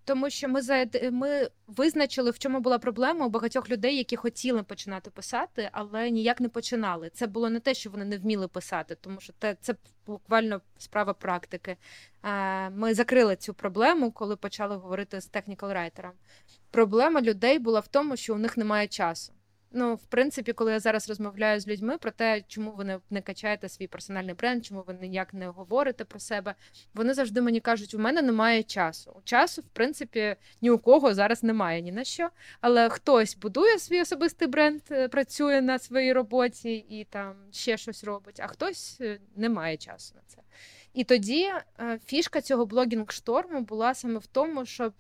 тому 0.06 0.30
що 0.30 0.50
ми 0.50 0.62
за 0.62 0.86
ми 1.12 1.50
визначили, 1.68 2.32
в 2.32 2.40
чому 2.40 2.60
була 2.60 2.80
проблема 2.80 3.26
у 3.26 3.30
багатьох 3.30 3.70
людей, 3.70 3.98
які 3.98 4.16
хотіли 4.16 4.64
починати 4.64 5.10
писати, 5.10 5.70
але 5.72 6.10
ніяк 6.10 6.42
не 6.42 6.50
починали. 6.50 7.10
Це 7.10 7.28
було 7.28 7.50
не 7.50 7.60
те, 7.60 7.74
що 7.74 7.90
вони 7.90 8.06
не 8.06 8.18
вміли 8.18 8.48
писати, 8.48 8.96
тому 9.02 9.20
що 9.20 9.34
це, 9.40 9.58
це 9.62 9.76
буквально 10.06 10.62
справа 10.78 11.14
практики. 11.14 11.78
Ми 12.72 12.94
закрили 12.94 13.36
цю 13.36 13.54
проблему, 13.54 14.12
коли 14.12 14.36
почали 14.36 14.76
говорити 14.76 15.22
з 15.22 15.30
технікал-райтером. 15.30 16.12
Проблема 16.72 17.22
людей 17.22 17.60
була 17.60 17.80
в 17.80 17.88
тому, 17.88 18.18
що 18.18 18.36
у 18.36 18.38
них 18.38 18.58
немає 18.58 18.88
часу. 18.88 19.34
Ну, 19.76 19.96
в 19.96 20.06
принципі, 20.06 20.54
коли 20.54 20.72
я 20.72 20.80
зараз 20.80 21.10
розмовляю 21.10 21.60
з 21.60 21.68
людьми 21.68 21.98
про 21.98 22.12
те, 22.12 22.44
чому 22.48 22.72
ви 22.72 22.84
не, 22.84 23.00
не 23.10 23.22
качаєте 23.22 23.70
свій 23.70 23.88
персональний 23.88 24.34
бренд, 24.34 24.66
чому 24.66 24.84
ви 24.88 24.94
ніяк 24.94 25.34
не 25.34 25.48
говорите 25.48 26.06
про 26.06 26.20
себе, 26.20 26.56
вони 26.94 27.14
завжди 27.14 27.42
мені 27.42 27.60
кажуть, 27.60 27.94
у 27.94 28.00
мене 28.00 28.22
немає 28.22 28.64
часу. 28.64 29.22
Часу, 29.24 29.62
в 29.62 29.70
принципі, 29.74 30.36
ні 30.62 30.70
у 30.70 30.78
кого 30.78 31.14
зараз 31.14 31.44
немає 31.44 31.82
ні 31.82 31.92
на 31.92 32.04
що. 32.04 32.30
Але 32.62 32.90
хтось 32.90 33.38
будує 33.38 33.80
свій 33.80 34.02
особистий 34.02 34.48
бренд, 34.48 34.82
е, 34.92 35.08
працює 35.08 35.62
на 35.62 35.80
своїй 35.80 36.14
роботі 36.14 36.76
і 36.76 37.04
там 37.04 37.36
ще 37.52 37.78
щось 37.78 38.04
робить, 38.04 38.40
а 38.40 38.48
хтось 38.48 38.98
е, 39.02 39.20
не 39.36 39.50
має 39.50 39.78
часу 39.78 40.16
на 40.16 40.22
це. 40.28 40.38
І 40.94 41.04
тоді 41.04 41.52
е, 41.80 42.00
фішка 42.06 42.42
цього 42.42 42.66
блогінг-шторму 42.66 43.62
була 43.62 43.94
саме 43.94 44.20
в 44.20 44.26
тому, 44.26 44.66
щоб 44.66 44.94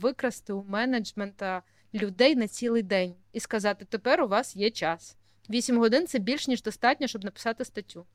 викрасти 0.00 0.52
у 0.52 0.64
менеджмента 0.64 1.62
людей 1.94 2.36
на 2.36 2.48
цілий 2.48 2.82
день 2.82 3.14
і 3.32 3.40
сказати: 3.40 3.84
тепер 3.84 4.22
у 4.22 4.28
вас 4.28 4.56
є 4.56 4.70
час. 4.70 5.16
Вісім 5.50 5.78
годин 5.78 6.06
це 6.06 6.18
більш 6.18 6.48
ніж 6.48 6.62
достатньо, 6.62 7.06
щоб 7.06 7.24
написати 7.24 7.64
статтю. 7.64 8.06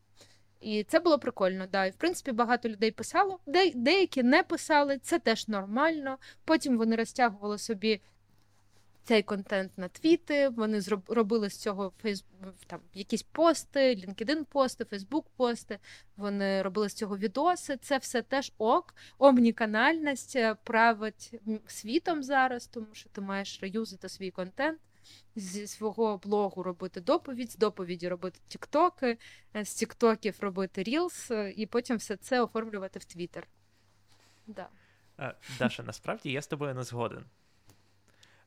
І 0.61 0.83
це 0.83 0.99
було 0.99 1.19
прикольно. 1.19 1.67
Да. 1.71 1.85
І 1.85 1.91
в 1.91 1.95
принципі 1.95 2.31
багато 2.31 2.69
людей 2.69 2.91
писало, 2.91 3.39
де, 3.45 3.71
деякі 3.75 4.23
не 4.23 4.43
писали, 4.43 4.97
це 4.97 5.19
теж 5.19 5.47
нормально. 5.47 6.17
Потім 6.45 6.77
вони 6.77 6.95
розтягували 6.95 7.57
собі 7.57 8.01
цей 9.03 9.23
контент 9.23 9.77
на 9.77 9.87
твіти, 9.87 10.49
вони 10.49 10.81
робили 11.07 11.49
з 11.49 11.57
цього 11.57 11.93
фейс... 12.01 12.25
там 12.67 12.79
якісь 12.93 13.23
пости, 13.23 13.95
LinkedIn 13.95 14.45
пости, 14.45 14.83
Facebook 14.83 15.23
пости. 15.35 15.79
Вони 16.17 16.61
робили 16.61 16.89
з 16.89 16.93
цього 16.93 17.17
відоси. 17.17 17.77
Це 17.77 17.97
все 17.97 18.21
теж 18.21 18.53
ок. 18.57 18.95
Омніканальність 19.17 20.35
е, 20.35 20.55
править 20.63 21.41
світом 21.67 22.23
зараз, 22.23 22.67
тому 22.67 22.87
що 22.91 23.09
ти 23.09 23.21
маєш 23.21 23.61
реюзити 23.61 24.09
свій 24.09 24.31
контент. 24.31 24.79
Зі 25.35 25.67
свого 25.67 26.17
блогу 26.17 26.63
робити 26.63 27.01
доповідь, 27.01 27.51
з 27.51 27.55
доповіді 27.55 28.07
робити 28.07 28.39
тіктоки, 28.47 29.17
е, 29.55 29.65
з 29.65 29.73
тіктоків 29.73 30.37
робити 30.39 30.83
рілс, 30.83 31.31
е, 31.31 31.53
і 31.57 31.65
потім 31.65 31.97
все 31.97 32.17
це 32.17 32.41
оформлювати 32.41 32.99
в 32.99 33.05
Твіттер. 33.05 33.47
Да. 34.47 34.69
Даша, 35.59 35.83
насправді 35.83 36.31
я 36.31 36.41
з 36.41 36.47
тобою 36.47 36.75
не 36.75 36.83
згоден. 36.83 37.25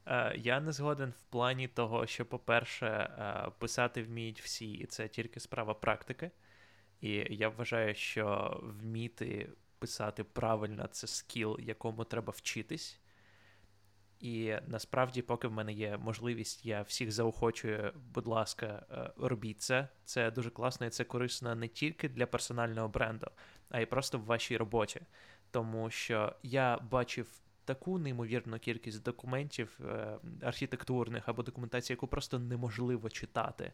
Е, 0.06 0.34
я 0.36 0.60
не 0.60 0.72
згоден 0.72 1.10
в 1.10 1.22
плані 1.22 1.68
того, 1.68 2.06
що, 2.06 2.26
по-перше, 2.26 2.86
е, 2.86 3.50
писати 3.58 4.02
вміють 4.02 4.40
всі, 4.40 4.72
і 4.72 4.86
це 4.86 5.08
тільки 5.08 5.40
справа 5.40 5.74
практики. 5.74 6.30
І 7.00 7.10
я 7.30 7.48
вважаю, 7.48 7.94
що 7.94 8.56
вміти 8.62 9.48
писати 9.78 10.24
правильно 10.24 10.86
це 10.86 11.06
скіл, 11.06 11.58
якому 11.60 12.04
треба 12.04 12.32
вчитись. 12.36 13.00
І 14.20 14.54
насправді, 14.66 15.22
поки 15.22 15.48
в 15.48 15.52
мене 15.52 15.72
є 15.72 15.96
можливість, 15.96 16.66
я 16.66 16.82
всіх 16.82 17.12
заохочую, 17.12 17.92
будь 18.14 18.26
ласка, 18.26 18.86
е, 18.90 19.10
робіть 19.16 19.60
це. 19.62 19.88
Це 20.04 20.30
дуже 20.30 20.50
класно 20.50 20.86
і 20.86 20.90
це 20.90 21.04
корисно 21.04 21.54
не 21.54 21.68
тільки 21.68 22.08
для 22.08 22.26
персонального 22.26 22.88
бренду, 22.88 23.26
а 23.70 23.80
й 23.80 23.86
просто 23.86 24.18
в 24.18 24.24
вашій 24.24 24.56
роботі. 24.56 25.00
Тому 25.50 25.90
що 25.90 26.36
я 26.42 26.78
бачив 26.78 27.43
таку 27.64 27.98
неймовірну 27.98 28.58
кількість 28.58 29.02
документів 29.02 29.80
е, 29.80 30.18
архітектурних 30.42 31.28
або 31.28 31.42
документації, 31.42 31.94
яку 31.94 32.06
просто 32.06 32.38
неможливо 32.38 33.10
читати. 33.10 33.72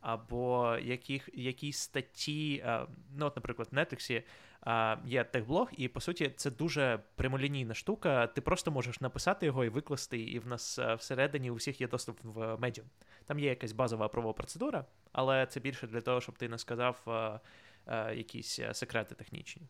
Або 0.00 0.76
яких, 0.82 1.30
якісь 1.34 1.78
статті, 1.78 2.62
е, 2.66 2.86
ну, 3.16 3.26
от, 3.26 3.36
наприклад, 3.36 3.68
в 3.72 3.74
Netflix 3.74 4.22
е, 4.66 4.98
є 5.06 5.24
техблог, 5.24 5.70
і 5.76 5.88
по 5.88 6.00
суті 6.00 6.32
це 6.36 6.50
дуже 6.50 6.98
прямолінійна 7.14 7.74
штука. 7.74 8.26
Ти 8.26 8.40
просто 8.40 8.70
можеш 8.70 9.00
написати 9.00 9.46
його 9.46 9.64
і 9.64 9.68
викласти, 9.68 10.20
і 10.20 10.38
в 10.38 10.46
нас 10.46 10.78
всередині 10.78 11.50
у 11.50 11.54
всіх 11.54 11.80
є 11.80 11.88
доступ 11.88 12.18
в 12.22 12.38
Medium. 12.38 12.84
Там 13.26 13.38
є 13.38 13.48
якась 13.48 13.72
базова 13.72 14.08
правова 14.08 14.32
процедура, 14.32 14.84
але 15.12 15.46
це 15.46 15.60
більше 15.60 15.86
для 15.86 16.00
того, 16.00 16.20
щоб 16.20 16.38
ти 16.38 16.48
не 16.48 16.58
сказав 16.58 17.02
якісь 18.14 18.60
секрети 18.72 19.14
технічні. 19.14 19.62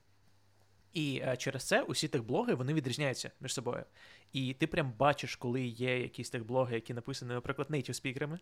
І 0.97 1.23
е, 1.25 1.37
через 1.37 1.65
це 1.65 1.83
усі 1.83 2.09
техблоги 2.09 2.55
вони 2.55 2.75
відрізняються 2.75 3.31
між 3.41 3.55
собою. 3.55 3.85
І 4.33 4.55
ти 4.55 4.67
прям 4.67 4.93
бачиш, 4.99 5.37
коли 5.37 5.63
є 5.63 6.01
якісь 6.01 6.31
техблоги, 6.31 6.75
які 6.75 6.95
написані, 6.95 7.33
наприклад, 7.33 7.69
native 7.71 7.93
спікерами, 7.93 8.39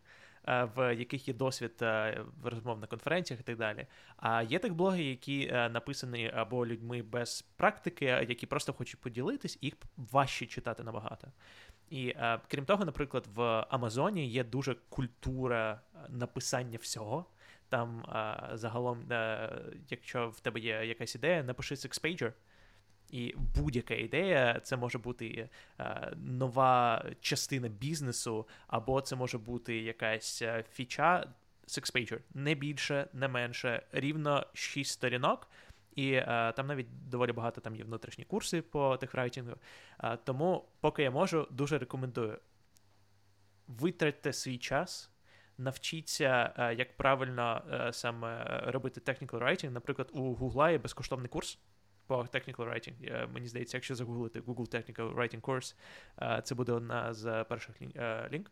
е, 0.48 0.68
в 0.76 0.94
яких 0.94 1.28
є 1.28 1.34
досвід 1.34 1.72
е, 1.82 2.20
розмов 2.44 2.78
на 2.78 2.86
конференціях 2.86 3.40
і 3.40 3.42
так 3.42 3.56
далі. 3.56 3.86
А 4.16 4.42
є 4.42 4.58
техблоги, 4.58 5.02
які 5.02 5.46
написані 5.46 6.30
або 6.34 6.66
людьми 6.66 7.02
без 7.02 7.42
практики, 7.42 8.04
які 8.04 8.46
просто 8.46 8.72
хочуть 8.72 9.00
поділитись, 9.00 9.58
їх 9.60 9.74
важче 9.96 10.46
читати 10.46 10.82
набагато. 10.82 11.28
І 11.90 12.14
крім 12.48 12.64
того, 12.64 12.84
наприклад, 12.84 13.26
в 13.34 13.42
Амазоні 13.68 14.28
є 14.28 14.44
дуже 14.44 14.76
культура 14.88 15.80
написання 16.08 16.78
всього. 16.82 17.26
Там 17.68 18.04
а, 18.08 18.50
загалом, 18.56 19.12
а, 19.12 19.48
якщо 19.90 20.28
в 20.28 20.40
тебе 20.40 20.60
є 20.60 20.86
якась 20.86 21.14
ідея, 21.14 21.42
напиши 21.42 21.74
six-pager, 21.74 22.32
і 23.14 23.34
будь-яка 23.54 23.94
ідея, 23.94 24.60
це 24.62 24.76
може 24.76 24.98
бути 24.98 25.48
а, 25.78 26.10
нова 26.16 27.04
частина 27.20 27.68
бізнесу, 27.68 28.48
або 28.66 29.00
це 29.00 29.16
може 29.16 29.38
бути 29.38 29.78
якась 29.78 30.42
е, 30.42 30.64
фіча 30.72 31.26
six-pager. 31.66 32.18
не 32.34 32.54
більше, 32.54 33.08
не 33.12 33.28
менше, 33.28 33.82
рівно 33.92 34.46
6 34.54 34.90
сторінок. 34.90 35.50
І 35.96 36.14
а, 36.14 36.52
там 36.52 36.66
навіть 36.66 37.08
доволі 37.08 37.32
багато 37.32 37.60
там 37.60 37.76
є 37.76 37.84
внутрішні 37.84 38.24
курси 38.24 38.62
по 38.62 38.96
техрайтінгу. 38.96 39.56
А, 39.98 40.16
тому, 40.16 40.64
поки 40.80 41.02
я 41.02 41.10
можу, 41.10 41.48
дуже 41.50 41.78
рекомендую. 41.78 42.38
Витратьте 43.68 44.32
свій 44.32 44.58
час 44.58 45.10
навчіться, 45.58 46.54
е, 46.58 46.74
як 46.74 46.96
правильно 46.96 47.62
е, 47.72 47.92
саме 47.92 48.60
робити 48.66 49.00
technical 49.00 49.42
writing. 49.42 49.70
Наприклад, 49.70 50.10
у 50.12 50.34
Google 50.34 50.72
є 50.72 50.78
безкоштовний 50.78 51.28
курс 51.28 51.58
по 52.06 52.16
technical 52.16 52.56
writing. 52.56 53.26
Мені 53.32 53.48
здається, 53.48 53.76
якщо 53.76 53.94
загуглити 53.94 54.40
Google 54.40 54.74
Technical 54.74 55.14
Writing 55.14 55.40
Course, 55.40 55.74
це 56.42 56.54
буде 56.54 56.72
одна 56.72 57.14
з 57.14 57.44
перших 57.44 57.76
лінк. 58.30 58.50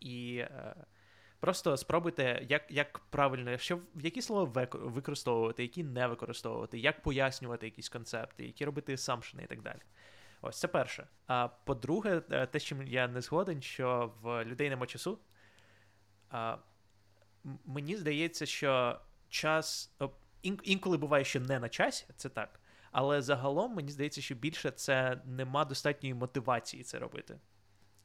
І 0.00 0.44
просто 1.40 1.76
спробуйте, 1.76 2.46
як 2.48 2.62
як 2.70 2.98
правильно, 2.98 3.58
що, 3.58 3.78
які 3.94 4.22
слова 4.22 4.66
використовувати, 4.72 5.62
які 5.62 5.84
не 5.84 6.06
використовувати, 6.06 6.78
як 6.78 7.02
пояснювати 7.02 7.66
якісь 7.66 7.88
концепти, 7.88 8.46
які 8.46 8.64
робити 8.64 8.96
самшини 8.96 9.42
і 9.42 9.46
так 9.46 9.62
далі. 9.62 9.80
Ось 10.46 10.60
це 10.60 10.68
перше. 10.68 11.06
А 11.26 11.48
по-друге, 11.48 12.22
е, 12.30 12.46
те, 12.46 12.58
що 12.58 12.76
я 12.82 13.08
не 13.08 13.20
згоден, 13.20 13.62
що 13.62 14.12
в 14.22 14.44
людей 14.44 14.70
нема 14.70 14.86
часу. 14.86 15.18
А, 16.30 16.56
Мені 17.64 17.96
здається, 17.96 18.46
що 18.46 19.00
час 19.28 19.94
інколи 20.44 20.96
буває, 20.96 21.24
що 21.24 21.40
не 21.40 21.58
на 21.58 21.68
часі, 21.68 22.06
це 22.16 22.28
так. 22.28 22.60
Але 22.92 23.22
загалом 23.22 23.74
мені 23.74 23.90
здається, 23.90 24.20
що 24.20 24.34
більше 24.34 24.70
це 24.70 25.20
нема 25.24 25.64
достатньої 25.64 26.14
мотивації 26.14 26.82
це 26.82 26.98
робити. 26.98 27.38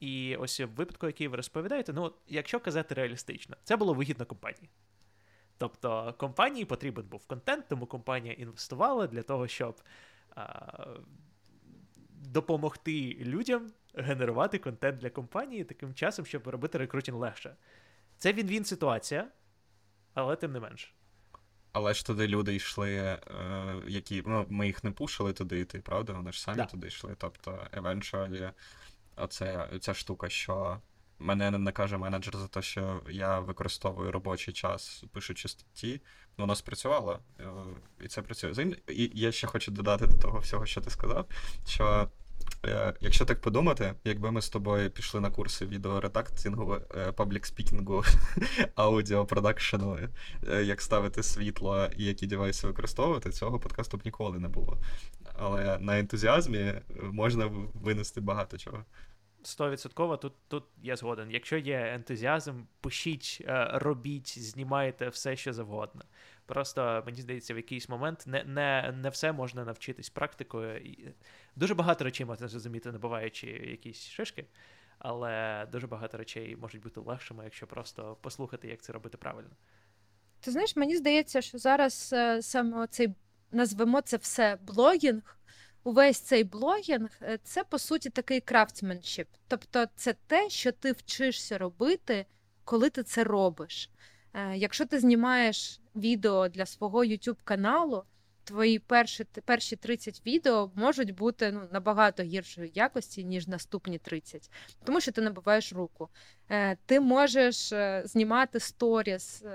І 0.00 0.36
ось 0.36 0.60
в 0.60 0.66
випадку, 0.66 1.06
який 1.06 1.28
ви 1.28 1.36
розповідаєте, 1.36 1.92
ну, 1.92 2.12
якщо 2.28 2.60
казати 2.60 2.94
реалістично, 2.94 3.56
це 3.64 3.76
було 3.76 3.94
вигідно 3.94 4.26
компанії. 4.26 4.70
Тобто 5.58 6.14
компанії 6.18 6.64
потрібен 6.64 7.06
був 7.06 7.26
контент, 7.26 7.68
тому 7.68 7.86
компанія 7.86 8.34
інвестувала 8.34 9.06
для 9.06 9.22
того, 9.22 9.48
щоб 9.48 9.82
а, 10.34 10.86
допомогти 12.10 13.16
людям 13.20 13.72
генерувати 13.94 14.58
контент 14.58 14.98
для 14.98 15.10
компанії 15.10 15.64
таким 15.64 15.94
часом, 15.94 16.26
щоб 16.26 16.48
робити 16.48 16.78
рекрутінг 16.78 17.18
легше. 17.18 17.56
Це 18.18 18.32
він-він 18.32 18.64
ситуація, 18.64 19.28
але 20.14 20.36
тим 20.36 20.52
не 20.52 20.60
менш. 20.60 20.94
Але 21.72 21.94
ж 21.94 22.06
туди 22.06 22.28
люди 22.28 22.54
йшли, 22.54 22.94
е, 22.96 23.18
які 23.86 24.22
ну, 24.26 24.46
ми 24.48 24.66
їх 24.66 24.84
не 24.84 24.90
пушили 24.90 25.32
туди 25.32 25.60
йти, 25.60 25.78
правда? 25.78 26.12
Вони 26.12 26.32
ж 26.32 26.40
самі 26.40 26.56
да. 26.56 26.66
туди 26.66 26.86
йшли. 26.86 27.14
Тобто, 27.18 27.66
eventually, 27.72 28.50
оце, 29.16 29.68
ця 29.80 29.94
штука, 29.94 30.28
що 30.28 30.80
мене 31.18 31.50
не 31.50 31.72
каже 31.72 31.98
менеджер 31.98 32.36
за 32.36 32.48
те, 32.48 32.62
що 32.62 33.00
я 33.10 33.40
використовую 33.40 34.12
робочий 34.12 34.54
час, 34.54 35.04
пишучи 35.12 35.48
статті, 35.48 36.00
воно 36.36 36.56
спрацювало, 36.56 37.18
е, 37.40 37.44
і 38.00 38.08
це 38.08 38.22
працює. 38.22 38.76
І 38.88 39.10
я 39.14 39.32
ще 39.32 39.46
хочу 39.46 39.70
додати 39.70 40.06
до 40.06 40.16
того 40.16 40.38
всього, 40.38 40.66
що 40.66 40.80
ти 40.80 40.90
сказав, 40.90 41.26
що 41.68 42.08
якщо 43.00 43.24
так 43.24 43.40
подумати, 43.40 43.94
якби 44.04 44.30
ми 44.30 44.42
з 44.42 44.48
тобою 44.48 44.90
пішли 44.90 45.20
на 45.20 45.30
курси 45.30 45.66
відеоредактингу, 45.66 46.76
public 47.16 47.46
speaking 47.46 47.92
у, 47.92 48.04
аудіопродакшену, 48.74 49.98
як 50.62 50.82
ставити 50.82 51.22
світло 51.22 51.88
і 51.96 52.04
які 52.04 52.26
девайси 52.26 52.66
використовувати, 52.66 53.30
цього 53.30 53.60
подкасту 53.60 53.96
б 53.96 54.00
ніколи 54.04 54.38
не 54.38 54.48
було. 54.48 54.78
Але 55.38 55.78
на 55.78 55.98
ентузіазмі 55.98 56.74
можна 57.02 57.50
винести 57.74 58.20
багато 58.20 58.58
чого. 58.58 58.84
Стовідсотково 59.42 60.16
тут 60.16 60.32
тут 60.48 60.64
я 60.82 60.96
згоден. 60.96 61.30
Якщо 61.30 61.56
є 61.56 61.92
ентузіазм, 61.94 62.62
пишіть, 62.80 63.38
е, 63.40 63.68
робіть, 63.72 64.38
знімайте 64.38 65.08
все, 65.08 65.36
що 65.36 65.52
завгодно. 65.52 66.02
Просто 66.46 67.02
мені 67.06 67.20
здається, 67.20 67.54
в 67.54 67.56
якийсь 67.56 67.88
момент 67.88 68.24
не 68.26 68.44
не, 68.44 68.94
не 69.02 69.08
все 69.08 69.32
можна 69.32 69.64
навчитись 69.64 70.10
практикою. 70.10 70.80
Дуже 71.56 71.74
багато 71.74 72.04
речей 72.04 72.26
можна 72.26 72.48
зрозуміти, 72.48 72.92
набуваючи 72.92 73.46
якісь 73.46 74.08
шишки, 74.08 74.46
але 74.98 75.66
дуже 75.72 75.86
багато 75.86 76.18
речей 76.18 76.56
можуть 76.56 76.82
бути 76.82 77.00
легшими, 77.00 77.44
якщо 77.44 77.66
просто 77.66 78.16
послухати, 78.20 78.68
як 78.68 78.82
це 78.82 78.92
робити 78.92 79.18
правильно. 79.18 79.50
Ти 80.40 80.50
знаєш, 80.50 80.76
мені 80.76 80.96
здається, 80.96 81.40
що 81.40 81.58
зараз 81.58 82.10
е, 82.12 82.42
саме 82.42 82.86
цей 82.86 83.14
назвемо 83.52 84.00
це 84.00 84.16
все 84.16 84.58
блогінг. 84.62 85.36
Увесь 85.84 86.18
цей 86.20 86.44
блогінг 86.44 87.10
е, 87.22 87.38
це 87.42 87.64
по 87.64 87.78
суті 87.78 88.10
такий 88.10 88.40
крафтсменшіп. 88.40 89.28
Тобто, 89.48 89.86
це 89.96 90.14
те, 90.26 90.50
що 90.50 90.72
ти 90.72 90.92
вчишся 90.92 91.58
робити, 91.58 92.26
коли 92.64 92.90
ти 92.90 93.02
це 93.02 93.24
робиш. 93.24 93.90
Е, 94.34 94.56
якщо 94.56 94.86
ти 94.86 95.00
знімаєш 95.00 95.80
відео 95.96 96.48
для 96.48 96.66
свого 96.66 97.04
YouTube 97.04 97.38
каналу, 97.44 98.04
твої 98.44 98.78
перші 98.78 99.24
перші 99.44 99.76
30 99.76 100.22
відео 100.26 100.70
можуть 100.74 101.14
бути 101.14 101.52
ну, 101.52 101.60
набагато 101.72 102.22
гіршої 102.22 102.72
якості, 102.74 103.24
ніж 103.24 103.48
наступні 103.48 103.98
30, 103.98 104.50
тому 104.84 105.00
що 105.00 105.12
ти 105.12 105.20
набуваєш 105.20 105.72
руку. 105.72 106.08
Е, 106.50 106.76
ти 106.86 107.00
можеш 107.00 107.72
е, 107.72 108.02
знімати 108.04 108.60
сторіс 108.60 109.42
ем, 109.44 109.50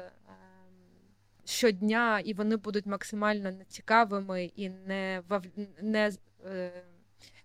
щодня, 1.45 2.19
і 2.19 2.33
вони 2.33 2.57
будуть 2.57 2.85
максимально 2.85 3.51
нецікавими 3.51 4.51
і 4.55 4.69
не 4.69 5.23
не 5.81 6.11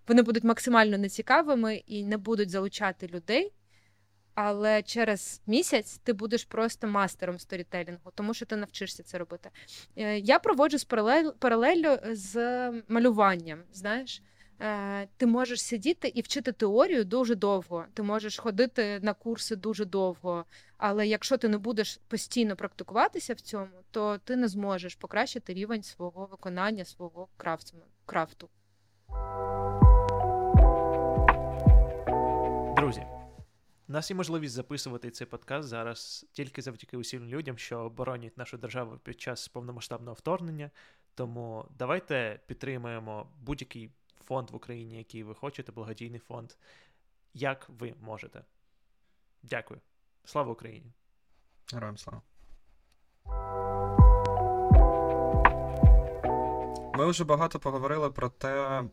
вони 0.07 0.21
будуть 0.21 0.43
максимально 0.43 0.97
нецікавими 0.97 1.75
і 1.75 2.05
не 2.05 2.17
будуть 2.17 2.49
залучати 2.49 3.07
людей 3.07 3.53
але 4.35 4.83
через 4.83 5.41
місяць 5.47 5.97
ти 6.03 6.13
будеш 6.13 6.45
просто 6.45 6.87
мастером 6.87 7.39
сторітелінгу, 7.39 8.11
тому 8.15 8.33
що 8.33 8.45
ти 8.45 8.55
навчишся 8.55 9.03
це 9.03 9.17
робити. 9.17 9.49
Е, 9.95 10.19
я 10.19 10.39
проводжу 10.39 10.77
з 10.77 10.83
паралель, 10.83 11.29
паралелю 11.39 11.97
з 12.11 12.35
малюванням. 12.87 13.59
Знаєш, 13.73 14.21
е, 14.59 15.07
ти 15.17 15.25
можеш 15.25 15.61
сидіти 15.61 16.07
і 16.07 16.21
вчити 16.21 16.51
теорію 16.51 17.03
дуже 17.05 17.35
довго. 17.35 17.85
Ти 17.93 18.03
можеш 18.03 18.37
ходити 18.37 18.99
на 19.01 19.13
курси 19.13 19.55
дуже 19.55 19.85
довго. 19.85 20.45
Але 20.77 21.07
якщо 21.07 21.37
ти 21.37 21.49
не 21.49 21.57
будеш 21.57 21.99
постійно 22.07 22.55
практикуватися 22.55 23.33
в 23.33 23.39
цьому, 23.39 23.67
то 23.91 24.17
ти 24.17 24.35
не 24.35 24.47
зможеш 24.47 24.95
покращити 24.95 25.53
рівень 25.53 25.83
свого 25.83 26.25
виконання, 26.25 26.85
свого 26.85 27.27
крафту. 28.05 28.49
У 33.91 33.93
нас 33.93 34.09
є 34.09 34.15
можливість 34.17 34.53
записувати 34.53 35.11
цей 35.11 35.27
подкаст 35.27 35.69
зараз 35.69 36.25
тільки 36.31 36.61
завдяки 36.61 36.97
усім 36.97 37.25
людям, 37.25 37.57
що 37.57 37.79
оборонять 37.79 38.37
нашу 38.37 38.57
державу 38.57 38.97
під 39.03 39.21
час 39.21 39.47
повномасштабного 39.47 40.13
вторгнення. 40.13 40.71
Тому 41.15 41.65
давайте 41.77 42.39
підтримаємо 42.47 43.27
будь-який 43.41 43.91
фонд 44.23 44.51
в 44.51 44.55
Україні, 44.55 44.97
який 44.97 45.23
ви 45.23 45.35
хочете, 45.35 45.71
благодійний 45.71 46.19
фонд, 46.19 46.51
як 47.33 47.69
ви 47.69 47.93
можете. 48.01 48.43
Дякую. 49.43 49.81
Слава 50.25 50.51
Україні! 50.51 50.91
Героям 51.73 51.97
слава! 51.97 52.21
Ми 56.97 57.05
вже 57.05 57.23
багато 57.23 57.59
поговорили 57.59 58.11
про 58.11 58.29
те, 58.29 58.83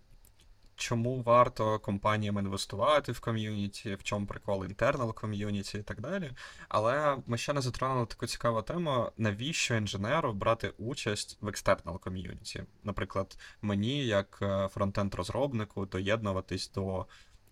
чому 0.78 1.22
варто 1.22 1.78
компаніям 1.78 2.38
інвестувати 2.38 3.12
в 3.12 3.20
ком'юніті, 3.20 3.94
в 3.94 4.02
чому 4.02 4.26
прикол 4.26 4.64
інтернал 4.64 5.14
ком'юніті 5.14 5.78
і 5.78 5.82
так 5.82 6.00
далі. 6.00 6.30
Але 6.68 7.16
ми 7.26 7.38
ще 7.38 7.52
не 7.52 7.60
затронули 7.60 8.06
таку 8.06 8.26
цікаву 8.26 8.62
тему, 8.62 9.12
навіщо 9.16 9.74
інженеру 9.74 10.32
брати 10.32 10.72
участь 10.78 11.38
в 11.40 11.48
екстернал 11.48 12.00
ком'юніті. 12.00 12.62
Наприклад, 12.84 13.38
мені, 13.62 14.06
як 14.06 14.38
е, 14.42 14.46
фронтенд-розробнику, 14.46 15.86
доєднуватись 15.86 16.70
до 16.70 17.06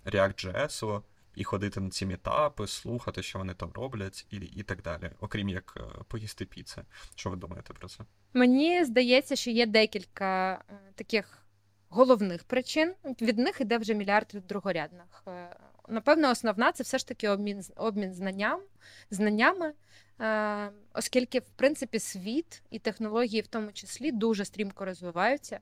React.js 0.06 1.02
і 1.36 1.44
ходити 1.44 1.80
на 1.80 1.90
ці 1.90 2.06
мітапи, 2.06 2.66
слухати, 2.66 3.22
що 3.22 3.38
вони 3.38 3.54
там 3.54 3.70
роблять, 3.74 4.26
і 4.30 4.36
і 4.36 4.62
так 4.62 4.82
далі, 4.82 5.10
окрім 5.20 5.48
як 5.48 5.74
е, 5.76 5.80
поїсти 6.08 6.44
піци. 6.44 6.82
Що 7.14 7.30
ви 7.30 7.36
думаєте 7.36 7.74
про 7.74 7.88
це? 7.88 8.04
Мені 8.34 8.84
здається, 8.84 9.36
що 9.36 9.50
є 9.50 9.66
декілька 9.66 10.52
е, 10.52 10.78
таких 10.94 11.45
головних 11.88 12.44
причин. 12.44 12.94
Від 13.20 13.38
них 13.38 13.60
іде 13.60 13.78
вже 13.78 13.94
мільярд 13.94 14.34
другорядних. 14.48 15.24
Е, 15.28 15.56
напевно, 15.88 16.30
основна 16.30 16.72
це 16.72 16.82
все 16.82 16.98
ж 16.98 17.08
таки 17.08 17.28
обмін 17.28 17.64
обмін 17.76 18.14
знанням, 18.14 18.60
знаннями, 19.10 19.72
е, 20.20 20.70
оскільки, 20.94 21.38
в 21.38 21.48
принципі, 21.56 21.98
світ 21.98 22.62
і 22.70 22.78
технології, 22.78 23.40
в 23.40 23.46
тому 23.46 23.72
числі, 23.72 24.12
дуже 24.12 24.44
стрімко 24.44 24.84
розвиваються. 24.84 25.60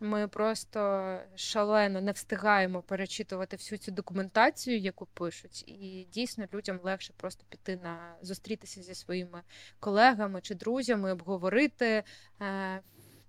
Ми 0.00 0.28
просто 0.28 1.18
шалено 1.36 2.00
не 2.00 2.12
встигаємо 2.12 2.82
перечитувати 2.82 3.56
всю 3.56 3.78
цю 3.78 3.90
документацію, 3.90 4.78
яку 4.78 5.06
пишуть, 5.06 5.64
і 5.68 6.06
дійсно 6.12 6.44
людям 6.54 6.80
легше 6.82 7.12
просто 7.16 7.44
піти 7.48 7.78
на 7.82 8.14
зустрітися 8.22 8.82
зі 8.82 8.94
своїми 8.94 9.42
колегами 9.80 10.40
чи 10.40 10.54
друзями, 10.54 11.12
обговорити. 11.12 12.04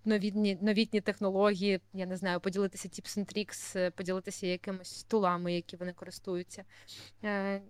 Е, 0.06 0.10
новітні 0.10 0.58
новітні 0.62 1.02
технології, 1.02 1.82
я 1.94 2.06
не 2.06 2.18
знаю, 2.18 2.40
поділитися 2.40 2.90
and 2.90 3.38
tricks, 3.38 3.80
е, 3.80 3.92
поділитися 3.92 4.48
якимись 4.48 5.04
тулами, 5.04 5.54
які 5.54 5.76
вони 5.78 5.94
користуються. 5.94 6.64
Е, 7.24 7.62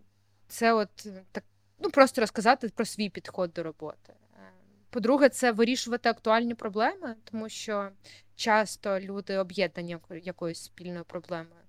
це 0.47 0.73
от 0.73 1.07
так, 1.31 1.43
ну 1.79 1.89
просто 1.89 2.21
розказати 2.21 2.69
про 2.69 2.85
свій 2.85 3.09
підход 3.09 3.53
до 3.53 3.63
роботи. 3.63 4.13
Е, 4.33 4.51
по-друге, 4.89 5.29
це 5.29 5.51
вирішувати 5.51 6.09
актуальні 6.09 6.55
проблеми, 6.55 7.15
тому 7.23 7.49
що 7.49 7.89
часто 8.35 8.99
люди 8.99 9.37
об'єднані 9.37 9.97
якоюсь 10.23 10.63
спільною 10.63 11.05
проблемою. 11.05 11.61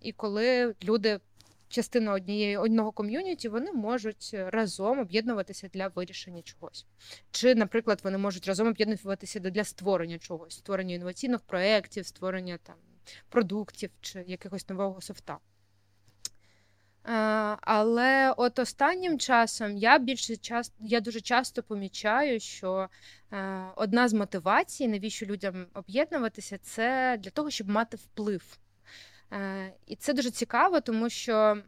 І 0.00 0.12
коли 0.12 0.74
люди 0.84 1.20
частина 1.72 2.12
однієї 2.12 2.56
одного 2.56 2.92
ком'юніті, 2.92 3.48
вони 3.48 3.72
можуть 3.72 4.30
разом 4.32 4.98
об'єднуватися 4.98 5.68
для 5.68 5.88
вирішення 5.88 6.42
чогось. 6.42 6.86
Чи, 7.30 7.54
наприклад, 7.54 8.00
вони 8.04 8.18
можуть 8.18 8.46
разом 8.48 8.68
об'єднуватися 8.68 9.40
для 9.40 9.64
створення 9.64 10.18
чогось, 10.18 10.56
створення 10.56 10.94
інноваційних 10.94 11.40
проєктів, 11.40 12.06
створення 12.06 12.58
там 12.62 12.76
продуктів 13.28 13.90
чи 14.00 14.24
якогось 14.26 14.68
нового 14.68 15.00
софта. 15.00 15.38
Е, 17.06 17.10
але 17.60 18.34
от 18.36 18.58
останнім 18.58 19.18
часом 19.18 19.76
я 19.76 19.98
більше 19.98 20.36
часто 20.36 20.74
я 20.80 21.00
дуже 21.00 21.20
часто 21.20 21.62
помічаю, 21.62 22.40
що 22.40 22.88
е, 23.32 23.64
одна 23.76 24.08
з 24.08 24.12
мотивацій, 24.12 24.88
навіщо 24.88 25.26
людям 25.26 25.66
об'єднуватися, 25.74 26.58
це 26.58 27.16
для 27.20 27.30
того, 27.30 27.50
щоб 27.50 27.68
мати 27.68 27.96
вплив. 27.96 28.58
Е, 29.32 29.72
і 29.86 29.96
це 29.96 30.12
дуже 30.12 30.30
цікаво, 30.30 30.80
тому 30.80 31.10
що 31.10 31.58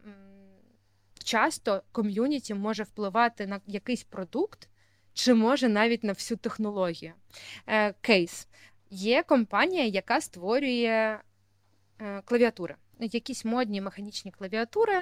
часто 1.23 1.83
ком'юніті 1.91 2.53
може 2.53 2.83
впливати 2.83 3.47
на 3.47 3.61
якийсь 3.67 4.03
продукт, 4.03 4.69
чи 5.13 5.33
може 5.33 5.69
навіть 5.69 6.03
на 6.03 6.13
всю 6.13 6.37
технологію. 6.37 7.13
Кейс. 8.01 8.47
Є 8.89 9.23
компанія, 9.23 9.85
яка 9.85 10.21
створює 10.21 11.19
клавіатури 12.25 12.75
якісь 12.99 13.45
модні 13.45 13.81
механічні 13.81 14.31
клавіатури, 14.31 15.01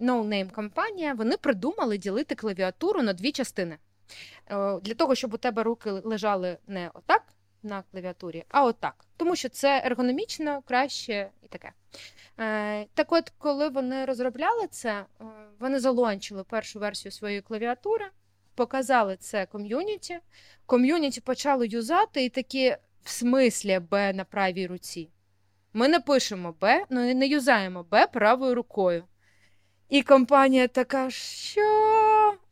no 0.00 0.48
name 0.48 0.50
компанія, 0.50 1.14
вони 1.14 1.36
придумали 1.36 1.98
ділити 1.98 2.34
клавіатуру 2.34 3.02
на 3.02 3.12
дві 3.12 3.32
частини. 3.32 3.78
Е, 4.46 4.80
для 4.80 4.94
того, 4.94 5.14
щоб 5.14 5.34
у 5.34 5.36
тебе 5.36 5.62
руки 5.62 5.90
лежали 5.90 6.58
не 6.66 6.90
отак 6.94 7.22
на 7.62 7.82
клавіатурі, 7.82 8.44
а 8.48 8.64
отак. 8.64 9.04
Тому 9.16 9.36
що 9.36 9.48
це 9.48 9.82
ергономічно 9.84 10.62
краще 10.62 11.30
і 11.42 11.48
таке. 11.48 11.72
Е, 12.38 12.86
так 12.94 13.12
от, 13.12 13.32
коли 13.38 13.68
вони 13.68 14.04
розробляли 14.04 14.66
це, 14.70 14.90
е, 14.90 15.24
вони 15.58 15.80
залончили 15.80 16.44
першу 16.44 16.78
версію 16.78 17.12
своєї 17.12 17.40
клавіатури, 17.40 18.06
показали 18.54 19.16
це 19.16 19.46
ком'юніті. 19.46 20.18
Ком'юніті 20.66 21.20
почало 21.20 21.64
юзати 21.64 22.24
і 22.24 22.28
такі 22.28 22.76
в 23.02 23.10
смислі 23.10 23.78
Б 23.78 24.12
на 24.12 24.24
правій 24.24 24.66
руці. 24.66 25.08
Ми 25.72 25.88
не 25.88 26.00
пишемо 26.00 26.54
Б, 26.60 26.84
ну 26.90 27.14
не 27.14 27.26
юзаємо 27.26 27.82
Б 27.82 28.06
правою 28.06 28.54
рукою. 28.54 29.04
І 29.88 30.02
компанія 30.02 30.68
така, 30.68 31.10
що 31.10 31.60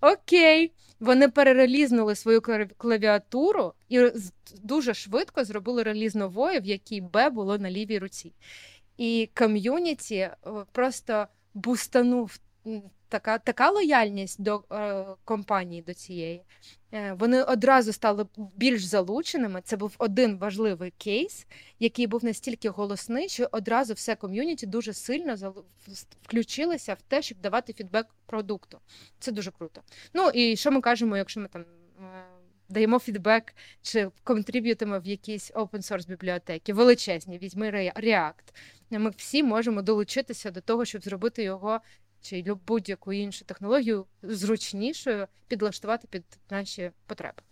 окей. 0.01 0.73
Вони 1.01 1.29
перерелізнули 1.29 2.15
свою 2.15 2.41
клавіатуру 2.77 3.73
і 3.89 4.01
дуже 4.63 4.95
швидко 4.95 5.45
зробили 5.45 5.83
реліз 5.83 6.15
нової, 6.15 6.61
в 6.61 6.67
якій 6.67 7.01
Б 7.01 7.31
було 7.31 7.59
на 7.59 7.71
лівій 7.71 7.99
руці. 7.99 8.33
І 8.97 9.31
ком'юніті 9.35 10.17
е, 10.17 10.37
просто 10.73 11.27
бустанув 11.55 12.39
така 13.11 13.39
така 13.39 13.71
лояльність 13.71 14.43
до 14.43 14.65
е, 14.73 15.05
компанії 15.25 15.83
до 15.83 15.95
цієї. 15.95 16.43
Е, 16.93 17.13
Вони 17.13 17.43
одразу 17.43 17.93
стали 17.93 18.27
більш 18.57 18.85
залученими. 18.85 19.61
Це 19.65 19.77
був 19.77 19.95
один 19.99 20.39
важливий 20.39 20.93
кейс, 20.99 21.47
який 21.79 22.07
був 22.07 22.25
настільки 22.25 22.69
голосний, 22.69 23.29
що 23.29 23.49
одразу 23.53 23.95
все 23.95 24.15
ком'юніті 24.17 24.67
дуже 24.67 24.93
сильно 24.93 25.55
включилося 26.23 26.95
в 26.95 27.03
те, 27.09 27.23
щоб 27.23 27.39
давати 27.41 27.73
фідбек 27.73 28.07
продукту. 28.27 28.79
Це 29.19 29.33
дуже 29.33 29.51
круто. 29.51 29.83
Ну 30.15 30.29
і 30.29 30.57
що 30.57 30.71
ми 30.71 30.81
кажемо, 30.81 31.17
якщо 31.17 31.41
ми 31.41 31.49
там. 31.49 31.63
Е, 31.63 32.25
даємо 32.71 32.99
фідбек 32.99 33.55
чи 33.83 34.11
контриб'ютимо 34.25 35.01
в 35.01 35.07
якісь 35.07 35.53
open 35.53 35.77
source 35.77 36.09
бібліотеки, 36.09 36.73
величезні, 36.73 37.39
візьми 37.39 37.71
React. 37.71 38.55
Ми 38.91 39.11
всі 39.17 39.43
можемо 39.43 39.83
долучитися 39.83 40.51
до 40.51 40.61
того, 40.61 40.85
щоб 40.85 41.03
зробити 41.03 41.43
його 41.43 41.81
чи 42.21 42.55
будь-яку 42.67 43.13
іншу 43.13 43.45
технологію 43.45 44.07
зручнішою 44.23 45.27
підлаштувати 45.49 46.09
під 46.11 46.25
наші 46.51 46.91
потреби. 47.07 47.43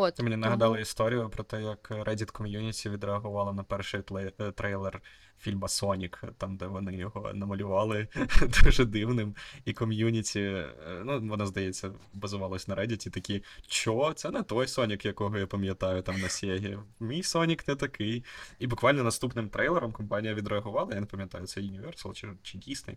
От, 0.00 0.14
Ти 0.14 0.22
мені 0.22 0.34
тому... 0.34 0.44
нагадала 0.44 0.78
історію 0.78 1.28
про 1.28 1.44
те, 1.44 1.62
як 1.62 1.90
Reddit 1.90 2.30
ком'юніті 2.30 2.90
відреагувало 2.90 3.52
на 3.52 3.62
перший 3.62 4.02
е, 4.40 4.52
трейлер 4.52 5.02
фільма 5.38 5.68
Сонік, 5.68 6.24
там, 6.38 6.56
де 6.56 6.66
вони 6.66 6.96
його 6.96 7.32
намалювали 7.34 8.08
дуже 8.64 8.84
дивним. 8.84 9.34
І 9.64 9.72
ком'юніті, 9.72 10.40
е, 10.40 10.74
ну, 11.04 11.20
вона, 11.28 11.46
здається, 11.46 11.92
базувалась 12.12 12.68
на 12.68 12.76
Reddit, 12.76 13.10
такі, 13.10 13.42
що, 13.68 14.12
це 14.16 14.30
не 14.30 14.42
той 14.42 14.66
Сонік, 14.66 15.04
якого 15.04 15.38
я 15.38 15.46
пам'ятаю 15.46 16.02
там 16.02 16.20
на 16.20 16.28
Сєгі. 16.28 16.78
Мій 17.00 17.22
Сонік 17.22 17.68
не 17.68 17.74
такий. 17.74 18.24
І 18.58 18.66
буквально 18.66 19.04
наступним 19.04 19.48
трейлером 19.48 19.92
компанія 19.92 20.34
відреагувала, 20.34 20.94
я 20.94 21.00
не 21.00 21.06
пам'ятаю, 21.06 21.46
це 21.46 21.60
Universal 21.60 22.12
чи, 22.12 22.28
чи 22.42 22.58
Disney, 22.58 22.96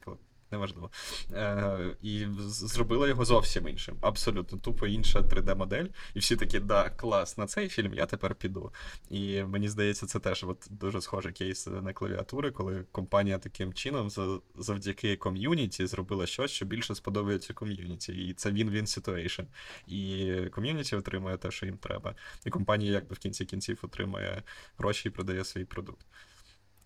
неважливо. 0.52 0.92
Е, 1.34 1.96
І 2.02 2.26
зробила 2.48 3.08
його 3.08 3.26
зовсім 3.26 3.68
іншим. 3.68 3.98
Абсолютно 4.02 4.58
тупо 4.58 4.88
інша 4.88 5.20
3D-модель. 5.20 5.86
І 6.14 6.20
всі 6.20 6.36
такі, 6.36 6.60
да, 6.60 6.90
клас, 6.90 7.38
на 7.38 7.48
цей 7.48 7.70
фільм 7.70 7.94
я 7.94 8.06
тепер 8.06 8.36
піду. 8.36 8.72
І 9.10 9.44
мені 9.44 9.70
здається, 9.70 10.06
це 10.06 10.20
теж 10.20 10.44
от 10.44 10.68
дуже 10.70 11.02
схожий 11.02 11.32
кейс 11.32 11.68
на 11.68 11.94
клавіатури, 11.94 12.52
коли 12.52 12.86
компанія 12.92 13.38
таким 13.38 13.74
чином 13.74 14.10
завдяки 14.56 15.16
ком'юніті 15.16 15.88
зробила 15.88 16.26
щось, 16.26 16.52
що 16.52 16.66
більше 16.66 16.96
сподобається 16.96 17.54
ком'юніті. 17.54 18.14
І 18.14 18.34
це 18.34 18.52
win-win 18.52 18.88
situation. 18.88 19.44
І 19.88 20.34
ком'юніті 20.52 20.96
отримує 20.96 21.38
те, 21.38 21.52
що 21.52 21.66
їм 21.66 21.78
треба. 21.78 22.16
І 22.46 22.50
компанія, 22.50 22.92
якби 22.92 23.16
в 23.16 23.20
кінці 23.20 23.46
кінців, 23.46 23.80
отримує 23.82 24.44
гроші 24.78 25.10
і 25.10 25.12
продає 25.12 25.46
свій 25.46 25.66
продукт. 25.66 26.06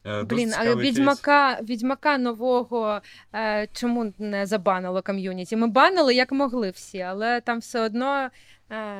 Е, 0.05 0.23
Блін, 0.23 0.53
але 0.57 0.75
відьмака 0.75 1.59
відьмака 1.61 2.17
нового 2.17 3.01
е, 3.35 3.67
чому 3.73 4.13
не 4.19 4.45
забанило 4.45 5.01
ком'юніті? 5.01 5.55
Ми 5.55 5.67
банили 5.67 6.15
як 6.15 6.31
могли 6.31 6.69
всі, 6.69 7.01
але 7.01 7.41
там 7.41 7.59
все 7.59 7.79
одно 7.79 8.29
е, 8.71 8.95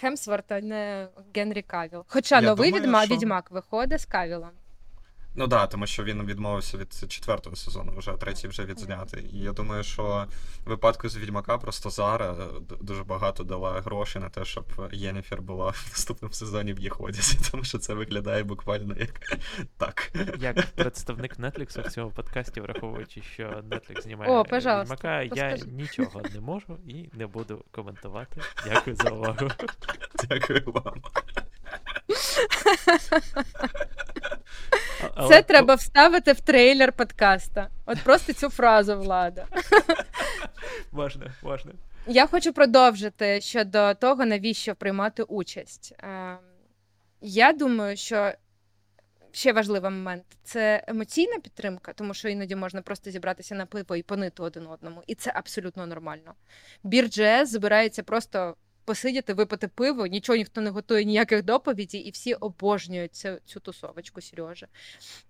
Хемсворт, 0.00 0.52
а 0.52 0.60
не 0.60 1.08
Генрі 1.34 1.62
Кавіл. 1.62 2.04
Хоча 2.08 2.34
Я 2.34 2.40
новий 2.40 2.70
думаю, 2.70 2.84
відьма, 2.84 3.04
що... 3.04 3.14
відьмак 3.14 3.50
виходить 3.50 4.00
з 4.00 4.06
Кавілом. 4.06 4.50
Ну 5.38 5.48
так, 5.48 5.60
да, 5.60 5.66
тому 5.66 5.86
що 5.86 6.04
він 6.04 6.22
відмовився 6.22 6.78
від 6.78 7.12
четвертого 7.12 7.56
сезону, 7.56 7.92
вже 7.96 8.12
третій 8.12 8.48
вже 8.48 8.64
відзнятий. 8.64 9.30
І 9.32 9.38
я 9.38 9.52
думаю, 9.52 9.82
що 9.82 10.26
в 10.64 10.68
випадку 10.68 11.08
з 11.08 11.16
Відьмака 11.16 11.58
просто 11.58 11.90
Зара 11.90 12.36
дуже 12.80 13.04
багато 13.04 13.44
дала 13.44 13.80
грошей 13.80 14.22
на 14.22 14.28
те, 14.28 14.44
щоб 14.44 14.64
Єніфер 14.92 15.42
була 15.42 15.70
в 15.70 15.86
наступному 15.90 16.34
сезоні 16.34 16.72
в 16.72 16.78
їх 16.78 17.00
одязі, 17.00 17.38
тому 17.50 17.64
що 17.64 17.78
це 17.78 17.94
виглядає 17.94 18.44
буквально 18.44 18.94
як 18.98 19.38
так. 19.76 20.12
Як 20.38 20.66
представник 20.66 21.38
Netflix 21.38 21.88
в 21.88 21.92
цьому 21.92 22.10
подкасті, 22.10 22.60
враховуючи, 22.60 23.22
що 23.22 23.44
Netflix 23.44 24.02
знімає 24.02 24.30
О, 24.30 24.42
Відьмака, 24.42 25.22
я 25.22 25.58
нічого 25.66 26.22
не 26.34 26.40
можу 26.40 26.78
і 26.86 27.10
не 27.12 27.26
буду 27.26 27.64
коментувати. 27.70 28.40
Дякую 28.66 28.96
за 28.96 29.10
увагу. 29.10 29.48
Дякую 30.28 30.62
вам. 30.66 31.02
Але... 35.14 35.28
Це 35.28 35.42
треба 35.42 35.74
вставити 35.74 36.32
в 36.32 36.40
трейлер 36.40 36.92
подкаста. 36.92 37.68
От 37.86 37.98
просто 37.98 38.32
цю 38.32 38.48
фразу 38.48 38.98
влада. 38.98 39.46
Можна, 40.92 41.32
можна. 41.42 41.72
Я 42.06 42.26
хочу 42.26 42.52
продовжити 42.52 43.40
щодо 43.40 43.94
того, 43.94 44.26
навіщо 44.26 44.74
приймати 44.74 45.22
участь. 45.22 45.94
Ем, 45.98 46.38
я 47.20 47.52
думаю, 47.52 47.96
що 47.96 48.32
ще 49.32 49.52
важливий 49.52 49.90
момент 49.90 50.24
це 50.44 50.84
емоційна 50.86 51.38
підтримка, 51.38 51.92
тому 51.92 52.14
що 52.14 52.28
іноді 52.28 52.56
можна 52.56 52.82
просто 52.82 53.10
зібратися 53.10 53.54
на 53.54 53.66
пиво 53.66 53.96
і 53.96 54.02
понити 54.02 54.42
один 54.42 54.66
одному, 54.66 55.02
і 55.06 55.14
це 55.14 55.32
абсолютно 55.34 55.86
нормально. 55.86 56.34
Бір.джес 56.82 57.50
збирається 57.50 58.02
просто 58.02 58.56
посидіти, 58.88 59.34
випити 59.34 59.68
пиво, 59.68 60.06
нічого 60.06 60.36
ніхто 60.36 60.60
не 60.60 60.70
готує, 60.70 61.04
ніяких 61.04 61.42
доповідей, 61.42 62.00
і 62.00 62.10
всі 62.10 62.34
обожнюють 62.34 63.14
цю, 63.14 63.38
цю 63.44 63.60
тусовочку, 63.60 64.20
Сережа. 64.20 64.66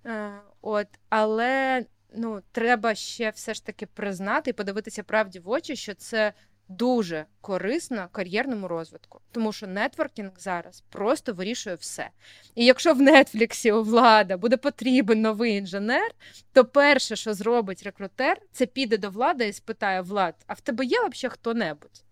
Е, 0.07 0.33
от, 0.63 0.87
Але 1.09 1.85
ну, 2.15 2.43
треба 2.53 2.95
ще 2.95 3.31
все 3.31 3.55
ж 3.55 3.67
таки 3.67 3.87
признати 3.87 4.51
і 4.51 4.53
подивитися 4.53 5.03
правді 5.03 5.39
в 5.39 5.49
очі, 5.49 5.77
що 5.77 5.95
це. 5.95 6.33
Дуже 6.71 7.25
корисно 7.41 8.09
кар'єрному 8.13 8.69
розвитку, 8.69 9.21
тому 9.33 9.53
що 9.53 9.67
нетворкінг 9.67 10.31
зараз 10.39 10.85
просто 10.91 11.33
вирішує 11.33 11.77
все. 11.77 12.11
І 12.55 12.65
якщо 12.65 12.95
в 12.95 13.01
Нетфліксі 13.01 13.73
у 13.73 13.83
влада 13.83 14.37
буде 14.37 14.57
потрібен 14.57 15.21
новий 15.21 15.57
інженер, 15.57 16.11
то 16.53 16.65
перше, 16.65 17.17
що 17.17 17.35
зробить 17.35 17.83
рекрутер, 17.83 18.41
це 18.53 18.67
піде 18.67 18.99
до 18.99 19.11
влади 19.11 19.49
і 19.49 19.53
спитає 19.53 20.01
Влад, 20.01 20.35
а 20.47 20.53
в 20.53 20.61
тебе 20.61 20.85
є 20.85 20.99
взагалі 20.99 21.33
хто-небудь? 21.33 22.05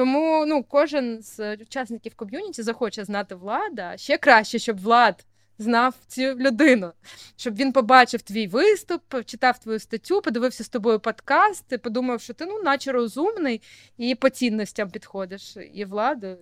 Тому 0.00 0.46
ну, 0.46 0.64
кожен 0.64 1.22
з 1.22 1.54
учасників 1.54 2.14
ком'юніті 2.14 2.62
захоче 2.62 3.04
знати 3.04 3.34
влада. 3.34 3.96
Ще 3.96 4.18
краще, 4.18 4.58
щоб 4.58 4.80
влад 4.80 5.26
знав 5.58 5.94
цю 6.06 6.22
людину, 6.22 6.92
щоб 7.36 7.54
він 7.54 7.72
побачив 7.72 8.22
твій 8.22 8.46
виступ, 8.46 9.24
читав 9.24 9.58
твою 9.58 9.78
статтю, 9.78 10.22
подивився 10.22 10.64
з 10.64 10.68
тобою 10.68 11.00
подкаст, 11.00 11.72
і 11.72 11.78
подумав, 11.78 12.20
що 12.20 12.34
ти 12.34 12.46
ну, 12.46 12.62
наче 12.62 12.92
розумний 12.92 13.62
і 13.96 14.14
по 14.14 14.28
цінностям 14.28 14.90
підходиш 14.90 15.56
і 15.72 15.84
владу, 15.84 16.38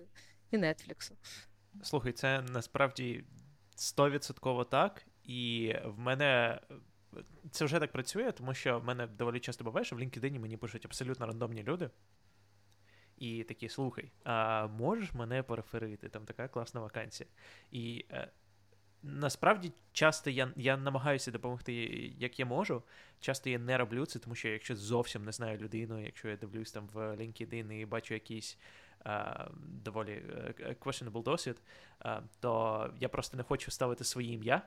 і 0.51 0.57
Нетфліксу. 0.57 1.15
Слухай, 1.83 2.11
це 2.11 2.41
насправді 2.41 3.23
стовідсотково 3.75 4.63
так. 4.63 5.05
І 5.23 5.73
в 5.85 5.99
мене 5.99 6.59
це 7.51 7.65
вже 7.65 7.79
так 7.79 7.91
працює, 7.91 8.31
тому 8.31 8.53
що 8.53 8.79
в 8.79 8.83
мене 8.83 9.07
доволі 9.07 9.39
часто 9.39 9.63
буває, 9.63 9.85
що 9.85 9.95
в 9.95 9.99
LinkedIn 9.99 10.39
мені 10.39 10.57
пишуть 10.57 10.85
абсолютно 10.85 11.25
рандомні 11.25 11.63
люди. 11.63 11.89
І 13.19 13.43
такі, 13.43 13.69
слухай, 13.69 14.11
а 14.23 14.67
можеш 14.67 15.13
мене 15.13 15.43
пореферити? 15.43 16.09
Там 16.09 16.25
така 16.25 16.47
класна 16.47 16.81
вакансія. 16.81 17.29
І 17.71 18.05
е, 18.11 18.27
насправді 19.03 19.71
часто 19.91 20.29
я 20.29 20.53
я 20.55 20.77
намагаюся 20.77 21.31
допомогти, 21.31 21.73
як 22.17 22.39
я 22.39 22.45
можу. 22.45 22.83
Часто 23.19 23.49
я 23.49 23.59
не 23.59 23.77
роблю 23.77 24.05
це, 24.05 24.19
тому 24.19 24.35
що 24.35 24.47
якщо 24.47 24.75
зовсім 24.75 25.25
не 25.25 25.31
знаю 25.31 25.57
людину, 25.57 26.05
якщо 26.05 26.29
я 26.29 26.35
дивлюсь 26.35 26.71
там 26.71 26.87
в 26.93 26.97
LinkedIn 26.97 27.73
і 27.73 27.85
бачу 27.85 28.13
якийсь 28.13 28.57
е, 29.05 29.47
доволі 29.57 30.11
е, 30.11 30.75
questionable 30.79 31.23
досвід, 31.23 31.61
е, 32.05 32.21
то 32.39 32.93
я 32.99 33.09
просто 33.09 33.37
не 33.37 33.43
хочу 33.43 33.71
ставити 33.71 34.03
своє 34.03 34.33
ім'я. 34.33 34.61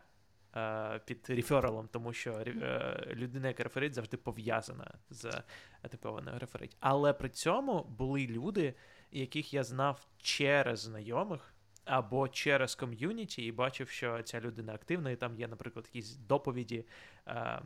Е, 0.57 1.01
під 1.05 1.31
рефералом, 1.31 1.89
тому 1.93 2.13
що 2.13 2.33
е, 2.33 3.15
людина, 3.15 3.49
яка 3.49 3.63
реферить, 3.63 3.95
завжди 3.95 4.17
пов'язана 4.17 4.95
з 5.11 5.43
типованою 5.91 6.39
реферить. 6.39 6.77
Але 6.81 7.13
при 7.13 7.29
цьому 7.29 7.85
були 7.99 8.27
люди, 8.27 8.75
яких 9.11 9.55
я 9.55 9.65
знав 9.65 10.07
через 10.19 10.81
знайомих. 10.81 11.55
Або 11.85 12.29
через 12.29 12.75
ком'юніті, 12.75 13.45
і 13.45 13.53
бачив, 13.53 13.89
що 13.89 14.23
ця 14.23 14.41
людина 14.41 14.75
активна, 14.75 15.11
і 15.11 15.17
там 15.17 15.37
є, 15.37 15.49
наприклад, 15.49 15.91
якісь 15.93 16.17
доповіді 16.17 16.85
е, 17.27 17.63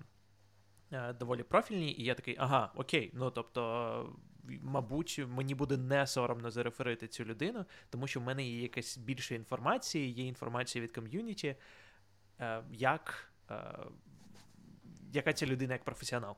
е, 0.93 1.13
доволі 1.13 1.43
профільні, 1.43 1.93
і 1.93 2.05
я 2.05 2.15
такий, 2.15 2.37
ага, 2.39 2.73
окей, 2.77 3.11
ну 3.15 3.31
тобто, 3.31 4.17
мабуть, 4.63 5.21
мені 5.29 5.55
буде 5.55 5.77
не 5.77 6.07
соромно 6.07 6.51
зареферити 6.51 7.09
цю 7.09 7.25
людину, 7.25 7.65
тому 7.91 8.07
що 8.07 8.21
в 8.21 8.23
мене 8.23 8.47
є 8.49 8.63
якась 8.63 8.99
більше 8.99 9.35
інформації, 9.35 10.13
є 10.13 10.27
інформація 10.27 10.85
від 10.85 10.93
ком'юніті, 10.93 11.49
Е, 11.49 11.57
як, 12.73 13.33
е, 13.51 13.55
яка 15.13 15.33
ця 15.33 15.47
людина 15.47 15.73
як 15.73 15.85
професіонал. 15.85 16.37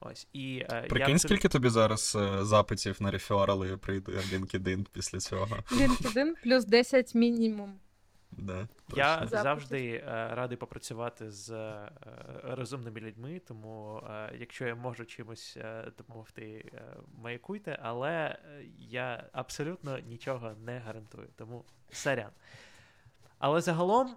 Ось, 0.00 0.28
і, 0.32 0.66
е, 0.70 0.82
Прикинь, 0.82 1.12
я... 1.12 1.18
скільки 1.18 1.48
тобі 1.48 1.68
зараз 1.68 2.18
запитів 2.40 3.02
на 3.02 3.10
реферали 3.10 3.76
прийде 3.76 4.12
LinkedIn 4.12 4.86
після 4.92 5.18
цього? 5.18 5.56
LinkedIn 5.56 6.32
плюс 6.42 6.64
10 6.64 7.14
мінімум. 7.14 7.80
Да, 8.30 8.68
Я 8.96 9.14
Запитів. 9.14 9.38
завжди 9.42 10.02
радий 10.06 10.58
попрацювати 10.58 11.30
з 11.30 11.72
розумними 12.42 13.00
людьми, 13.00 13.40
тому 13.48 14.02
якщо 14.38 14.66
я 14.66 14.74
можу 14.74 15.04
чимось 15.04 15.58
допомогти, 15.98 16.72
маякуйте, 17.22 17.78
але 17.82 18.38
я 18.78 19.28
абсолютно 19.32 19.98
нічого 19.98 20.52
не 20.64 20.78
гарантую, 20.78 21.28
тому 21.36 21.64
сорян. 21.92 22.30
Але 23.38 23.60
загалом 23.60 24.16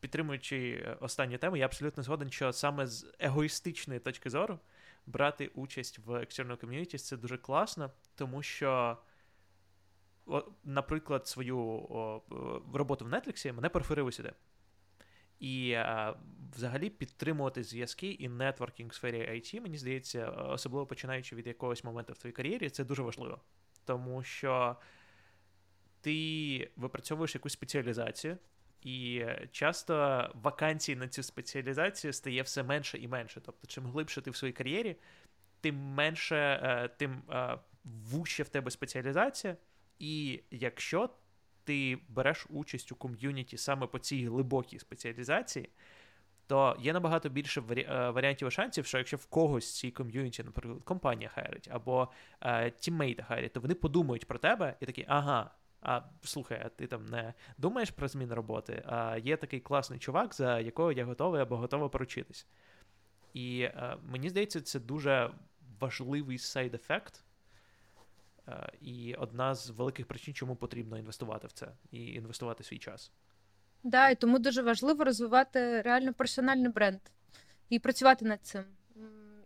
підтримуючи 0.00 0.86
останню 1.00 1.38
тему, 1.38 1.56
я 1.56 1.64
абсолютно 1.64 2.02
згоден, 2.02 2.30
що 2.30 2.52
саме 2.52 2.86
з 2.86 3.12
егоїстичної 3.18 4.00
точки 4.00 4.30
зору 4.30 4.58
брати 5.06 5.50
участь 5.54 5.98
в 5.98 6.10
external 6.10 6.56
communities 6.56 6.98
це 6.98 7.16
дуже 7.16 7.38
класно, 7.38 7.90
тому 8.14 8.42
що, 8.42 8.98
наприклад, 10.64 11.26
свою 11.26 11.80
роботу 12.74 13.04
в 13.04 13.08
Netflix 13.08 13.52
мене 13.52 13.68
переферили 13.68 14.12
сюди. 14.12 14.32
І 15.40 15.76
взагалі 16.54 16.90
підтримувати 16.90 17.64
зв'язки 17.64 18.10
і 18.10 18.28
нетворкінг 18.28 18.90
в 18.90 18.94
сфері 18.94 19.18
IT, 19.18 19.60
мені 19.60 19.76
здається, 19.76 20.30
особливо 20.30 20.86
починаючи 20.86 21.36
від 21.36 21.46
якогось 21.46 21.84
моменту 21.84 22.12
в 22.12 22.18
твоїй 22.18 22.32
кар'єрі, 22.32 22.70
це 22.70 22.84
дуже 22.84 23.02
важливо. 23.02 23.40
Тому 23.84 24.22
що 24.22 24.76
ти 26.00 26.70
випрацьовуєш 26.76 27.34
якусь 27.34 27.52
спеціалізацію, 27.52 28.38
і 28.82 29.24
часто 29.52 29.94
вакансій 30.34 30.96
на 30.96 31.08
цю 31.08 31.22
спеціалізацію 31.22 32.12
стає 32.12 32.42
все 32.42 32.62
менше 32.62 32.98
і 32.98 33.08
менше. 33.08 33.40
Тобто, 33.44 33.66
чим 33.66 33.84
глибше 33.84 34.20
ти 34.20 34.30
в 34.30 34.36
своїй 34.36 34.52
кар'єрі, 34.52 34.96
тим 35.60 35.76
менше, 35.76 36.36
е, 36.36 36.88
тим 36.88 37.22
е, 37.30 37.58
вужче 37.84 38.42
в 38.42 38.48
тебе 38.48 38.70
спеціалізація. 38.70 39.56
І 39.98 40.42
якщо 40.50 41.10
ти 41.64 41.98
береш 42.08 42.46
участь 42.50 42.92
у 42.92 42.96
ком'юніті 42.96 43.56
саме 43.56 43.86
по 43.86 43.98
цій 43.98 44.26
глибокій 44.26 44.78
спеціалізації, 44.78 45.68
то 46.46 46.76
є 46.80 46.92
набагато 46.92 47.28
більше 47.28 47.62
е, 47.70 48.10
варіантів 48.10 48.48
і 48.48 48.50
шансів, 48.50 48.86
що 48.86 48.98
якщо 48.98 49.16
в 49.16 49.26
когось 49.26 49.74
цій 49.74 49.90
ком'юніті, 49.90 50.42
наприклад, 50.42 50.82
компанія 50.84 51.28
хайрить 51.28 51.68
або 51.72 52.08
тіммейта 52.80 53.22
хайрить, 53.22 53.52
то 53.52 53.60
вони 53.60 53.74
подумають 53.74 54.26
про 54.26 54.38
тебе 54.38 54.76
і 54.80 54.86
такі, 54.86 55.04
ага, 55.08 55.50
а 55.80 56.00
слухай, 56.22 56.62
а 56.64 56.68
ти 56.68 56.86
там 56.86 57.06
не 57.06 57.34
думаєш 57.58 57.90
про 57.90 58.08
зміну 58.08 58.34
роботи, 58.34 58.82
а 58.86 59.16
є 59.16 59.36
такий 59.36 59.60
класний 59.60 59.98
чувак, 59.98 60.34
за 60.34 60.60
якого 60.60 60.92
я 60.92 61.04
готовий 61.04 61.40
або 61.40 61.56
готова 61.56 61.88
поручитись. 61.88 62.46
І 63.34 63.60
е, 63.60 63.96
мені 64.02 64.30
здається, 64.30 64.60
це 64.60 64.80
дуже 64.80 65.30
важливий 65.80 66.38
сайд-ефект. 66.38 67.24
Е, 68.48 68.72
і 68.80 69.14
одна 69.14 69.54
з 69.54 69.70
великих 69.70 70.06
причин, 70.06 70.34
чому 70.34 70.56
потрібно 70.56 70.98
інвестувати 70.98 71.46
в 71.46 71.52
це 71.52 71.68
і 71.90 72.06
інвестувати 72.06 72.64
свій 72.64 72.78
час. 72.78 73.12
Да, 73.82 74.10
і 74.10 74.14
тому 74.14 74.38
дуже 74.38 74.62
важливо 74.62 75.04
розвивати 75.04 75.82
реально 75.82 76.14
персональний 76.14 76.72
бренд 76.72 77.00
і 77.68 77.78
працювати 77.78 78.24
над 78.24 78.42
цим. 78.42 78.64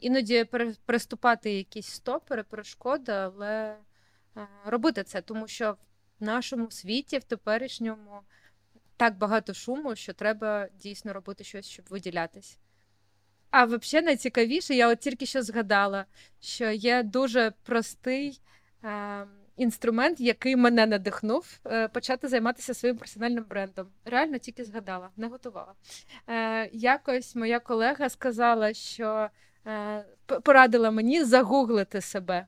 Іноді 0.01 0.45
переступати 0.87 1.53
якісь 1.53 1.87
стопери, 1.87 2.43
перешкоди, 2.43 3.12
але 3.12 3.76
е, 4.37 4.49
робити 4.64 5.05
це, 5.05 5.22
тому 5.22 5.49
що 5.49 5.76
в 6.22 6.24
нашому 6.24 6.70
світі, 6.70 7.18
в 7.18 7.24
теперішньому, 7.24 8.20
так 8.96 9.18
багато 9.18 9.54
шуму, 9.54 9.96
що 9.96 10.12
треба 10.12 10.68
дійсно 10.74 11.12
робити 11.12 11.44
щось, 11.44 11.66
щоб 11.66 11.86
виділятись. 11.90 12.58
А 13.50 13.64
взагалі 13.64 14.06
найцікавіше, 14.06 14.74
я 14.74 14.88
от 14.88 14.98
тільки 14.98 15.26
що 15.26 15.42
згадала, 15.42 16.04
що 16.40 16.70
є 16.70 17.02
дуже 17.02 17.52
простий 17.62 18.40
е, 18.84 19.26
інструмент, 19.56 20.20
який 20.20 20.56
мене 20.56 20.86
надихнув 20.86 21.60
е, 21.66 21.88
почати 21.88 22.28
займатися 22.28 22.74
своїм 22.74 22.96
персональним 22.96 23.44
брендом. 23.44 23.88
Реально 24.04 24.38
тільки 24.38 24.64
згадала, 24.64 25.10
не 25.16 25.26
готувала. 25.26 25.74
Е, 26.28 26.70
Якось 26.72 27.34
моя 27.34 27.60
колега 27.60 28.08
сказала, 28.08 28.74
що 28.74 29.28
е, 29.66 30.04
порадила 30.42 30.90
мені 30.90 31.24
загуглити 31.24 32.00
себе. 32.00 32.46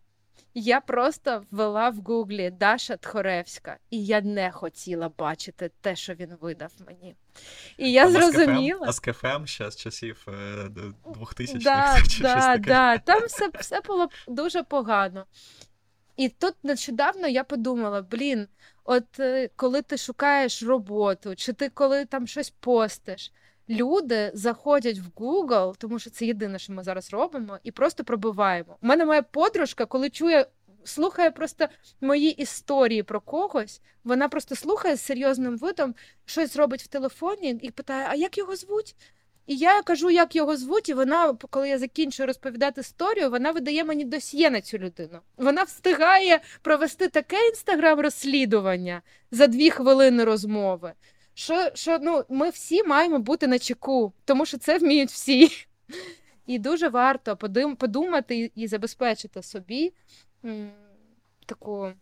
Я 0.54 0.80
просто 0.80 1.44
ввела 1.50 1.90
в 1.90 1.96
гуглі 1.96 2.50
Даша 2.50 2.96
Тхоревська, 2.96 3.78
і 3.90 4.04
я 4.04 4.20
не 4.20 4.50
хотіла 4.50 5.08
бачити 5.18 5.70
те, 5.80 5.96
що 5.96 6.14
він 6.14 6.36
видав 6.40 6.72
мені. 6.86 7.16
І 7.76 7.92
я 7.92 8.06
а 8.06 8.10
зрозуміла. 8.10 8.86
А 8.88 8.92
з 8.92 9.00
КФМ 9.00 9.46
ще 9.46 9.70
з 9.70 9.76
часів 9.76 10.26
2000-х. 11.04 11.54
Е, 11.54 11.58
да, 11.58 12.02
чи 12.08 12.22
да, 12.22 12.32
щось 12.32 12.44
таке. 12.44 12.58
Да. 12.58 12.98
Там 12.98 13.26
все, 13.26 13.50
все 13.60 13.80
було 13.80 14.08
дуже 14.28 14.62
погано. 14.62 15.26
І 16.16 16.28
тут 16.28 16.54
нещодавно 16.62 17.28
я 17.28 17.44
подумала: 17.44 18.02
блін, 18.02 18.48
от 18.84 19.20
е, 19.20 19.50
коли 19.56 19.82
ти 19.82 19.96
шукаєш 19.96 20.62
роботу, 20.62 21.36
чи 21.36 21.52
ти 21.52 21.68
коли 21.68 22.04
там 22.04 22.26
щось 22.26 22.50
постиш 22.50 23.32
люди 23.70 24.30
заходять 24.34 24.98
в 24.98 25.20
Google, 25.22 25.74
тому 25.78 25.98
що 25.98 26.10
це 26.10 26.26
єдине, 26.26 26.58
що 26.58 26.72
ми 26.72 26.82
зараз 26.82 27.12
робимо, 27.12 27.58
і 27.62 27.70
просто 27.70 28.04
пробиваємо. 28.04 28.76
У 28.82 28.86
мене 28.86 29.04
моя 29.04 29.22
подружка, 29.22 29.86
коли 29.86 30.10
чує. 30.10 30.46
Слухає 30.86 31.30
просто 31.30 31.66
мої 32.00 32.30
історії 32.30 33.02
про 33.02 33.20
когось. 33.20 33.80
Вона 34.04 34.28
просто 34.28 34.56
слухає 34.56 34.96
з 34.96 35.00
серйозним 35.00 35.58
видом, 35.58 35.94
щось 36.24 36.56
робить 36.56 36.82
в 36.82 36.86
телефоні 36.86 37.58
і 37.62 37.70
питає: 37.70 38.06
А 38.10 38.14
як 38.14 38.38
його 38.38 38.56
звуть? 38.56 38.96
І 39.46 39.56
я 39.56 39.82
кажу, 39.82 40.10
як 40.10 40.36
його 40.36 40.56
звуть, 40.56 40.88
і 40.88 40.94
вона, 40.94 41.34
коли 41.50 41.68
я 41.68 41.78
закінчую 41.78 42.26
розповідати 42.26 42.80
історію, 42.80 43.30
вона 43.30 43.50
видає 43.50 43.84
мені 43.84 44.04
досьє 44.04 44.50
на 44.50 44.60
цю 44.60 44.78
людину. 44.78 45.18
Вона 45.36 45.62
встигає 45.62 46.40
провести 46.62 47.08
таке 47.08 47.36
інстаграм-розслідування 47.48 49.02
за 49.30 49.46
дві 49.46 49.70
хвилини 49.70 50.24
розмови, 50.24 50.92
що 51.34 51.70
що 51.74 51.98
ну, 52.02 52.24
ми 52.28 52.50
всі 52.50 52.84
маємо 52.84 53.18
бути 53.18 53.46
на 53.46 53.58
чеку, 53.58 54.12
тому 54.24 54.46
що 54.46 54.58
це 54.58 54.78
вміють 54.78 55.10
всі. 55.10 55.50
І 56.46 56.58
дуже 56.58 56.88
варто 56.88 57.36
подумати 57.76 58.52
і 58.54 58.66
забезпечити 58.68 59.42
собі 59.42 59.92
таку 61.46 61.92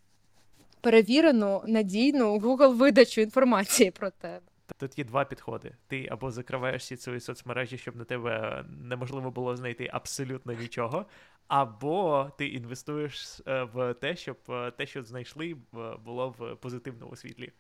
перевірену, 0.81 1.63
надійну 1.67 2.39
Google 2.39 2.75
видачу 2.77 3.21
інформації 3.21 3.91
про 3.91 4.11
тебе. 4.11 4.41
Тут 4.79 4.99
є 4.99 5.05
два 5.05 5.25
підходи. 5.25 5.75
Ти 5.87 6.09
або 6.11 6.31
закриваєш 6.31 6.83
всі 6.83 6.97
свої 6.97 7.21
соцмережі, 7.21 7.79
щоб 7.79 7.97
на 7.97 8.05
тебе 8.05 8.65
неможливо 8.83 9.31
було 9.31 9.57
знайти 9.57 9.91
абсолютно 9.93 10.53
нічого, 10.53 11.07
або 11.49 12.31
ти 12.39 12.47
інвестуєш 12.47 13.41
е, 13.47 13.63
в 13.63 13.95
те, 13.95 14.17
щоб 14.17 14.37
е, 14.49 14.71
те, 14.71 14.87
що 14.87 15.03
знайшли, 15.03 15.57
було 16.05 16.35
в 16.39 16.57
позитивному 16.57 17.17
світлі. 17.17 17.53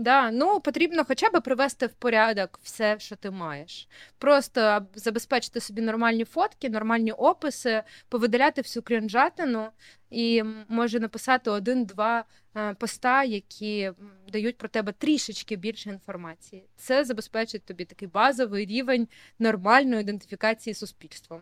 Да, 0.00 0.30
ну 0.30 0.60
потрібно 0.60 1.04
хоча 1.04 1.30
б 1.30 1.40
привести 1.40 1.86
в 1.86 1.92
порядок 1.92 2.60
все, 2.62 2.98
що 2.98 3.16
ти 3.16 3.30
маєш. 3.30 3.88
Просто 4.18 4.86
забезпечити 4.94 5.60
собі 5.60 5.82
нормальні 5.82 6.24
фотки, 6.24 6.70
нормальні 6.70 7.12
описи, 7.12 7.82
повидаляти 8.08 8.60
всю 8.60 8.82
крінжатину 8.82 9.68
і 10.10 10.42
може 10.68 11.00
написати 11.00 11.50
один-два 11.50 12.24
е, 12.56 12.74
поста, 12.74 13.24
які 13.24 13.92
дають 14.28 14.58
про 14.58 14.68
тебе 14.68 14.92
трішечки 14.92 15.56
більше 15.56 15.90
інформації. 15.90 16.64
Це 16.76 17.04
забезпечить 17.04 17.64
тобі 17.64 17.84
такий 17.84 18.08
базовий 18.08 18.66
рівень 18.66 19.08
нормальної 19.38 20.00
ідентифікації 20.00 20.74
суспільством. 20.74 21.40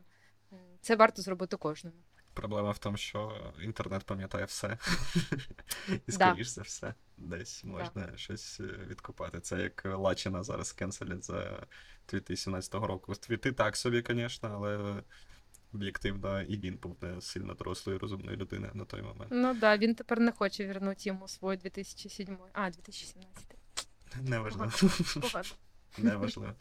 Це 0.80 0.96
варто 0.96 1.22
зробити 1.22 1.56
кожному. 1.56 1.96
Проблема 2.34 2.70
в 2.70 2.78
тому, 2.78 2.96
що 2.96 3.32
інтернет 3.62 4.04
пам'ятає 4.04 4.44
все. 4.44 4.78
І 6.06 6.12
скоріш 6.12 6.46
за 6.46 6.62
все, 6.62 6.94
десь 7.18 7.64
можна 7.64 8.06
так. 8.06 8.18
щось 8.18 8.60
відкопати. 8.60 8.86
відкупати. 8.90 9.40
Це 9.40 9.62
як 9.62 9.84
Лачина 9.84 10.42
зараз 10.42 10.72
кенселять 10.72 11.24
за 11.24 11.66
2017 12.08 12.74
року. 12.74 13.14
Твіти 13.14 13.52
так 13.52 13.76
собі, 13.76 14.04
звісно, 14.08 14.50
але 14.54 15.02
об'єктивно 15.72 16.42
і 16.42 16.58
він 16.58 16.76
був 16.76 16.96
не 17.00 17.20
сильно 17.20 17.54
дорослою 17.54 17.98
розумною 17.98 18.36
людиною 18.36 18.72
на 18.74 18.84
той 18.84 19.02
момент. 19.02 19.28
Ну 19.30 19.48
так, 19.48 19.58
да, 19.58 19.76
він 19.76 19.94
тепер 19.94 20.20
не 20.20 20.32
хоче 20.32 20.66
вернути 20.66 21.02
йому 21.04 21.28
свій 21.28 21.56
2007. 21.56 22.38
А, 22.52 22.70
2017. 22.70 23.44
Неважливо. 24.22 24.72
Погано. 25.20 25.48
Неважливо. 26.02 26.52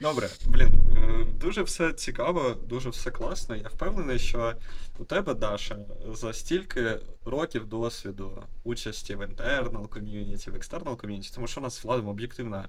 Добре, 0.00 0.28
блін, 0.46 0.72
е, 0.96 1.26
дуже 1.40 1.62
все 1.62 1.92
цікаво, 1.92 2.50
дуже 2.50 2.88
все 2.88 3.10
класно. 3.10 3.56
Я 3.56 3.68
впевнений, 3.68 4.18
що 4.18 4.54
у 4.98 5.04
тебе, 5.04 5.34
Даша, 5.34 5.78
за 6.12 6.32
стільки 6.32 7.00
років 7.24 7.66
досвіду 7.66 8.42
участі 8.64 9.14
в 9.14 9.20
internal 9.22 9.88
ком'юніті, 9.88 10.50
в 10.50 10.54
external 10.54 10.96
ком'юніті, 10.96 11.30
тому 11.34 11.46
що 11.46 11.60
у 11.60 11.62
нас 11.62 11.84
владом 11.84 12.08
об'єктивно 12.08 12.64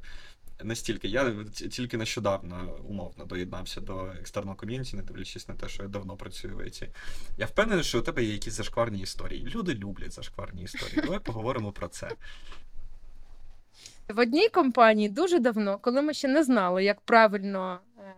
настільки. 0.64 1.08
Я 1.08 1.46
тільки 1.72 1.98
нещодавно 1.98 2.78
умовно 2.90 3.26
доєднався 3.26 3.82
до 3.82 3.94
external 3.94 4.56
ком'юніті, 4.56 4.96
не 4.96 5.04
дивлячись 5.04 5.48
на 5.48 5.56
те, 5.56 5.70
що 5.70 5.84
я 5.84 5.90
давно 5.90 6.16
працюю 6.16 6.56
в 6.56 6.62
IT. 6.62 6.90
Я 7.38 7.46
впевнений, 7.46 7.84
що 7.84 8.00
у 8.00 8.02
тебе 8.02 8.24
є 8.24 8.34
якісь 8.34 8.54
зашкварні 8.54 9.00
історії. 9.00 9.46
Люди 9.56 9.74
люблять 9.74 10.12
зашкварні 10.14 10.64
історії. 10.64 11.02
Давай 11.02 11.20
поговоримо 11.20 11.72
про 11.72 11.88
це. 11.88 12.12
В 14.10 14.20
одній 14.20 14.50
компанії 14.50 15.10
дуже 15.10 15.40
давно, 15.40 15.78
коли 15.78 16.02
ми 16.02 16.14
ще 16.14 16.28
не 16.28 16.44
знали, 16.44 16.84
як 16.84 17.02
правильно 17.02 17.80
е, 18.00 18.16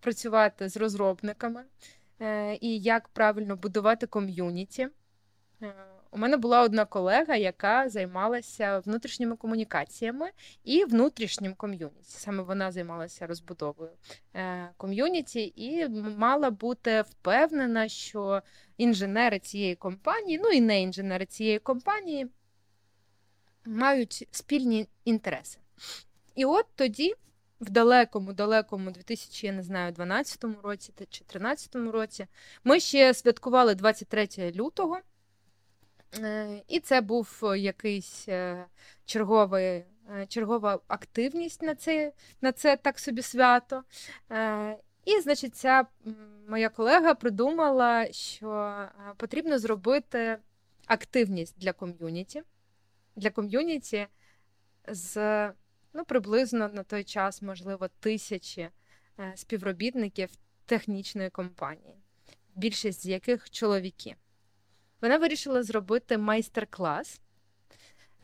працювати 0.00 0.68
з 0.68 0.76
розробниками 0.76 1.64
е, 2.20 2.58
і 2.60 2.78
як 2.78 3.08
правильно 3.08 3.56
будувати 3.56 4.06
ком'юніті. 4.06 4.88
Е, 5.62 5.74
у 6.10 6.18
мене 6.18 6.36
була 6.36 6.62
одна 6.62 6.84
колега, 6.84 7.36
яка 7.36 7.88
займалася 7.88 8.78
внутрішніми 8.78 9.36
комунікаціями 9.36 10.30
і 10.64 10.84
внутрішнім 10.84 11.54
ком'юніті. 11.54 12.02
Саме 12.02 12.42
вона 12.42 12.72
займалася 12.72 13.26
розбудовою 13.26 13.90
ком'юніті 14.76 15.52
і 15.56 15.88
мала 16.16 16.50
бути 16.50 17.02
впевнена, 17.02 17.88
що 17.88 18.42
інженери 18.76 19.38
цієї 19.38 19.74
компанії, 19.74 20.40
ну 20.44 20.48
і 20.48 20.60
не 20.60 20.82
інженери 20.82 21.26
цієї 21.26 21.58
компанії 21.58 22.30
мають 23.66 24.28
спільні 24.30 24.88
інтереси. 25.04 25.58
І 26.34 26.44
от 26.44 26.66
тоді, 26.74 27.14
в 27.60 27.70
далекому, 27.70 28.32
далекому 28.32 28.90
2000, 28.90 29.46
я 29.46 29.52
не 29.52 29.62
знаю, 29.62 29.92
12 29.92 30.44
році 30.62 30.92
чи 31.10 31.24
13 31.24 31.74
році, 31.74 32.26
ми 32.64 32.80
ще 32.80 33.14
святкували 33.14 33.74
23 33.74 34.28
лютого, 34.38 34.98
е, 36.18 36.62
і 36.68 36.80
це 36.80 37.00
був 37.00 37.42
якийсь 37.56 38.28
е, 38.28 38.64
черговий. 39.04 39.84
Е, 40.16 40.26
чергова 40.28 40.80
активність 40.88 41.62
на 41.62 41.74
це 41.74 42.12
на 42.40 42.52
це 42.52 42.76
так 42.76 42.98
собі 42.98 43.22
свято. 43.22 43.84
І, 45.04 45.20
значить, 45.20 45.56
ця 45.56 45.86
моя 46.48 46.68
колега 46.68 47.14
придумала, 47.14 48.12
що 48.12 48.74
потрібно 49.16 49.58
зробити 49.58 50.38
активність 50.86 51.54
для 51.58 51.72
ком'юніті 51.72 52.42
для 53.16 53.30
ком'юніті 53.30 54.06
з 54.88 55.16
ну, 55.92 56.04
приблизно 56.04 56.68
на 56.68 56.82
той 56.82 57.04
час, 57.04 57.42
можливо, 57.42 57.88
тисячі 58.00 58.62
е, 58.62 59.32
співробітників 59.34 60.30
технічної 60.66 61.30
компанії, 61.30 61.94
більшість 62.54 63.02
з 63.02 63.06
яких 63.06 63.50
чоловіки. 63.50 64.16
Вона 65.00 65.18
вирішила 65.18 65.62
зробити 65.62 66.18
майстер-клас 66.18 67.20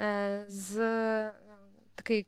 е, 0.00 0.44
з 0.48 0.78
е, 0.78 1.32
такий 1.94 2.26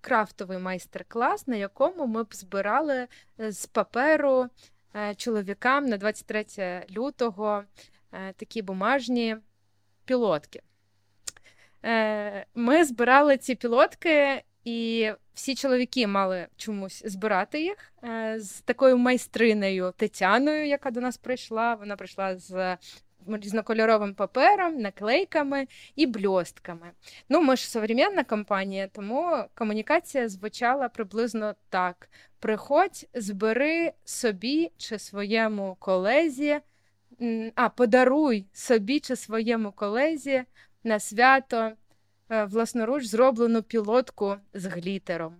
крафтовий 0.00 0.58
майстер-клас, 0.58 1.46
на 1.46 1.56
якому 1.56 2.06
ми 2.06 2.22
б 2.22 2.34
збирали 2.34 3.08
з 3.38 3.66
паперу 3.66 4.48
чоловікам 5.16 5.86
на 5.86 5.96
23 5.96 6.86
лютого 6.90 7.64
такі 8.36 8.62
бумажні 8.62 9.36
пілотки. 10.04 10.62
Е, 11.84 12.46
ми 12.54 12.84
збирали 12.84 13.36
ці 13.36 13.54
пілотки, 13.54 14.42
і 14.64 15.10
всі 15.34 15.54
чоловіки 15.54 16.06
мали 16.06 16.46
чомусь 16.56 17.02
збирати 17.06 17.62
їх 17.62 17.92
е, 18.04 18.40
з 18.40 18.60
такою 18.60 18.98
майстриною 18.98 19.94
Тетяною, 19.96 20.66
яка 20.66 20.90
до 20.90 21.00
нас 21.00 21.16
прийшла. 21.16 21.74
Вона 21.74 21.96
прийшла 21.96 22.36
з 22.36 22.76
різнокольоровим 23.26 24.14
папером, 24.14 24.76
наклейками 24.80 25.66
і 25.96 26.06
бльостками. 26.06 26.90
Ну, 27.28 27.40
ми 27.40 27.56
ж 27.56 27.70
современна 27.70 28.24
компанія, 28.24 28.88
тому 28.88 29.44
комунікація 29.54 30.28
звучала 30.28 30.88
приблизно 30.88 31.54
так: 31.68 32.10
приходь, 32.38 33.06
збери 33.14 33.92
собі 34.04 34.70
чи 34.76 34.98
своєму 34.98 35.76
колезі, 35.78 36.60
а 37.54 37.68
подаруй 37.68 38.46
собі 38.52 39.00
чи 39.00 39.16
своєму 39.16 39.72
колезі 39.72 40.44
на 40.84 41.00
свято 41.00 41.72
е, 42.30 42.44
власноруч 42.44 43.04
зроблену 43.04 43.62
пілотку 43.62 44.36
з 44.54 44.64
глітером. 44.66 45.36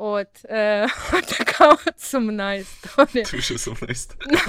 От 0.00 0.44
е, 0.44 0.88
така 1.38 1.72
от 1.72 2.00
сумна 2.00 2.54
історія. 2.54 3.24
Дуже 3.32 3.58
сумна 3.58 3.88
історія. 3.88 4.40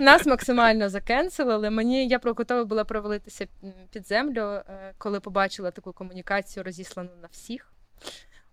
Нас 0.00 0.26
максимально 0.26 0.88
закенселили. 0.88 1.70
Мені 1.70 2.08
я 2.08 2.20
готова 2.24 2.64
була 2.64 2.84
провалитися 2.84 3.46
під 3.90 4.06
землю, 4.06 4.40
е, 4.40 4.94
коли 4.98 5.20
побачила 5.20 5.70
таку 5.70 5.92
комунікацію, 5.92 6.64
розіслану 6.64 7.10
на 7.22 7.28
всіх. 7.30 7.72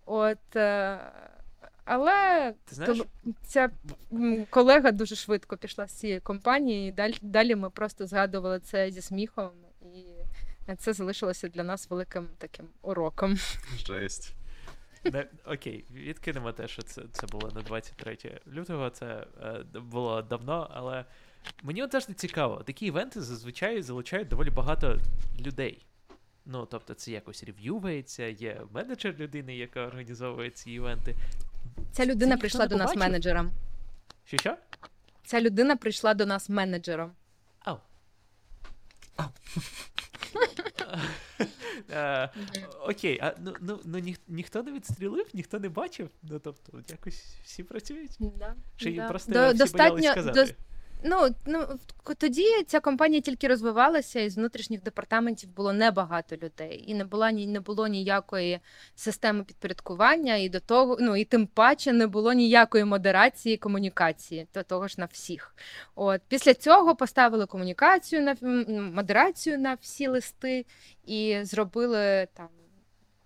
От, 0.06 0.56
е, 0.56 1.00
Але 1.86 2.54
Ти 2.66 2.76
знаєш? 2.76 3.02
ця 3.46 3.70
колега 4.50 4.92
дуже 4.92 5.16
швидко 5.16 5.58
пішла 5.58 5.88
з 5.88 5.92
цієї 5.92 6.20
компанії, 6.20 6.90
і 6.90 6.92
далі, 6.92 7.18
далі 7.22 7.56
ми 7.56 7.70
просто 7.70 8.08
згадували 8.08 8.60
це 8.60 8.92
зі 8.92 9.02
сміхом. 9.02 9.50
Це 10.78 10.94
залишилося 10.94 11.48
для 11.48 11.64
нас 11.64 11.90
великим 11.90 12.28
таким 12.38 12.66
уроком. 12.82 13.38
Жесть. 13.88 14.34
Не, 15.04 15.26
окей, 15.46 15.86
відкинемо 15.92 16.52
те, 16.52 16.68
що 16.68 16.82
це 16.82 17.02
це 17.12 17.28
було 17.28 17.52
на 17.56 17.62
23 17.62 18.18
лютого, 18.48 18.90
це 18.90 19.28
е, 19.42 19.80
було 19.80 20.22
давно, 20.22 20.70
але 20.74 21.06
мені 21.64 21.84
от 21.84 21.92
завжди 21.92 22.14
цікаво, 22.14 22.64
такі 22.66 22.86
івенти 22.86 23.22
зазвичай 23.22 23.82
залучають 23.82 24.28
доволі 24.28 24.50
багато 24.50 25.00
людей. 25.40 25.86
Ну, 26.46 26.66
тобто, 26.72 26.94
це 26.94 27.12
якось 27.12 27.44
рев'юється, 27.44 28.26
є 28.26 28.62
менеджер 28.72 29.16
людини, 29.20 29.56
яка 29.56 29.88
організовує 29.88 30.50
ці 30.50 30.72
івенти. 30.72 31.16
Ця 31.92 32.06
людина 32.06 32.36
це 32.36 32.40
прийшла 32.40 32.68
до 32.68 32.76
нас 32.76 32.96
менеджером. 32.96 33.52
Що 34.26 34.38
що? 34.38 34.58
Ця 35.26 35.42
людина 35.42 35.76
прийшла 35.76 36.14
до 36.14 36.26
нас 36.26 36.50
менеджером. 36.50 37.12
Ау. 37.60 37.78
Ау. 39.16 39.28
Е, 41.92 42.30
окей, 42.82 43.20
а 43.22 43.34
ну 43.40 43.54
ну, 43.60 43.80
ну 43.86 44.00
ні, 44.00 44.18
ніхто 44.28 44.64
не 44.64 44.72
відстрілив, 44.72 45.28
ніхто 45.34 45.60
не 45.60 45.70
бачив. 45.70 46.10
Ну 46.24 46.40
тобто, 46.40 46.80
якось 46.90 47.38
всі 47.44 47.64
працюють. 47.64 48.12
Да, 48.20 48.56
Чи 48.78 48.94
да. 48.94 49.08
просто 49.08 49.32
До, 49.32 49.48
всі 49.48 49.58
достатньо, 49.58 49.96
боялись 49.98 50.12
сказати? 50.12 50.56
Ну, 51.04 51.36
ну 51.46 51.80
тоді 52.18 52.64
ця 52.68 52.80
компанія 52.80 53.22
тільки 53.22 53.48
розвивалася, 53.48 54.20
і 54.20 54.30
з 54.30 54.38
внутрішніх 54.38 54.84
департаментів 54.84 55.50
було 55.50 55.74
небагато 55.74 56.36
людей, 56.36 56.84
і 56.88 56.94
не 56.94 57.06
було 57.06 57.30
ні 57.30 57.48
не 57.48 57.60
було 57.60 57.88
ніякої 57.88 58.60
системи 58.96 59.44
підпорядкування, 59.44 60.36
і 60.36 60.50
до 60.50 60.60
того, 60.60 60.98
ну 61.00 61.16
і 61.16 61.26
тим 61.26 61.48
паче 61.48 61.94
не 61.94 62.08
було 62.08 62.34
ніякої 62.34 62.86
модерації 62.86 63.58
комунікації, 63.58 64.48
до 64.54 64.64
того 64.64 64.88
ж 64.88 64.96
на 64.98 65.06
всіх. 65.06 65.56
От 65.96 66.22
після 66.28 66.54
цього 66.54 66.96
поставили 66.96 67.46
комунікацію 67.46 68.22
на 68.22 68.36
модерацію 68.82 69.60
на 69.60 69.74
всі 69.74 70.08
листи 70.08 70.66
і 71.06 71.40
зробили 71.44 72.28
там. 72.34 72.48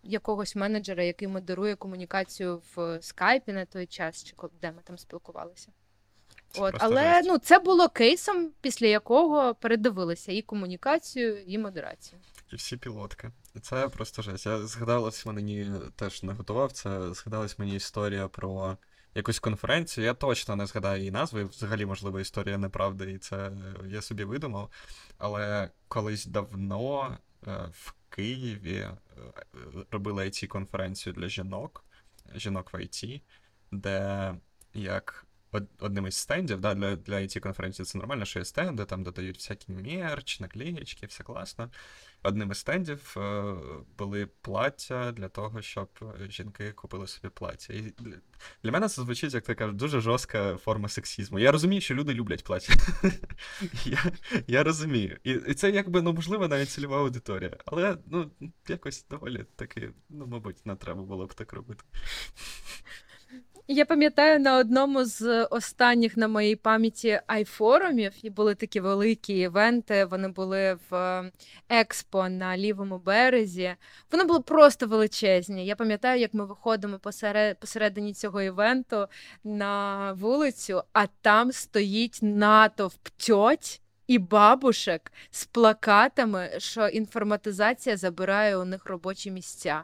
Якогось 0.03 0.55
менеджера, 0.55 1.03
який 1.03 1.27
модерує 1.27 1.75
комунікацію 1.75 2.61
в 2.75 2.99
скайпі 3.01 3.53
на 3.53 3.65
той 3.65 3.85
час, 3.85 4.23
чи 4.23 4.33
де 4.61 4.71
ми 4.71 4.81
там 4.83 4.97
спілкувалися. 4.97 5.69
От, 6.57 6.75
Але 6.79 7.21
ну, 7.25 7.37
це 7.37 7.59
було 7.59 7.89
кейсом, 7.89 8.51
після 8.61 8.87
якого 8.87 9.55
передивилися 9.55 10.31
і 10.31 10.41
комунікацію, 10.41 11.43
і 11.43 11.57
модерацію. 11.57 12.21
І 12.53 12.55
всі 12.55 12.77
пілотки 12.77 13.31
Це 13.61 13.87
просто 13.87 14.21
жесть. 14.21 14.45
Я 14.45 14.57
згадалось 14.57 15.25
мені 15.25 15.71
теж 15.95 16.23
не 16.23 16.33
готував. 16.33 16.71
Це 16.71 17.13
згадалась 17.13 17.59
мені 17.59 17.75
історія 17.75 18.27
про 18.27 18.77
якусь 19.15 19.39
конференцію. 19.39 20.05
Я 20.05 20.13
точно 20.13 20.55
не 20.55 20.65
згадаю 20.65 20.99
її 20.99 21.11
назви. 21.11 21.43
Взагалі, 21.43 21.85
можливо, 21.85 22.19
історія 22.19 22.57
неправди, 22.57 23.11
і 23.11 23.17
це 23.17 23.51
я 23.87 24.01
собі 24.01 24.23
видумав. 24.23 24.69
Але 25.17 25.69
колись 25.87 26.25
давно 26.25 27.17
е, 27.47 27.51
в 27.71 27.93
Києві 28.09 28.75
е, 28.77 28.97
робили 29.91 30.23
it 30.23 30.47
конференцію 30.47 31.13
для 31.13 31.27
жінок, 31.27 31.85
жінок 32.35 32.73
в 32.73 32.75
IT, 32.75 33.21
де 33.71 34.35
як 34.73 35.25
одним 35.79 36.07
із 36.07 36.15
стендів, 36.15 36.61
да, 36.61 36.75
для 36.75 36.95
для 36.95 37.15
it 37.15 37.39
конференції 37.39 37.85
це 37.85 37.97
нормально, 37.97 38.25
що 38.25 38.39
є 38.39 38.45
стенди, 38.45 38.85
там 38.85 39.03
додають 39.03 39.37
всякі 39.37 39.71
мерч, 39.71 40.39
наклеєчки, 40.39 41.05
все 41.05 41.23
класно. 41.23 41.69
Одним 42.23 42.51
із 42.51 42.57
стендів 42.57 43.15
е, 43.17 43.53
були 43.97 44.27
плаття 44.41 45.11
для 45.11 45.27
того, 45.27 45.61
щоб 45.61 45.89
жінки 46.29 46.71
купили 46.71 47.07
собі 47.07 47.29
плаття. 47.33 47.73
І 47.73 47.81
для, 47.81 48.15
для 48.63 48.71
мене 48.71 48.89
це 48.89 49.01
звучить 49.01 49.33
як 49.33 49.43
така 49.43 49.67
дуже 49.67 49.99
жорстка 49.99 50.57
форма 50.57 50.89
сексізму. 50.89 51.39
Я 51.39 51.51
розумію, 51.51 51.81
що 51.81 51.95
люди 51.95 52.13
люблять 52.13 52.43
плаття. 52.43 52.73
Я 53.85 54.03
я 54.47 54.63
розумію. 54.63 55.17
І 55.23 55.31
і 55.31 55.53
це 55.53 55.71
якби 55.71 56.01
ну, 56.01 56.13
можливо 56.13 56.47
навіть 56.47 56.69
цільова 56.69 56.97
аудиторія. 56.97 57.57
Але 57.65 57.97
ну, 58.05 58.31
якось 58.67 59.05
доволі 59.09 59.45
таки, 59.55 59.91
ну, 60.09 60.27
мабуть, 60.27 60.65
не 60.65 60.75
треба 60.75 61.03
було 61.03 61.25
б 61.25 61.33
так 61.33 61.53
робити. 61.53 61.83
Я 63.71 63.85
пам'ятаю 63.85 64.39
на 64.39 64.57
одному 64.57 65.05
з 65.05 65.43
останніх 65.45 66.17
на 66.17 66.27
моїй 66.27 66.55
пам'яті 66.55 67.21
айфорумів, 67.27 68.13
і 68.23 68.29
були 68.29 68.55
такі 68.55 68.79
великі 68.79 69.33
івенти. 69.33 70.05
Вони 70.05 70.27
були 70.27 70.77
в 70.89 70.95
е, 70.95 71.31
експо 71.69 72.29
на 72.29 72.57
лівому 72.57 72.97
березі. 72.99 73.75
Вони 74.11 74.23
були 74.23 74.39
просто 74.39 74.87
величезні. 74.87 75.65
Я 75.65 75.75
пам'ятаю, 75.75 76.21
як 76.21 76.33
ми 76.33 76.45
виходимо 76.45 76.99
посеред, 76.99 77.59
посередині 77.59 78.13
цього 78.13 78.41
івенту 78.41 79.07
на 79.43 80.13
вулицю, 80.13 80.83
а 80.93 81.07
там 81.07 81.51
стоїть 81.51 82.19
натовп 82.21 83.07
тьоть 83.17 83.81
і 84.07 84.17
бабушек 84.19 85.11
з 85.31 85.45
плакатами, 85.45 86.49
що 86.57 86.87
інформатизація 86.87 87.97
забирає 87.97 88.57
у 88.57 88.65
них 88.65 88.85
робочі 88.85 89.31
місця 89.31 89.83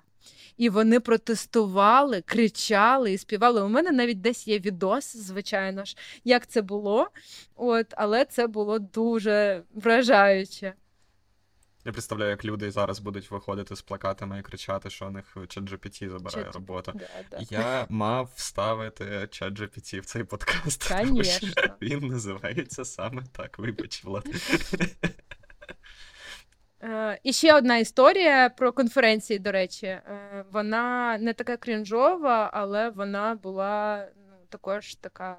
і 0.58 0.70
вони 0.70 1.00
протестували, 1.00 2.22
кричали 2.22 3.14
і 3.14 3.18
співали. 3.18 3.62
У 3.62 3.70
мене 3.70 3.92
навіть 3.92 4.22
десь 4.22 4.48
є 4.48 4.60
відос, 4.60 5.18
звичайно 5.18 5.86
ж, 5.86 5.98
як 6.24 6.48
це 6.48 6.62
було. 6.62 7.08
От, 7.56 7.88
Але 7.92 8.26
це 8.26 8.48
було 8.48 8.80
дуже 8.80 9.64
вражаюче. 9.74 10.74
Я 11.86 11.92
представляю, 11.92 12.32
як 12.32 12.46
люди 12.46 12.72
зараз 12.72 13.00
будуть 13.00 13.32
виходити 13.32 13.76
з 13.76 13.82
плакатами 13.82 14.40
і 14.40 14.42
кричати, 14.42 14.90
що 14.90 15.08
у 15.08 15.10
них 15.10 15.26
ChatGPT 15.36 16.10
забирає 16.10 16.46
Чат... 16.46 16.56
роботу. 16.56 16.92
Да, 16.96 17.08
да. 17.32 17.46
Я 17.50 17.86
мав 17.90 18.32
вставити 18.36 19.04
ChatGPT 19.06 20.02
в 20.02 20.06
цей 20.06 20.24
подкаст. 20.24 20.90
Тому 20.90 21.24
що 21.24 21.48
Він 21.82 22.08
називається 22.08 22.86
саме 22.86 23.24
так. 23.32 23.60
Вибач, 23.60 24.04
Влад. 24.04 24.28
Е, 26.86 27.20
і 27.24 27.34
ще 27.34 27.56
одна 27.56 27.78
історія 27.78 28.50
про 28.50 28.74
конференції, 28.74 29.40
до 29.40 29.52
речі. 29.52 29.86
Е, 29.86 30.46
вона 30.52 31.18
не 31.18 31.34
така 31.34 31.58
крінжова, 31.58 32.50
але 32.54 32.90
вона 32.90 33.36
була 33.36 34.08
ну, 34.16 34.36
також 34.50 34.96
така 34.96 35.38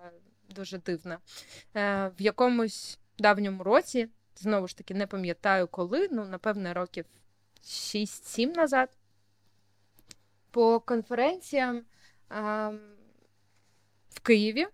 дуже 0.51 0.79
дивна. 0.79 1.19
Е, 1.77 2.11
в 2.19 2.23
якомусь 2.23 2.99
давньому 3.19 3.63
році, 3.63 4.09
знову 4.37 4.69
ж 4.69 4.77
таки, 4.77 4.95
не 4.95 5.07
пам'ятаю 5.07 5.69
коли, 5.69 6.09
ну, 6.13 6.25
напевне, 6.25 6.73
років 6.73 7.05
6-7 7.65 8.57
назад. 8.57 8.89
По 10.51 10.81
конференціям 10.81 11.83
в 14.11 14.21
Києві, 14.23 14.67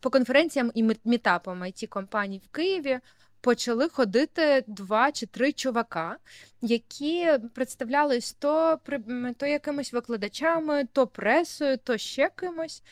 по 0.00 0.10
конференціям 0.10 0.72
і 0.74 0.82
мітапам 1.04 1.62
it 1.62 1.86
компаній 1.86 2.42
в 2.44 2.48
Києві 2.48 3.00
почали 3.42 3.88
ходити 3.88 4.64
два 4.66 5.12
чи 5.12 5.26
три 5.26 5.52
чувака, 5.52 6.16
які 6.60 7.28
представлялись 7.54 8.32
то 8.32 8.80
то 9.36 9.46
якимись 9.46 9.92
викладачами, 9.92 10.84
то 10.92 11.06
пресою, 11.06 11.78
то 11.78 11.98
ще 11.98 12.30
кимось. 12.36 12.82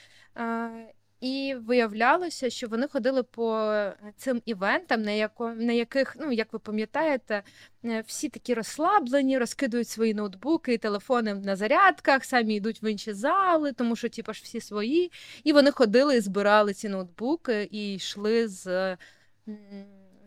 І 1.20 1.54
виявлялося, 1.66 2.50
що 2.50 2.68
вони 2.68 2.88
ходили 2.88 3.22
по 3.22 3.72
цим 4.16 4.42
івентам, 4.44 5.02
на 5.02 5.10
яко, 5.10 5.52
на 5.56 5.72
яких, 5.72 6.16
ну 6.20 6.32
як 6.32 6.52
ви 6.52 6.58
пам'ятаєте, 6.58 7.42
е, 7.84 8.04
всі 8.06 8.28
такі 8.28 8.54
розслаблені, 8.54 9.38
розкидують 9.38 9.88
свої 9.88 10.14
ноутбуки 10.14 10.74
і 10.74 10.78
телефони 10.78 11.34
на 11.34 11.56
зарядках, 11.56 12.24
самі 12.24 12.54
йдуть 12.54 12.82
в 12.82 12.84
інші 12.90 13.12
зали, 13.12 13.72
тому 13.72 13.96
що 13.96 14.08
ті 14.08 14.22
ж 14.22 14.40
всі 14.44 14.60
свої. 14.60 15.12
І 15.44 15.52
вони 15.52 15.70
ходили 15.70 16.16
і 16.16 16.20
збирали 16.20 16.74
ці 16.74 16.88
ноутбуки 16.88 17.68
і 17.70 17.94
йшли 17.94 18.48
з 18.48 18.96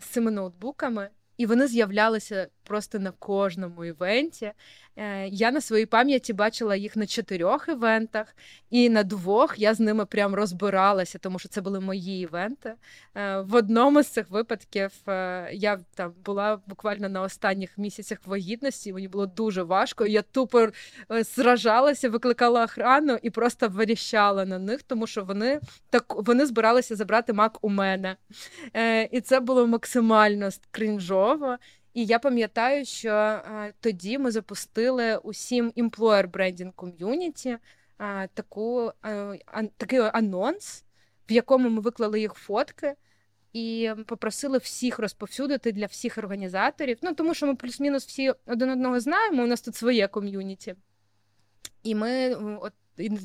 з 0.03 0.07
цими 0.07 0.31
ноутбуками, 0.31 1.09
і 1.37 1.45
вони 1.45 1.67
з'являлися 1.67 2.47
просто 2.63 2.99
на 2.99 3.11
кожному 3.11 3.85
івенті. 3.85 4.51
Е, 4.95 5.27
я 5.27 5.51
на 5.51 5.61
своїй 5.61 5.85
пам'яті 5.85 6.33
бачила 6.33 6.75
їх 6.75 6.95
на 6.95 7.05
чотирьох 7.05 7.69
івентах, 7.69 8.35
і 8.69 8.89
на 8.89 9.03
двох 9.03 9.59
я 9.59 9.73
з 9.73 9.79
ними 9.79 10.05
прям 10.05 10.35
розбиралася, 10.35 11.19
тому 11.19 11.39
що 11.39 11.49
це 11.49 11.61
були 11.61 11.79
мої 11.79 12.21
івенти. 12.21 12.73
Е, 13.15 13.39
в 13.39 13.55
одному 13.55 14.03
з 14.03 14.07
цих 14.07 14.29
випадків 14.29 14.91
е, 15.07 15.49
я 15.53 15.79
там 15.95 16.13
була 16.25 16.59
буквально 16.67 17.09
на 17.09 17.21
останніх 17.21 17.77
місяцях 17.77 18.17
вагітності. 18.25 18.93
Мені 18.93 19.07
було 19.07 19.25
дуже 19.25 19.63
важко. 19.63 20.05
Я 20.05 20.21
тупо 20.21 20.67
зражалася, 21.09 22.09
викликала 22.09 22.63
охрану 22.63 23.19
і 23.21 23.29
просто 23.29 23.69
вирішала 23.69 24.45
на 24.45 24.59
них, 24.59 24.83
тому 24.83 25.07
що 25.07 25.23
вони 25.23 25.59
так 25.89 26.05
вони 26.25 26.45
збиралися 26.45 26.95
забрати 26.95 27.33
мак 27.33 27.57
у 27.61 27.69
мене. 27.69 28.15
І 29.11 29.21
це 29.21 29.39
було 29.39 29.67
максимально 29.67 30.49
крінжово. 30.71 31.57
І 31.93 32.05
я 32.05 32.19
пам'ятаю, 32.19 32.85
що 32.85 33.09
а, 33.11 33.71
тоді 33.79 34.17
ми 34.17 34.31
запустили 34.31 35.17
усім 35.17 35.71
employer 35.77 36.31
branding 36.31 36.73
community 36.73 37.57
а, 37.97 38.27
таку, 38.33 38.91
а, 39.01 39.63
такий 39.77 39.99
анонс, 39.99 40.83
в 41.29 41.31
якому 41.31 41.69
ми 41.69 41.81
виклали 41.81 42.19
їх 42.19 42.33
фотки. 42.33 42.95
І 43.53 43.91
попросили 44.05 44.57
всіх 44.57 44.99
розповсюдити 44.99 45.71
для 45.71 45.85
всіх 45.85 46.17
організаторів. 46.17 46.97
Ну 47.01 47.13
тому 47.13 47.33
що 47.33 47.47
ми 47.47 47.55
плюс-мінус 47.55 48.05
всі 48.05 48.33
один 48.45 48.69
одного 48.69 48.99
знаємо. 48.99 49.43
У 49.43 49.47
нас 49.47 49.61
тут 49.61 49.75
своє 49.75 50.07
ком'юніті. 50.07 50.75
І 51.83 51.95
ми 51.95 52.35
от 52.35 52.73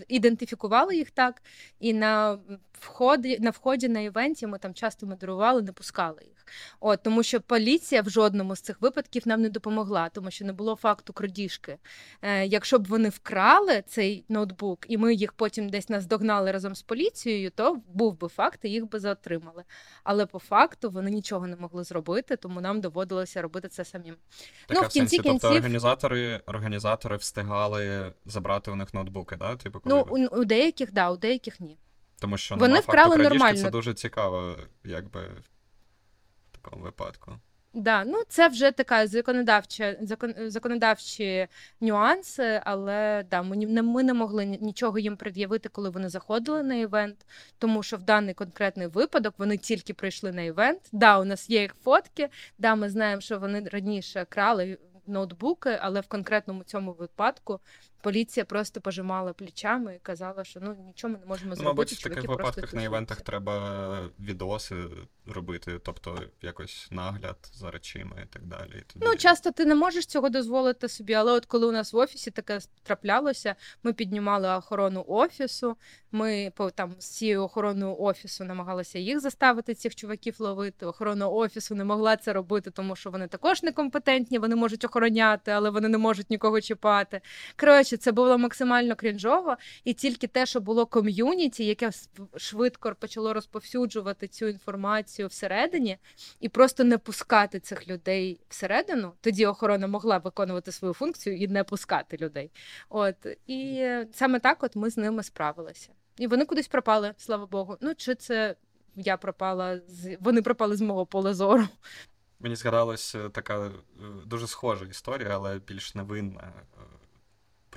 ідентифікували 0.09 0.97
їх 0.97 1.11
так, 1.11 1.43
і 1.81 1.93
на 1.93 2.39
вході 2.73 3.39
на 3.41 3.51
вході 3.51 3.89
на 3.89 4.01
івенті 4.01 4.47
ми 4.47 4.59
там 4.59 4.75
часто 4.75 5.07
модерували, 5.07 5.63
не 5.63 5.73
пускали 5.73 6.23
їх. 6.25 6.38
От 6.81 7.03
тому, 7.03 7.23
що 7.23 7.41
поліція 7.41 8.03
в 8.03 8.11
жодному 8.11 8.57
з 8.57 8.61
цих 8.61 8.81
випадків 8.81 9.23
нам 9.29 9.43
не 9.43 9.49
допомогла, 9.49 10.09
тому 10.09 10.31
що 10.31 10.45
не 10.45 10.53
було 10.53 10.77
факту 10.77 11.13
крадіжки. 11.13 11.79
Е, 12.23 12.47
Якщо 12.47 12.79
б 12.79 12.87
вони 12.87 13.09
вкрали 13.09 13.83
цей 13.87 14.25
ноутбук, 14.29 14.87
і 14.89 14.99
ми 14.99 15.15
їх 15.15 15.33
потім 15.33 15.69
десь 15.69 15.89
наздогнали 15.89 16.53
разом 16.53 16.75
з 16.75 16.83
поліцією, 16.83 17.51
то 17.51 17.81
був 17.89 18.21
би 18.21 18.29
факт, 18.29 18.61
і 18.63 18.71
їх 18.71 18.91
би 18.91 19.01
затримали. 19.01 19.65
Але 20.05 20.27
по 20.27 20.39
факту 20.39 20.91
вони 20.91 21.11
нічого 21.11 21.47
не 21.47 21.57
могли 21.57 21.85
зробити, 21.85 22.37
тому 22.37 22.61
нам 22.61 22.81
доводилося 22.81 23.43
робити 23.43 23.69
це 23.69 23.85
самим. 23.85 24.15
Так, 24.67 24.77
ну, 24.77 24.83
в 24.83 24.89
кінці 24.89 25.17
тобто 25.17 25.31
кінців... 25.31 25.41
Тобто 25.51 25.57
організатори 25.57 26.41
організатори 26.47 27.17
встигали 27.17 28.13
забрати 28.27 28.71
у 28.71 28.77
них 28.77 28.95
ноутбуки, 28.95 29.37
да? 29.37 29.57
Типу, 29.57 29.81
коли 29.81 29.95
ну 29.95 30.27
у, 30.27 30.41
у 30.41 30.45
деяких, 30.45 30.93
да, 30.93 31.11
у 31.11 31.17
деяких 31.17 31.61
ні. 31.61 31.79
Тому 32.21 32.37
що 32.37 32.57
вони 32.57 32.81
вкрали 32.81 33.17
нормально. 33.17 33.63
Це 33.63 33.71
дуже 33.71 33.95
цікаво, 33.95 34.57
якби 34.85 35.21
такому 36.59 36.85
випадку. 36.85 37.33
Да, 37.75 38.05
ну 38.05 38.23
це 38.29 38.49
вже 38.49 38.71
така 38.73 39.07
законодавча 39.07 39.97
закон, 40.01 40.35
законодавчі 40.47 41.49
нюанси, 41.81 42.61
але 42.65 43.25
да, 43.31 43.43
ми 43.43 43.57
не 43.57 43.83
ми 43.83 44.03
не 44.03 44.15
могли 44.15 44.45
нічого 44.45 44.99
їм 44.99 45.17
пред'явити, 45.17 45.69
коли 45.69 45.91
вони 45.91 46.09
заходили 46.09 46.63
на 46.63 46.75
івент, 46.75 47.27
тому 47.59 47.83
що 47.83 47.97
в 47.97 48.03
даний 48.03 48.35
конкретний 48.35 48.87
випадок 48.87 49.35
вони 49.39 49.57
тільки 49.57 49.95
прийшли 49.95 50.33
на 50.33 50.43
івент. 50.43 50.81
Да, 50.93 51.21
у 51.21 51.25
нас 51.25 51.51
є 51.51 51.61
їх 51.63 51.75
фотки. 51.75 52.29
Да, 52.59 52.75
ми 52.75 52.91
знаємо, 52.91 53.21
що 53.21 53.39
вони 53.39 53.69
раніше 53.73 54.27
крали 54.29 54.79
ноутбуки, 55.07 55.79
але 55.81 56.01
в 56.01 56.07
конкретному 56.07 56.65
цьому 56.65 56.93
випадку 56.93 57.61
поліція 58.03 58.45
просто 58.45 58.81
пожимала 58.81 59.33
плечами 59.33 59.95
і 59.95 59.99
казала, 59.99 60.45
що 60.45 60.61
ну 60.61 60.77
нічого 60.87 61.13
ми 61.13 61.19
не 61.19 61.27
можемо 61.27 61.55
зробити. 61.55 61.63
Ну, 61.65 61.71
мабуть, 61.71 61.93
в 61.93 62.03
таких 62.03 62.29
випадках 62.29 62.75
на 62.75 62.83
івентах 62.83 63.21
треба 63.21 64.11
відоси 64.21 64.75
робити, 65.27 65.81
тобто 65.85 66.23
якось 66.43 66.89
нагляд 66.91 67.37
за 67.53 67.71
речима 67.71 68.17
і 68.23 68.27
так 68.27 68.47
далі. 68.47 68.71
І 68.79 68.93
тоді... 68.93 69.07
Ну, 69.07 69.17
часто 69.17 69.51
ти 69.51 69.65
не 69.65 69.75
можеш 69.75 70.07
цього 70.07 70.29
дозволити 70.29 70.89
собі, 70.89 71.15
але 71.15 71.33
от 71.33 71.47
коли 71.47 71.67
у 71.67 71.73
нас 71.73 71.93
в 71.93 71.97
офісі 71.97 72.31
таке 72.31 72.61
траплялося, 72.83 73.55
ми 73.83 73.93
піднімали 73.93 74.49
охорону 74.49 75.05
офісу. 75.09 75.77
Ми 76.13 76.53
там 76.75 76.95
з 76.99 77.07
цією 77.07 77.43
охороною 77.43 77.97
офісу 77.99 78.45
намагалися 78.45 78.99
їх 78.99 79.21
заставити, 79.21 79.75
цих 79.75 79.95
чуваків 79.95 80.37
ловити. 80.39 80.87
Охорона 80.87 81.29
офісу 81.29 81.75
не 81.75 81.85
могла 81.85 82.17
це 82.17 82.33
робити, 82.33 82.71
тому 82.71 82.97
що 82.97 83.11
вони 83.11 83.27
також 83.27 83.63
некомпетентні, 83.63 84.39
вони 84.39 84.57
можуть 84.57 84.85
охороняти, 84.85 85.51
але 85.51 85.71
вони 85.71 85.89
не 85.89 85.99
можуть 85.99 86.31
нікого 86.31 86.61
чіпати. 86.61 87.21
Коротше, 87.57 87.88
це 87.97 88.13
було 88.13 88.39
максимально 88.39 88.97
крінжово, 88.97 89.57
і 89.85 89.95
тільки 89.95 90.27
те, 90.27 90.47
що 90.47 90.61
було 90.61 90.87
ком'юніті, 90.87 91.65
яке 91.65 91.91
швидко 92.37 92.95
почало 92.95 93.35
розповсюджувати 93.35 94.29
цю 94.29 94.47
інформацію 94.49 95.29
всередині, 95.29 95.99
і 96.41 96.49
просто 96.49 96.85
не 96.85 96.99
пускати 96.99 97.61
цих 97.61 97.89
людей 97.89 98.41
всередину. 98.49 99.13
Тоді 99.21 99.47
охорона 99.47 99.87
могла 99.87 100.19
виконувати 100.19 100.73
свою 100.73 100.95
функцію 100.95 101.37
і 101.37 101.49
не 101.49 101.65
пускати 101.65 102.17
людей. 102.17 102.51
От 102.89 103.17
і 103.47 103.89
саме 104.13 104.41
так, 104.41 104.63
от 104.63 104.77
ми 104.77 104.91
з 104.91 104.97
ними 104.97 105.23
справилися. 105.23 105.91
І 106.19 106.27
вони 106.27 106.45
кудись 106.45 106.69
пропали, 106.69 107.15
слава 107.17 107.47
Богу. 107.47 107.77
Ну 107.81 107.95
чи 107.95 108.15
це 108.15 108.57
я 108.97 109.17
пропала 109.17 109.81
з 109.89 110.17
вони 110.21 110.43
пропали 110.43 110.77
з 110.77 110.81
мого 110.81 111.07
поля 111.07 111.35
зору. 111.35 111.69
Мені 112.41 112.57
згадалась 112.57 113.15
е, 113.15 113.29
така 113.29 113.67
е, 113.67 113.71
дуже 114.27 114.47
схожа 114.47 114.85
історія, 114.85 115.29
але 115.33 115.59
більш 115.59 115.95
невинна. 115.95 116.53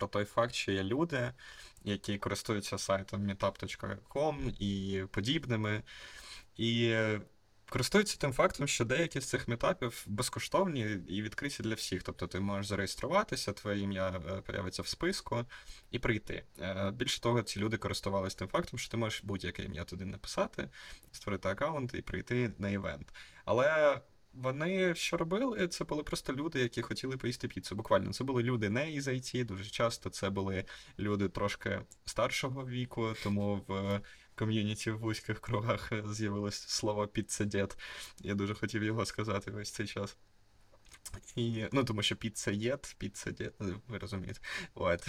Про 0.02 0.07
той 0.07 0.26
факт, 0.26 0.56
що 0.56 0.72
є 0.72 0.84
люди, 0.84 1.34
які 1.84 2.18
користуються 2.18 2.78
сайтом 2.78 3.28
meetup.com 3.28 4.56
і 4.60 5.03
подібними, 5.06 5.84
і 6.57 6.95
користуються 7.69 8.18
тим 8.18 8.34
фактом, 8.34 8.68
що 8.68 8.86
деякі 8.86 9.22
з 9.22 9.30
цих 9.30 9.48
метапів 9.48 10.03
безкоштовні 10.07 10.82
і 11.07 11.22
відкриті 11.22 11.57
для 11.60 11.73
всіх. 11.73 12.03
Тобто 12.03 12.28
ти 12.28 12.40
можеш 12.40 12.68
зареєструватися, 12.68 13.53
твоє 13.53 13.80
ім'я 13.80 14.10
е, 14.10 14.41
появиться 14.41 14.82
в 14.82 14.88
списку 14.88 15.45
і 15.91 15.99
прийти. 15.99 16.44
Е, 16.60 16.91
Більше 16.91 17.22
того, 17.22 17.41
ці 17.41 17.60
люди 17.60 17.78
користувалися 17.78 18.38
тим 18.38 18.48
фактом, 18.48 18.80
що 18.80 18.91
ти 18.91 18.98
можеш 18.98 19.23
будь-яке 19.23 19.64
ім'я 19.64 19.84
туди 19.84 20.06
написати, 20.06 20.69
створити 21.11 21.49
аккаунт 21.49 21.94
і 21.94 22.02
прийти 22.02 22.52
на 22.57 22.69
івент. 22.69 23.14
Але 23.45 24.02
вони 24.34 24.95
що 24.95 25.18
робили? 25.18 25.68
Це 25.68 25.84
були 25.84 26.03
просто 26.03 26.34
люди, 26.34 26.60
які 26.60 26.82
хотіли 26.82 27.18
поїсти 27.18 27.48
піцу. 27.48 27.76
Буквально 27.76 28.14
це 28.14 28.24
були 28.24 28.44
люди 28.44 28.70
не 28.70 28.91
із 28.91 29.08
IT, 29.08 29.45
дуже 29.45 29.70
часто 29.70 30.10
це 30.10 30.30
були 30.30 30.66
люди 30.99 31.30
трошки 31.30 31.82
старшого 32.06 32.66
віку, 32.66 33.14
тому 33.24 33.62
в 33.68 34.02
ком'юніті 34.36 34.91
в 34.91 34.99
вузьких 34.99 35.40
кругах 35.40 35.91
з'явилось 36.06 36.68
слово 36.68 37.08
піцедід. 37.08 37.78
Я 38.20 38.36
дуже 38.36 38.53
хотів 38.53 38.84
його 38.84 39.06
сказати 39.06 39.52
весь 39.52 39.72
цей 39.72 39.88
час. 39.88 40.18
І, 41.36 41.66
ну, 41.72 41.84
тому 41.84 42.02
що 42.02 42.16
піца 42.16 42.52
єд, 42.52 42.95
піца 42.98 43.32
дід, 43.32 43.53
ви 43.88 43.98
розумієте. 43.98 44.40
От. 44.76 45.08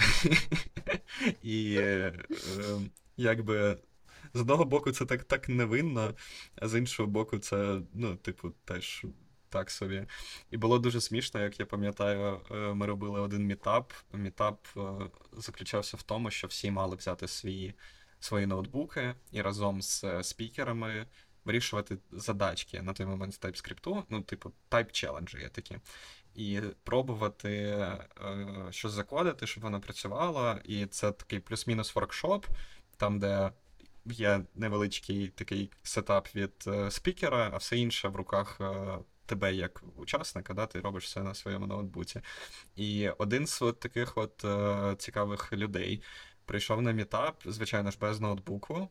І 1.43 1.77
е, 1.79 2.13
е, 2.59 2.81
якби 3.17 3.79
з 4.35 4.41
одного 4.41 4.65
боку 4.65 4.93
це 4.93 5.05
так, 5.05 5.25
так 5.25 5.49
невинно, 5.49 6.15
а 6.57 6.69
з 6.69 6.79
іншого 6.79 7.09
боку, 7.09 7.39
це, 7.39 7.81
ну, 7.95 8.17
типу, 8.17 8.51
теж 8.65 9.05
так 9.49 9.71
собі. 9.71 10.07
І 10.51 10.57
було 10.57 10.79
дуже 10.79 11.01
смішно, 11.01 11.41
як 11.41 11.61
я 11.61 11.67
пам'ятаю, 11.67 12.41
е, 12.51 12.55
ми 12.55 12.87
робили 12.87 13.21
один 13.21 13.47
мітап. 13.47 13.93
Мітап 14.13 14.67
е, 14.77 14.81
заключався 15.33 15.97
в 15.97 16.03
тому, 16.03 16.31
що 16.31 16.47
всі 16.47 16.71
мали 16.71 16.97
взяти 16.97 17.29
свої, 17.29 17.75
свої 18.21 18.47
ноутбуки 18.47 19.15
і 19.33 19.43
разом 19.43 19.83
з 19.83 20.05
е, 20.05 20.23
спікерами 20.23 21.07
вирішувати 21.45 21.99
задачки 22.13 22.83
на 22.83 22.93
той 22.93 23.07
момент 23.07 23.35
в 23.35 23.47
TypeScript, 23.47 24.05
ну, 24.09 24.21
типу, 24.21 24.53
type 24.71 24.91
челенджі 24.91 25.39
є 25.39 25.49
такі. 25.49 25.79
І 26.35 26.61
пробувати 26.83 27.51
е, 27.51 28.09
щось 28.71 28.93
закодити, 28.93 29.47
щоб 29.47 29.63
воно 29.63 29.81
працювало. 29.81 30.59
І 30.65 30.87
це 30.87 31.13
такий 31.13 31.41
плюс-мінус 31.41 31.95
воркшоп, 31.95 32.47
там, 32.97 33.19
де 33.19 33.51
є 34.07 34.45
невеличкий 34.55 35.29
такий 35.29 35.71
сетап 35.83 36.35
від 36.35 36.53
е, 36.67 36.91
спікера, 36.91 37.51
а 37.53 37.57
все 37.57 37.77
інше 37.77 38.09
в 38.09 38.17
руках 38.17 38.59
е, 38.61 38.99
тебе 39.27 39.55
як 39.55 39.83
учасника, 39.97 40.55
да, 40.55 40.67
ти 40.67 40.81
робиш 40.81 41.05
все 41.05 41.23
на 41.23 41.35
своєму 41.35 41.67
ноутбуці. 41.67 42.21
І 42.77 43.09
один 43.09 43.47
з 43.47 43.63
от 43.63 43.81
таких 43.81 44.19
от 44.19 44.45
е, 44.45 44.97
цікавих 44.99 45.53
людей 45.53 46.03
прийшов 46.45 46.83
на 46.83 46.93
мітап, 46.93 47.43
звичайно 47.47 47.91
ж, 47.91 47.99
без 48.01 48.21
ноутбуку. 48.21 48.89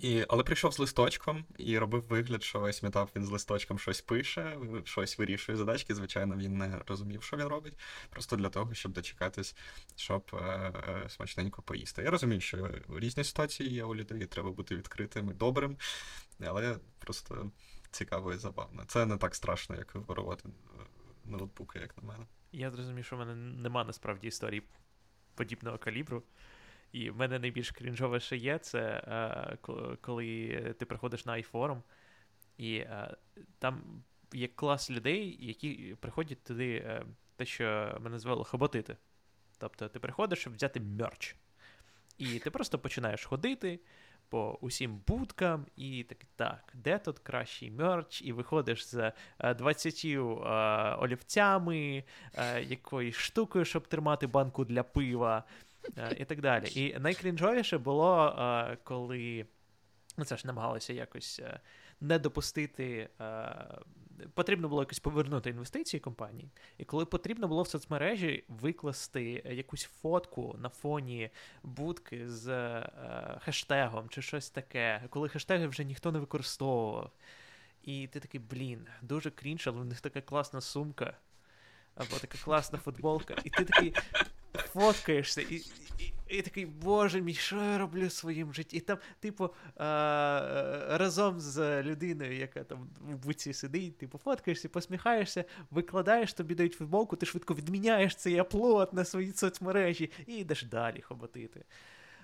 І, 0.00 0.24
але 0.28 0.42
прийшов 0.42 0.72
з 0.72 0.78
листочком 0.78 1.44
і 1.58 1.78
робив 1.78 2.04
вигляд, 2.08 2.42
що 2.42 2.60
весь 2.60 2.82
метап 2.82 3.10
він 3.16 3.26
з 3.26 3.30
листочком 3.30 3.78
щось 3.78 4.00
пише, 4.00 4.58
щось 4.84 5.18
вирішує 5.18 5.58
задачки. 5.58 5.94
Звичайно, 5.94 6.36
він 6.36 6.58
не 6.58 6.82
розумів, 6.86 7.22
що 7.22 7.36
він 7.36 7.46
робить, 7.46 7.78
просто 8.10 8.36
для 8.36 8.48
того, 8.48 8.74
щоб 8.74 8.92
дочекатись, 8.92 9.56
щоб 9.96 10.30
е, 10.32 10.36
е, 10.36 11.08
смачненько 11.08 11.62
поїсти. 11.62 12.02
Я 12.02 12.10
розумію, 12.10 12.40
що 12.40 12.70
різні 12.88 13.24
ситуації 13.24 13.70
є 13.70 13.84
у 13.84 13.94
людей, 13.94 14.26
треба 14.26 14.50
бути 14.50 14.76
відкритим 14.76 15.30
і 15.30 15.32
добрим, 15.32 15.76
але 16.40 16.78
просто 16.98 17.50
цікаво 17.90 18.32
і 18.32 18.36
забавно. 18.36 18.84
Це 18.86 19.06
не 19.06 19.16
так 19.16 19.34
страшно, 19.34 19.76
як 19.76 19.94
ворувати 19.94 20.48
ноутбуки, 21.24 21.78
як 21.78 21.96
на 21.96 22.02
мене. 22.02 22.26
Я 22.52 22.70
зрозумів, 22.70 23.04
що 23.04 23.16
в 23.16 23.18
мене 23.18 23.34
нема 23.34 23.84
насправді 23.84 24.28
історії 24.28 24.62
подібного 25.34 25.78
калібру. 25.78 26.22
І 26.92 27.10
в 27.10 27.16
мене 27.16 27.38
найбільш 27.38 27.70
крінжове 27.70 28.20
ще 28.20 28.36
є, 28.36 28.58
це 28.58 28.80
е, 28.80 29.56
коли 30.00 30.48
ти 30.78 30.86
приходиш 30.86 31.26
на 31.26 31.32
iForum, 31.32 31.82
і 32.58 32.76
е, 32.76 33.16
там 33.58 34.02
є 34.32 34.48
клас 34.48 34.90
людей, 34.90 35.36
які 35.40 35.96
приходять 36.00 36.44
туди, 36.44 36.74
е, 36.74 37.04
те, 37.36 37.46
що 37.46 37.98
ми 38.00 38.10
назвали 38.10 38.44
хоботити. 38.44 38.96
Тобто 39.58 39.88
ти 39.88 40.00
приходиш, 40.00 40.38
щоб 40.38 40.54
взяти 40.54 40.80
мерч. 40.80 41.36
І 42.18 42.38
ти 42.38 42.50
просто 42.50 42.78
починаєш 42.78 43.24
ходити 43.24 43.80
по 44.28 44.58
усім 44.60 45.02
будкам, 45.06 45.66
і 45.76 46.02
так, 46.02 46.18
так, 46.36 46.72
де 46.74 46.98
тут 46.98 47.18
кращий 47.18 47.70
мерч, 47.70 48.22
і 48.22 48.32
виходиш 48.32 48.86
з 48.86 49.12
е, 49.38 49.54
20 49.54 50.02
е, 50.04 50.18
олівцями, 50.98 52.04
якоюсь 52.66 53.16
штукою, 53.16 53.64
щоб 53.64 53.88
тримати 53.88 54.26
банку 54.26 54.64
для 54.64 54.82
пива, 54.82 55.44
і 56.18 56.24
так 56.24 56.40
далі. 56.40 56.66
І 56.74 56.98
найкрінжовіше 56.98 57.78
було, 57.78 58.36
е, 58.38 58.76
коли 58.84 59.46
ну, 60.16 60.24
це 60.24 60.36
ж 60.36 60.46
намагалося 60.46 60.92
якось 60.92 61.40
е, 61.44 61.60
не 62.00 62.18
допустити. 62.18 63.08
е, 63.20 63.78
Потрібно 64.34 64.68
було 64.68 64.82
якось 64.82 64.98
повернути 64.98 65.50
інвестиції 65.50 66.00
компанії, 66.00 66.50
і 66.78 66.84
коли 66.84 67.04
потрібно 67.04 67.48
було 67.48 67.62
в 67.62 67.68
соцмережі 67.68 68.44
викласти 68.48 69.42
якусь 69.50 69.84
фотку 69.84 70.56
на 70.58 70.68
фоні 70.68 71.30
будки 71.62 72.28
з 72.28 72.48
е, 72.48 73.38
хештегом 73.44 74.08
чи 74.08 74.22
щось 74.22 74.50
таке, 74.50 75.02
коли 75.10 75.28
хештеги 75.28 75.66
вже 75.66 75.84
ніхто 75.84 76.12
не 76.12 76.18
використовував. 76.18 77.10
І 77.82 78.06
ти 78.06 78.20
такий, 78.20 78.40
блін, 78.40 78.86
дуже 79.02 79.30
крінж, 79.30 79.66
але 79.66 79.80
в 79.80 79.84
них 79.84 80.00
така 80.00 80.20
класна 80.20 80.60
сумка, 80.60 81.16
або 81.94 82.16
така 82.20 82.38
класна 82.44 82.78
футболка, 82.78 83.36
і 83.44 83.50
ти 83.50 83.64
такий 83.64 83.94
фоткаєшся, 84.54 85.40
і, 85.40 85.54
і, 85.98 86.12
і 86.28 86.42
такий, 86.42 86.66
боже 86.66 87.20
мій, 87.20 87.34
що 87.34 87.56
я 87.56 87.78
роблю 87.78 88.06
в 88.06 88.12
своїм 88.12 88.54
житті? 88.54 88.76
І 88.76 88.80
там, 88.80 88.98
типу, 89.20 89.50
а, 89.76 90.86
разом 90.90 91.40
з 91.40 91.82
людиною, 91.82 92.36
яка 92.36 92.64
там 92.64 92.88
в 93.00 93.26
буці 93.26 93.52
сидить, 93.52 93.98
типу, 93.98 94.18
фоткаєшся, 94.18 94.68
посміхаєшся, 94.68 95.44
викладаєш, 95.70 96.32
тобі 96.32 96.54
дають 96.54 96.74
футболку, 96.74 97.16
ти 97.16 97.26
швидко 97.26 97.54
відміняєш 97.54 98.16
цей 98.16 98.38
аплод 98.38 98.94
на 98.94 99.04
свої 99.04 99.32
соцмережі 99.32 100.10
і 100.26 100.34
йдеш 100.34 100.62
далі 100.62 101.00
хоботити. 101.00 101.64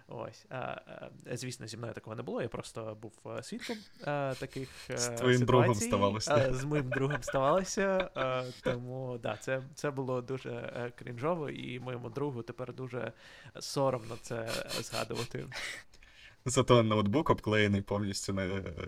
Ось. 0.08 0.46
А, 0.50 0.56
а, 0.56 1.36
звісно, 1.36 1.66
зі 1.66 1.76
мною 1.76 1.92
такого 1.92 2.16
не 2.16 2.22
було, 2.22 2.42
я 2.42 2.48
просто 2.48 2.98
був 3.02 3.12
свідком 3.42 3.76
а, 4.04 4.34
таких 4.40 4.68
З 4.94 5.08
твоїм 5.08 5.44
другом 5.44 5.74
ставалося. 5.74 6.34
А, 6.34 6.54
з 6.54 6.64
моїм 6.64 6.88
другом 6.88 7.22
ставалося. 7.22 8.10
А, 8.14 8.44
тому 8.62 9.18
да, 9.22 9.36
це, 9.36 9.62
це 9.74 9.90
було 9.90 10.22
дуже 10.22 10.50
е, 10.50 10.92
крінжово, 10.98 11.50
і 11.50 11.80
моєму 11.80 12.10
другу 12.10 12.42
тепер 12.42 12.72
дуже 12.72 13.12
соромно 13.60 14.16
це 14.22 14.48
згадувати. 14.80 15.46
Зато 16.44 16.82
ноутбук 16.82 17.30
обклеєний 17.30 17.82
повністю 17.82 18.36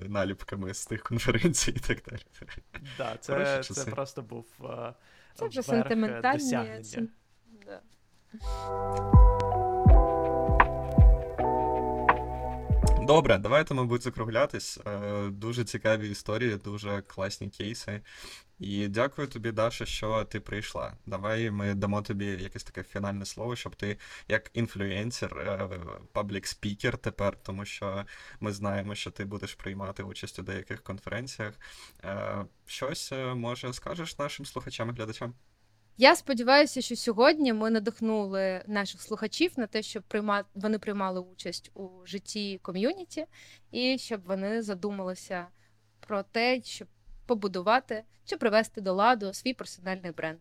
наліпками 0.08 0.74
з 0.74 0.86
тих 0.86 1.02
конференцій 1.02 1.70
і 1.70 1.78
так 1.78 2.02
далі. 2.10 2.22
Да, 2.98 3.16
це, 3.20 3.62
це 3.62 3.90
просто 3.90 4.22
був 4.22 4.46
Це 5.34 5.46
вже 5.46 5.60
е, 5.60 5.62
сентиментальні. 5.62 6.38
досягнення. 6.38 7.08
Да. 7.66 7.80
Добре, 13.10 13.38
давайте, 13.38 13.74
мабуть, 13.74 14.02
закруглятись. 14.02 14.78
Е, 14.86 15.28
дуже 15.30 15.64
цікаві 15.64 16.10
історії, 16.10 16.56
дуже 16.56 17.02
класні 17.02 17.48
кейси. 17.48 18.00
І 18.58 18.88
дякую 18.88 19.28
тобі, 19.28 19.52
Даша, 19.52 19.86
що 19.86 20.24
ти 20.24 20.40
прийшла. 20.40 20.92
Давай 21.06 21.50
ми 21.50 21.74
дамо 21.74 22.02
тобі 22.02 22.26
якесь 22.26 22.64
таке 22.64 22.82
фінальне 22.82 23.24
слово, 23.24 23.56
щоб 23.56 23.76
ти 23.76 23.98
як 24.28 24.50
інфлюенсер, 24.54 25.68
паблік 26.12 26.46
спікер 26.46 26.98
тепер, 26.98 27.36
тому 27.42 27.64
що 27.64 28.04
ми 28.40 28.52
знаємо, 28.52 28.94
що 28.94 29.10
ти 29.10 29.24
будеш 29.24 29.54
приймати 29.54 30.02
участь 30.02 30.38
у 30.38 30.42
деяких 30.42 30.82
конференціях. 30.82 31.54
Е, 32.04 32.44
щось 32.66 33.12
може 33.34 33.72
скажеш 33.72 34.18
нашим 34.18 34.46
слухачам 34.46 34.90
і 34.90 34.92
глядачам? 34.92 35.34
Я 36.00 36.16
сподіваюся, 36.16 36.80
що 36.80 36.96
сьогодні 36.96 37.52
ми 37.52 37.70
надихнули 37.70 38.62
наших 38.66 39.02
слухачів 39.02 39.52
на 39.56 39.66
те, 39.66 39.82
щоб 39.82 40.02
прийма... 40.02 40.44
вони 40.54 40.78
приймали 40.78 41.20
участь 41.20 41.70
у 41.74 42.06
житті 42.06 42.60
ком'юніті, 42.62 43.26
і 43.70 43.98
щоб 43.98 44.22
вони 44.24 44.62
задумалися 44.62 45.46
про 46.00 46.22
те, 46.22 46.62
щоб 46.62 46.88
побудувати 47.26 48.04
чи 48.24 48.36
привести 48.36 48.80
до 48.80 48.92
ладу 48.92 49.34
свій 49.34 49.54
персональний 49.54 50.10
бренд. 50.12 50.40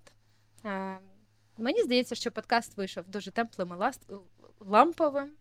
Мені 1.58 1.84
здається, 1.84 2.16
що 2.16 2.32
подкаст 2.32 2.78
вийшов 2.78 3.08
дуже 3.08 3.32
теплим 3.32 3.74
і 4.10 4.14
ламповим. 4.60 5.32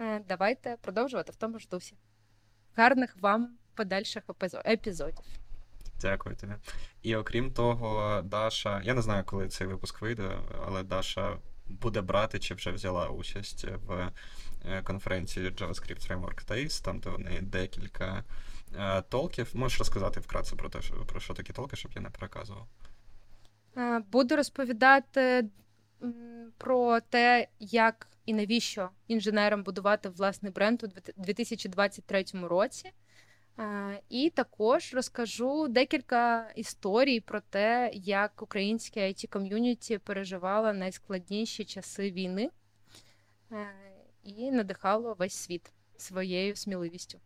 Е, 0.00 0.20
давайте 0.28 0.76
продовжувати 0.80 1.32
в 1.32 1.36
тому 1.36 1.58
ж 1.58 1.68
дусі. 1.70 1.94
Гарних 2.76 3.16
вам 3.16 3.58
подальших 3.74 4.22
епізодів. 4.66 5.47
Дякую 6.00 6.36
тобі. 6.36 6.52
І 7.02 7.16
окрім 7.16 7.52
того, 7.52 8.22
Даша, 8.24 8.82
я 8.84 8.94
не 8.94 9.02
знаю, 9.02 9.24
коли 9.26 9.48
цей 9.48 9.66
випуск 9.66 10.00
вийде, 10.00 10.38
але 10.66 10.82
Даша 10.82 11.38
буде 11.66 12.00
брати 12.00 12.38
чи 12.38 12.54
вже 12.54 12.70
взяла 12.70 13.08
участь 13.08 13.66
в 13.86 14.12
е, 14.66 14.82
конференції 14.82 15.50
JavaScript 15.50 16.08
Framework 16.08 16.48
Days, 16.48 16.84
там 16.84 16.98
де 16.98 17.10
вони 17.10 17.40
декілька 17.42 18.24
е, 18.76 19.02
толків. 19.02 19.50
Можеш 19.54 19.78
розказати 19.78 20.20
вкратце 20.20 20.56
про 20.56 20.68
те, 20.68 20.82
що 20.82 20.94
про 20.94 21.20
що 21.20 21.34
такі 21.34 21.52
толки, 21.52 21.76
щоб 21.76 21.92
я 21.94 22.00
не 22.00 22.10
переказував. 22.10 22.66
Е, 23.76 23.98
буду 23.98 24.36
розповідати 24.36 25.44
про 26.58 27.00
те, 27.00 27.48
як 27.60 28.08
і 28.26 28.34
навіщо 28.34 28.90
інженерам 29.08 29.62
будувати 29.62 30.08
власний 30.08 30.52
бренд 30.52 30.82
у 30.82 30.86
2023 31.16 32.24
році. 32.42 32.92
І 34.08 34.30
також 34.30 34.94
розкажу 34.94 35.68
декілька 35.68 36.50
історій 36.56 37.20
про 37.20 37.40
те, 37.40 37.90
як 37.94 38.42
українське 38.42 39.00
it 39.00 39.28
ком'юніті 39.28 39.98
переживало 39.98 40.72
найскладніші 40.72 41.64
часи 41.64 42.10
війни 42.10 42.50
е, 43.52 43.66
і 44.22 44.50
надихало 44.50 45.14
весь 45.18 45.34
світ 45.34 45.72
своєю 45.96 46.56
сміливістю. 46.56 47.18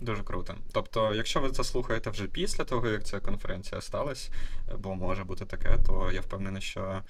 Дуже 0.00 0.22
круто. 0.22 0.56
Тобто, 0.72 1.14
якщо 1.14 1.40
ви 1.40 1.50
це 1.50 1.64
слухаєте 1.64 2.10
вже 2.10 2.26
після 2.26 2.64
того, 2.64 2.88
як 2.88 3.04
ця 3.04 3.20
конференція 3.20 3.80
сталася, 3.80 4.32
бо 4.78 4.94
може 4.94 5.24
бути 5.24 5.44
таке, 5.46 5.78
то 5.86 6.12
я 6.12 6.20
впевнений, 6.20 6.62
що 6.62 7.02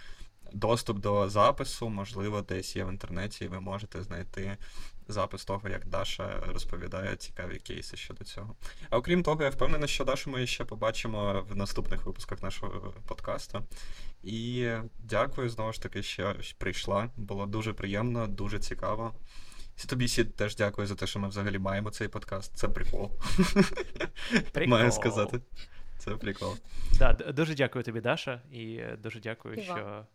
доступ 0.53 0.99
до 0.99 1.29
запису, 1.29 1.89
можливо, 1.89 2.43
десь 2.43 2.77
є 2.77 2.85
в 2.85 2.89
інтернеті, 2.89 3.45
і 3.45 3.49
ви 3.49 3.61
можете 3.61 4.03
знайти 4.03 4.57
запис 5.09 5.45
того, 5.45 5.69
як 5.69 5.87
Даша 5.87 6.41
розповідає 6.47 7.17
цікаві 7.17 7.59
кейси 7.59 7.97
щодо 7.97 8.25
цього. 8.25 8.57
А 8.91 8.97
окрім 8.97 9.23
того, 9.23 9.43
я 9.43 9.51
впевнений, 9.51 9.89
що 9.89 10.05
Дашу 10.05 10.31
ми 10.31 10.47
ще 10.47 10.65
побачимо 10.65 11.47
в 11.51 11.57
наступних 11.57 12.07
випусках 12.07 12.43
нашого 12.43 12.95
подкасту. 13.07 13.63
І 14.23 14.71
дякую 14.99 15.49
знову 15.49 15.73
ж 15.73 15.83
таки, 15.83 16.03
що 16.03 16.35
прийшла. 16.59 17.11
Було 17.17 17.47
дуже 17.47 17.73
приємно, 17.73 18.27
дуже 18.27 18.59
цікаво. 18.59 19.15
І 19.85 19.87
тобі 19.87 20.09
Сід, 20.09 20.37
теж 20.37 20.57
дякую 20.57 20.87
за 20.87 20.95
те, 20.95 21.07
що 21.07 21.19
ми 21.19 21.29
взагалі 21.29 21.59
маємо 21.59 21.91
цей 21.91 22.09
подкаст. 22.09 22.57
Це 22.57 22.69
прикол. 22.69 23.11
прикол. 24.53 24.79
Маю 24.79 24.93
сказати. 24.93 25.41
Це 25.99 26.11
прикол. 26.11 26.57
Да, 26.99 27.13
Дуже 27.13 27.55
дякую 27.55 27.85
тобі, 27.85 28.01
Даша, 28.01 28.43
і 28.53 28.81
дуже 29.03 29.21
дякую, 29.21 29.55
і 29.55 29.63
що 29.63 30.07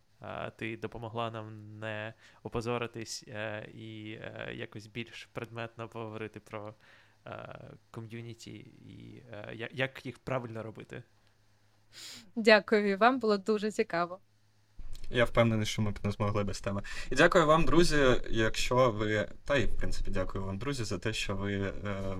ти 0.56 0.76
допомогла 0.76 1.30
нам 1.30 1.78
не 1.78 2.14
опозоритись 2.42 3.24
е, 3.28 3.68
і 3.74 4.18
е, 4.20 4.50
якось 4.54 4.86
більш 4.86 5.28
предметно 5.32 5.88
поговорити 5.88 6.40
про 6.40 6.74
е, 7.26 7.58
ком'юніті 7.90 8.56
і 8.86 9.22
як 9.72 10.06
їх 10.06 10.18
правильно 10.18 10.62
робити. 10.62 11.02
Дякую 12.36 12.98
вам, 12.98 13.18
було 13.18 13.38
дуже 13.38 13.70
цікаво. 13.70 14.20
Я 15.10 15.24
впевнений, 15.24 15.66
що 15.66 15.82
ми 15.82 15.90
б 15.90 15.98
не 16.02 16.10
змогли 16.10 16.44
без 16.44 16.60
теми. 16.60 16.82
І 17.10 17.14
дякую 17.14 17.46
вам, 17.46 17.64
друзі. 17.64 17.96
Якщо 18.30 18.90
ви. 18.90 19.28
Та 19.44 19.56
й 19.56 19.66
в 19.66 19.76
принципі, 19.76 20.10
дякую 20.10 20.44
вам, 20.44 20.58
друзі, 20.58 20.84
за 20.84 20.98
те, 20.98 21.12
що 21.12 21.36
ви 21.36 21.52
е, 21.54 21.72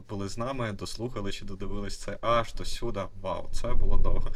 були 0.09 0.29
з 0.29 0.39
нами, 0.39 0.73
дослухали 0.73 1.33
чи 1.33 1.45
додивились 1.45 1.99
це 1.99 2.19
аж 2.21 2.55
до 2.55 2.65
сюди. 2.65 3.03
Вау, 3.21 3.49
це 3.53 3.75
було 3.75 3.97
довго. 3.97 4.31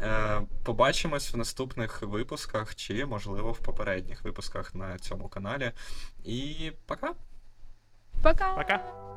Е, 0.00 0.40
Побачимось 0.64 1.34
в 1.34 1.36
наступних 1.36 2.02
випусках, 2.02 2.74
чи, 2.74 3.06
можливо, 3.06 3.52
в 3.52 3.58
попередніх 3.58 4.24
випусках 4.24 4.74
на 4.74 4.98
цьому 4.98 5.28
каналі. 5.28 5.72
І 6.24 6.72
пока. 6.86 7.14
Пока. 8.22 8.54
Пока. 8.54 9.07